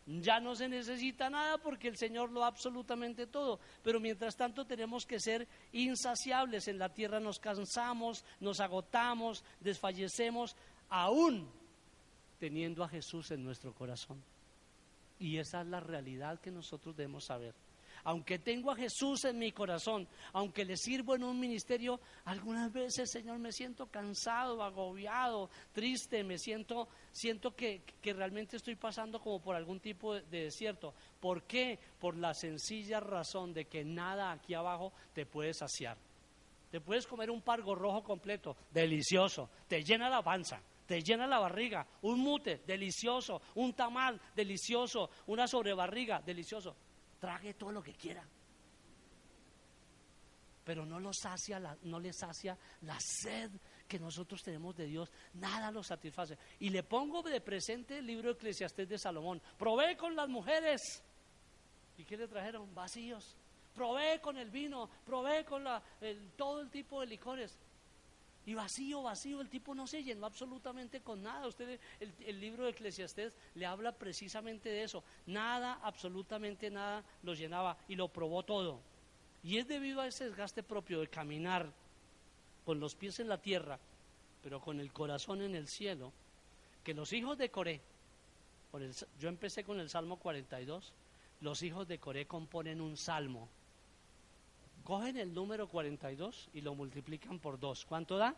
ya 0.06 0.40
no 0.40 0.56
se 0.56 0.68
necesita 0.68 1.30
nada 1.30 1.58
porque 1.58 1.88
el 1.88 1.98
Señor 1.98 2.32
lo 2.32 2.42
da 2.42 2.48
absolutamente 2.48 3.28
todo. 3.28 3.60
Pero 3.84 4.00
mientras 4.00 4.36
tanto 4.36 4.66
tenemos 4.66 5.06
que 5.06 5.20
ser 5.20 5.48
insaciables. 5.72 6.68
En 6.68 6.78
la 6.78 6.90
tierra 6.90 7.20
nos 7.20 7.40
cansamos, 7.40 8.26
nos 8.40 8.60
agotamos, 8.60 9.44
desfallecemos, 9.60 10.56
aún 10.90 11.50
teniendo 12.40 12.84
a 12.84 12.90
Jesús 12.90 13.32
en 13.32 13.44
nuestro 13.44 13.74
corazón. 13.74 14.22
Y 15.20 15.38
esa 15.38 15.62
es 15.62 15.68
la 15.68 15.80
realidad 15.80 16.40
que 16.40 16.52
nosotros 16.52 16.96
debemos 16.96 17.26
saber 17.26 17.56
aunque 18.04 18.40
tengo 18.40 18.72
a 18.72 18.76
Jesús 18.76 19.26
en 19.26 19.40
mi 19.40 19.52
corazón, 19.52 20.08
aunque 20.34 20.66
le 20.66 20.78
sirvo 20.78 21.16
en 21.16 21.24
un 21.24 21.40
ministerio, 21.40 22.00
algunas 22.26 22.72
veces, 22.72 23.10
Señor, 23.10 23.40
me 23.40 23.52
siento 23.52 23.88
cansado, 23.88 24.64
agobiado, 24.64 25.50
triste, 25.72 26.24
me 26.24 26.38
siento, 26.38 26.88
siento 27.12 27.56
que, 27.56 27.82
realmente 28.04 28.58
estoy 28.58 28.76
pasando 28.76 29.20
como 29.20 29.42
por 29.42 29.56
algún 29.56 29.80
tipo 29.80 30.14
de, 30.14 30.22
de 30.24 30.44
desierto. 30.46 30.94
¿Por 31.20 31.44
qué? 31.44 31.80
Por 32.00 32.18
la 32.18 32.34
sencilla 32.34 33.00
razón 33.00 33.54
de 33.54 33.66
que 33.66 33.84
nada 33.84 34.32
aquí 34.32 34.54
abajo 34.54 34.94
te 35.14 35.26
puede 35.26 35.54
saciar. 35.54 35.98
Te 36.70 36.82
puedes 36.82 37.06
comer 37.06 37.30
un 37.30 37.42
pargo 37.42 37.76
rojo 37.76 38.04
completo, 38.04 38.58
delicioso, 38.72 39.50
te 39.68 39.84
llena 39.84 40.10
la 40.10 40.24
panza, 40.24 40.60
te 40.88 41.02
llena 41.02 41.28
la 41.28 41.40
barriga, 41.40 41.86
un 42.02 42.20
mute, 42.20 42.62
delicioso, 42.66 43.42
un 43.56 43.74
tamal, 43.74 44.20
delicioso, 44.36 45.10
una 45.28 45.48
sobrebarriga, 45.48 46.22
delicioso. 46.22 46.76
Trague 47.24 47.54
todo 47.54 47.72
lo 47.72 47.82
que 47.82 47.94
quiera. 47.94 48.22
Pero 50.66 50.86
no, 50.86 51.00
lo 51.00 51.14
sacia 51.14 51.58
la, 51.58 51.78
no 51.84 51.98
le 51.98 52.12
sacia 52.12 52.58
la 52.82 53.00
sed 53.00 53.50
que 53.88 53.98
nosotros 53.98 54.44
tenemos 54.44 54.76
de 54.76 54.88
Dios, 54.88 55.10
nada 55.36 55.72
lo 55.72 55.82
satisface. 55.84 56.38
Y 56.60 56.70
le 56.70 56.84
pongo 56.84 57.24
de 57.24 57.40
presente 57.40 58.00
el 58.00 58.08
libro 58.08 58.28
de 58.28 58.34
Eclesiastés 58.34 58.90
de 58.90 58.98
Salomón. 58.98 59.42
Probé 59.58 59.96
con 59.96 60.18
las 60.18 60.28
mujeres. 60.28 61.02
¿Y 61.98 62.04
qué 62.04 62.18
le 62.18 62.28
trajeron? 62.28 62.76
Vacíos. 62.76 63.38
Probé 63.74 64.20
con 64.20 64.38
el 64.38 64.50
vino, 64.50 64.90
probé 65.06 65.46
con 65.46 65.64
todo 66.36 66.60
el 66.60 66.70
tipo 66.70 67.00
de 67.00 67.08
licores. 67.08 67.58
Y 68.46 68.54
vacío, 68.56 69.04
vacío, 69.04 69.40
el 69.40 69.50
tipo 69.50 69.74
no 69.74 69.88
se 69.88 70.04
llenó 70.04 70.26
absolutamente 70.26 71.02
con 71.02 71.24
nada. 71.24 71.48
Usted, 71.48 71.80
el, 72.00 72.14
el, 72.26 72.42
libro 72.42 72.66
de 72.66 72.72
Eclesiastés 72.72 73.38
le 73.56 73.66
habla 73.66 73.94
precisamente 73.94 74.70
de 74.70 74.84
eso. 74.84 75.04
Nada, 75.26 75.80
absolutamente 75.82 76.70
nada 76.70 77.04
lo 77.24 77.34
llenaba 77.34 77.78
y 77.88 77.96
lo 77.96 78.10
probó 78.10 78.44
todo. 78.44 78.82
Y 79.44 79.58
es 79.58 79.68
debido 79.68 80.02
a 80.02 80.08
ese 80.08 80.26
desgaste 80.26 80.62
propio 80.62 81.00
de 81.00 81.08
caminar 81.08 81.72
con 82.66 82.80
los 82.80 82.96
pies 82.96 83.20
en 83.20 83.30
la 83.30 83.38
tierra, 83.38 83.80
pero 84.42 84.60
con 84.60 84.80
el 84.80 84.92
corazón 84.92 85.42
en 85.42 85.56
el 85.56 85.68
cielo, 85.68 86.12
que 86.84 86.94
los 86.94 87.14
hijos 87.14 87.38
de 87.38 87.50
Coré, 87.50 87.82
yo 89.20 89.30
empecé 89.30 89.64
con 89.64 89.80
el 89.80 89.90
Salmo 89.90 90.18
42, 90.18 90.94
los 91.42 91.62
hijos 91.62 91.88
de 91.88 92.00
Coré 92.00 92.26
componen 92.26 92.82
un 92.82 92.98
salmo 92.98 93.50
cogen 94.84 95.18
el 95.18 95.34
número 95.34 95.68
42 95.68 96.50
y 96.54 96.62
lo 96.62 96.76
multiplican 96.76 97.40
por 97.40 97.60
2. 97.60 97.86
¿Cuánto 97.86 98.18
da? 98.18 98.36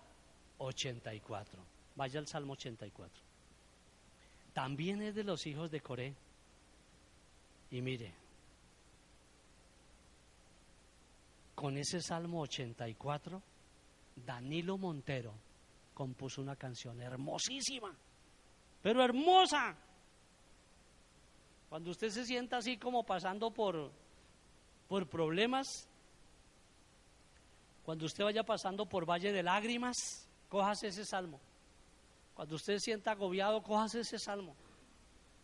84. 0.58 1.62
Vaya 1.96 2.20
al 2.20 2.28
Salmo 2.28 2.54
84. 2.54 3.24
También 4.54 5.02
es 5.02 5.16
de 5.16 5.24
los 5.24 5.46
hijos 5.48 5.72
de 5.72 5.82
Coré. 5.82 6.16
Y 7.72 7.82
mire, 7.82 8.14
con 11.56 11.78
ese 11.78 12.02
Salmo 12.02 12.41
84, 12.41 13.41
Danilo 14.16 14.78
Montero 14.78 15.34
compuso 15.93 16.41
una 16.41 16.56
canción 16.56 17.02
hermosísima, 17.02 17.96
pero 18.84 19.04
hermosa. 19.04 19.76
Cuando 21.70 21.91
usted 21.91 22.10
se 22.10 22.26
sienta 22.26 22.58
así 22.58 22.78
como 22.78 23.04
pasando 23.04 23.52
por, 23.52 23.91
por 24.88 25.08
problemas, 25.08 25.66
cuando 27.86 28.08
usted 28.08 28.24
vaya 28.24 28.44
pasando 28.44 28.88
por 28.88 29.08
valle 29.08 29.32
de 29.32 29.44
lágrimas, 29.44 30.28
cójase 30.50 30.88
ese 30.88 31.06
salmo. 31.06 31.40
Cuando 32.34 32.56
usted 32.56 32.74
se 32.74 32.80
sienta 32.80 33.12
agobiado, 33.12 33.62
cójase 33.62 34.00
ese 34.00 34.18
salmo. 34.18 34.56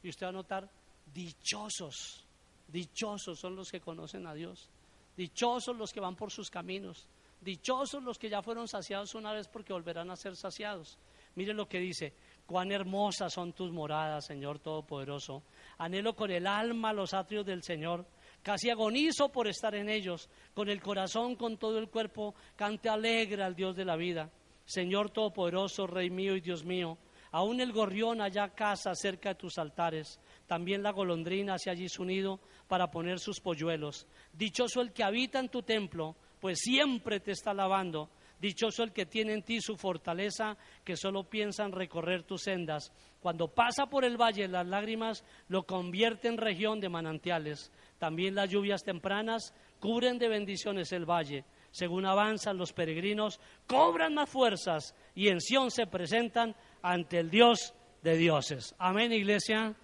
Y 0.02 0.10
usted 0.10 0.26
va 0.26 0.30
a 0.30 0.34
notar, 0.34 0.68
dichosos, 1.14 2.26
dichosos 2.68 3.39
son 3.39 3.56
los 3.56 3.72
que 3.72 3.80
conocen 3.80 4.26
a 4.26 4.34
Dios. 4.34 4.70
Dichosos 5.16 5.78
los 5.78 5.94
que 5.94 6.00
van 6.00 6.16
por 6.16 6.32
sus 6.32 6.50
caminos. 6.50 7.08
Dichosos 7.42 8.02
los 8.02 8.18
que 8.18 8.30
ya 8.30 8.42
fueron 8.42 8.68
saciados 8.68 9.14
una 9.14 9.34
vez 9.34 9.48
porque 9.48 9.72
volverán 9.72 10.10
a 10.10 10.16
ser 10.16 10.36
saciados. 10.36 10.98
Mire 11.36 11.54
lo 11.54 11.70
que 11.70 11.80
dice, 11.80 12.16
cuán 12.48 12.72
hermosas 12.72 13.34
son 13.34 13.54
tus 13.54 13.72
moradas, 13.72 14.26
Señor 14.26 14.58
Todopoderoso. 14.58 15.44
Anhelo 15.78 16.16
con 16.16 16.32
el 16.32 16.48
alma 16.48 16.92
los 16.92 17.14
atrios 17.14 17.46
del 17.46 17.62
Señor. 17.62 18.04
Casi 18.44 18.70
agonizo 18.70 19.30
por 19.30 19.48
estar 19.48 19.76
en 19.76 19.89
ellos. 19.89 20.30
Con 20.54 20.70
el 20.70 20.82
corazón, 20.82 21.36
con 21.36 21.58
todo 21.58 21.78
el 21.78 21.89
cuerpo, 21.89 22.34
cante 22.56 22.89
alegre 22.89 23.44
al 23.44 23.56
Dios 23.56 23.76
de 23.76 23.86
la 23.86 23.96
vida. 23.96 24.32
Señor 24.66 25.12
Todopoderoso, 25.12 25.86
Rey 25.86 26.10
mío 26.10 26.36
y 26.36 26.42
Dios 26.42 26.64
mío, 26.64 26.98
aún 27.32 27.60
el 27.62 27.72
gorrión 27.72 28.22
allá 28.22 28.50
casa 28.50 28.96
cerca 28.96 29.30
de 29.30 29.36
tus 29.36 29.58
altares. 29.58 30.20
También 30.48 30.82
la 30.82 30.92
golondrina 30.92 31.56
hacia 31.56 31.74
allí 31.74 31.89
su 31.89 32.06
nido 32.06 32.39
para 32.68 32.89
poner 32.89 33.20
sus 33.20 33.39
polluelos. 33.39 34.08
Dichoso 34.34 34.82
el 34.82 34.94
que 34.94 35.04
habita 35.04 35.39
en 35.39 35.50
tu 35.50 35.62
templo, 35.62 36.16
pues 36.39 36.60
siempre 36.60 37.20
te 37.20 37.32
está 37.32 37.52
alabando. 37.52 38.10
Dichoso 38.39 38.82
el 38.82 38.92
que 38.92 39.06
tiene 39.06 39.34
en 39.34 39.44
ti 39.44 39.62
su 39.62 39.78
fortaleza, 39.78 40.58
que 40.84 40.98
solo 40.98 41.30
piensa 41.30 41.64
en 41.64 41.74
recorrer 41.74 42.24
tus 42.24 42.42
sendas. 42.42 42.92
Cuando 43.20 43.50
pasa 43.50 43.86
por 43.86 44.04
el 44.04 44.18
valle 44.18 44.48
las 44.48 44.66
lágrimas, 44.66 45.24
lo 45.48 45.64
convierte 45.64 46.28
en 46.28 46.38
región 46.38 46.80
de 46.80 46.89
manantiales. 46.89 47.72
También 48.02 48.34
las 48.34 48.49
lluvias 48.49 48.82
tempranas 48.82 49.54
cubren 49.80 50.18
de 50.18 50.28
bendiciones 50.28 50.91
el 50.91 51.06
valle. 51.06 51.45
Según 51.70 52.08
avanzan 52.08 52.58
los 52.58 52.74
peregrinos, 52.74 53.39
cobran 53.68 54.16
más 54.16 54.28
fuerzas 54.28 54.95
y 55.14 55.28
en 55.28 55.39
Sión 55.39 55.70
se 55.70 55.86
presentan 55.86 56.56
ante 56.82 57.20
el 57.20 57.30
Dios 57.30 57.76
de 58.02 58.18
dioses. 58.18 58.74
Amén, 58.80 59.14
iglesia. 59.14 59.76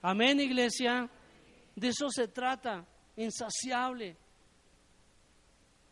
Amén, 0.00 0.40
iglesia. 0.40 1.10
De 1.76 1.88
eso 1.88 2.08
se 2.08 2.28
trata, 2.28 2.86
insaciable. 3.18 4.16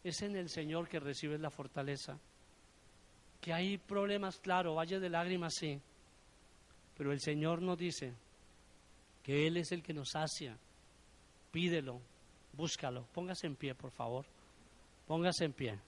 Es 0.02 0.22
en 0.22 0.34
el 0.34 0.48
Señor 0.48 0.88
que 0.88 0.98
recibes 0.98 1.40
la 1.40 1.50
fortaleza. 1.50 2.18
Que 3.38 3.52
hay 3.52 3.76
problemas, 3.76 4.38
claro, 4.38 4.76
valle 4.76 4.98
de 4.98 5.10
lágrimas, 5.10 5.52
sí. 5.54 5.78
Pero 6.96 7.12
el 7.12 7.20
Señor 7.20 7.60
nos 7.60 7.76
dice 7.76 8.14
que 9.22 9.46
Él 9.46 9.58
es 9.58 9.72
el 9.72 9.82
que 9.82 9.92
nos 9.92 10.08
sacia, 10.12 10.56
pídelo, 11.56 12.02
búscalo. 12.52 13.06
Póngase 13.14 13.46
en 13.46 13.56
pie, 13.56 13.74
por 13.74 13.90
favor. 13.90 14.26
Póngase 15.06 15.46
en 15.46 15.54
pie. 15.54 15.78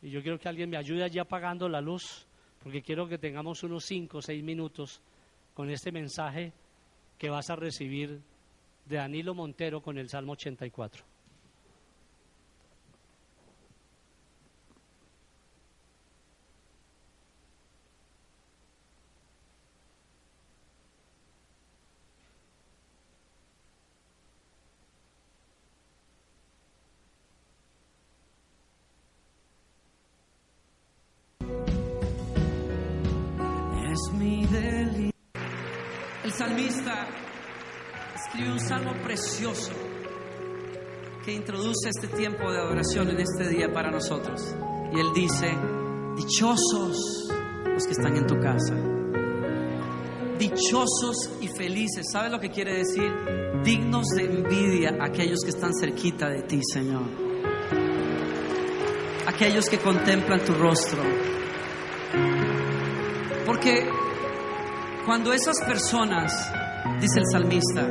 Y 0.00 0.08
yo 0.08 0.22
quiero 0.22 0.38
que 0.38 0.48
alguien 0.48 0.70
me 0.70 0.76
ayude 0.76 1.02
allí 1.02 1.18
apagando 1.18 1.68
la 1.68 1.80
luz, 1.80 2.24
porque 2.62 2.80
quiero 2.80 3.08
que 3.08 3.18
tengamos 3.18 3.64
unos 3.64 3.84
cinco 3.84 4.18
o 4.18 4.22
seis 4.22 4.40
minutos 4.40 5.00
con 5.52 5.68
este 5.68 5.90
mensaje 5.90 6.52
que 7.18 7.28
vas 7.28 7.50
a 7.50 7.56
recibir 7.56 8.20
de 8.86 8.96
Danilo 8.98 9.34
Montero 9.34 9.82
con 9.82 9.98
el 9.98 10.08
Salmo 10.08 10.34
84. 10.34 11.11
Este 41.88 42.08
tiempo 42.08 42.50
de 42.50 42.58
adoración 42.58 43.10
en 43.10 43.20
este 43.20 43.48
día 43.48 43.72
para 43.72 43.90
nosotros. 43.90 44.54
Y 44.92 45.00
él 45.00 45.08
dice, 45.14 45.48
dichosos 46.16 47.28
los 47.66 47.86
que 47.86 47.92
están 47.92 48.16
en 48.16 48.26
tu 48.26 48.38
casa. 48.38 48.74
Dichosos 50.38 51.30
y 51.40 51.48
felices. 51.48 52.06
¿Sabe 52.12 52.30
lo 52.30 52.38
que 52.38 52.50
quiere 52.50 52.74
decir? 52.74 53.10
Dignos 53.64 54.06
de 54.16 54.24
envidia 54.24 54.96
aquellos 55.00 55.40
que 55.44 55.50
están 55.50 55.72
cerquita 55.74 56.28
de 56.28 56.42
ti, 56.42 56.60
Señor. 56.72 57.04
Aquellos 59.26 59.68
que 59.68 59.78
contemplan 59.78 60.40
tu 60.44 60.52
rostro. 60.54 61.02
Porque 63.46 63.88
cuando 65.06 65.32
esas 65.32 65.56
personas, 65.66 66.32
dice 67.00 67.20
el 67.20 67.26
salmista, 67.30 67.88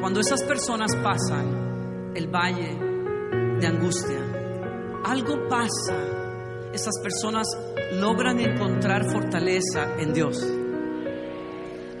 cuando 0.00 0.20
esas 0.20 0.42
personas 0.44 0.94
pasan 0.96 2.12
el 2.14 2.28
valle 2.28 2.87
de 3.60 3.66
angustia, 3.66 4.18
algo 5.04 5.48
pasa. 5.48 5.96
Esas 6.72 6.94
personas 7.02 7.46
logran 7.92 8.38
encontrar 8.40 9.10
fortaleza 9.10 9.94
en 9.98 10.12
Dios. 10.12 10.46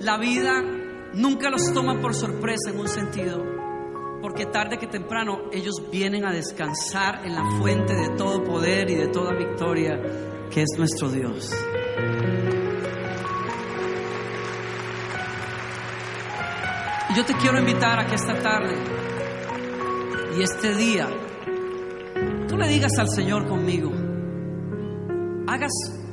La 0.00 0.18
vida 0.18 0.62
nunca 1.14 1.50
los 1.50 1.72
toma 1.72 2.00
por 2.00 2.14
sorpresa 2.14 2.70
en 2.70 2.78
un 2.78 2.88
sentido, 2.88 3.44
porque 4.20 4.46
tarde 4.46 4.78
que 4.78 4.86
temprano 4.86 5.50
ellos 5.52 5.74
vienen 5.90 6.24
a 6.24 6.32
descansar 6.32 7.26
en 7.26 7.34
la 7.34 7.44
fuente 7.58 7.94
de 7.94 8.10
todo 8.16 8.44
poder 8.44 8.90
y 8.90 8.96
de 8.96 9.08
toda 9.08 9.34
victoria, 9.34 10.00
que 10.50 10.62
es 10.62 10.78
nuestro 10.78 11.10
Dios. 11.10 11.52
yo 17.18 17.24
te 17.24 17.34
quiero 17.34 17.58
invitar 17.58 17.98
a 17.98 18.06
que 18.06 18.14
esta 18.14 18.40
tarde 18.40 18.76
y 20.36 20.42
este 20.42 20.72
día 20.76 21.08
tú 22.48 22.56
le 22.56 22.66
digas 22.66 22.98
al 22.98 23.08
Señor 23.10 23.46
conmigo, 23.46 23.90
hagas 25.46 25.72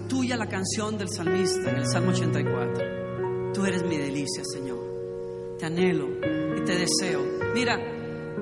tuya 0.09 0.35
la 0.35 0.47
canción 0.47 0.97
del 0.97 1.09
salmista 1.09 1.69
en 1.69 1.77
el 1.77 1.87
Salmo 1.87 2.11
84. 2.11 3.53
Tú 3.53 3.65
eres 3.65 3.83
mi 3.83 3.97
delicia, 3.97 4.43
Señor. 4.43 5.55
Te 5.57 5.65
anhelo 5.65 6.09
y 6.57 6.63
te 6.65 6.75
deseo. 6.75 7.21
Mira, 7.53 7.77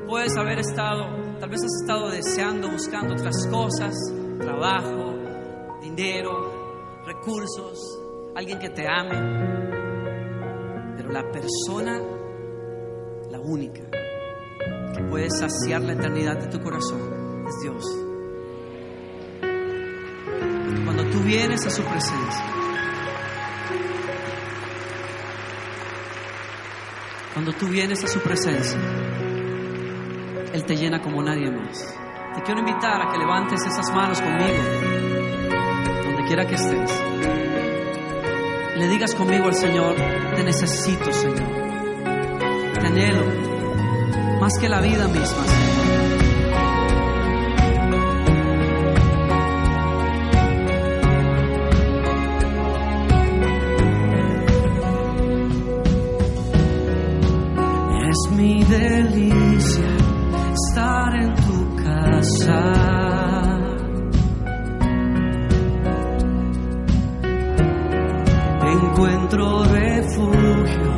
puedes 0.08 0.36
haber 0.36 0.60
estado, 0.60 1.04
tal 1.40 1.50
vez 1.50 1.60
has 1.64 1.82
estado 1.82 2.10
deseando, 2.10 2.72
buscando 2.72 3.14
otras 3.14 3.48
cosas, 3.50 3.94
trabajo, 4.40 5.14
dinero, 5.82 7.04
recursos, 7.06 7.80
alguien 8.36 8.58
que 8.58 8.70
te 8.70 8.88
ame. 8.88 9.20
Pero 10.98 11.12
la 11.12 11.32
persona, 11.32 12.02
la 13.30 13.40
única, 13.40 13.84
que 14.96 15.04
puede 15.04 15.30
saciar 15.30 15.82
la 15.82 15.94
eternidad 15.94 16.38
de 16.38 16.48
tu 16.48 16.60
corazón, 16.60 17.13
es 17.48 17.60
Dios. 17.62 17.84
Cuando 20.86 21.06
tú 21.10 21.20
vienes 21.22 21.66
a 21.66 21.70
su 21.70 21.84
presencia, 21.84 22.46
cuando 27.34 27.54
tú 27.54 27.68
vienes 27.68 28.04
a 28.04 28.08
su 28.08 28.20
presencia, 28.20 28.80
Él 30.54 30.64
te 30.66 30.76
llena 30.76 31.02
como 31.02 31.22
nadie 31.22 31.52
más. 31.52 31.96
Te 32.36 32.42
quiero 32.44 32.62
invitar 32.62 33.02
a 33.02 33.12
que 33.12 33.18
levantes 33.18 33.66
esas 33.66 33.92
manos 33.92 34.22
conmigo, 34.22 34.64
donde 36.04 36.24
quiera 36.26 36.48
que 36.48 36.56
estés. 36.56 37.04
Le 38.78 38.88
digas 38.88 39.14
conmigo 39.16 39.46
al 39.46 39.56
Señor, 39.56 39.96
te 40.36 40.44
necesito, 40.44 41.12
Señor. 41.12 41.64
Te 42.74 42.88
anhelo, 42.88 43.26
más 44.40 44.58
que 44.60 44.68
la 44.68 44.82
vida 44.82 45.08
misma, 45.08 45.44
Señor. 45.46 45.83
encuentro 68.94 69.64
refugio 69.64 70.94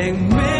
en 0.00 0.28
medio 0.28 0.59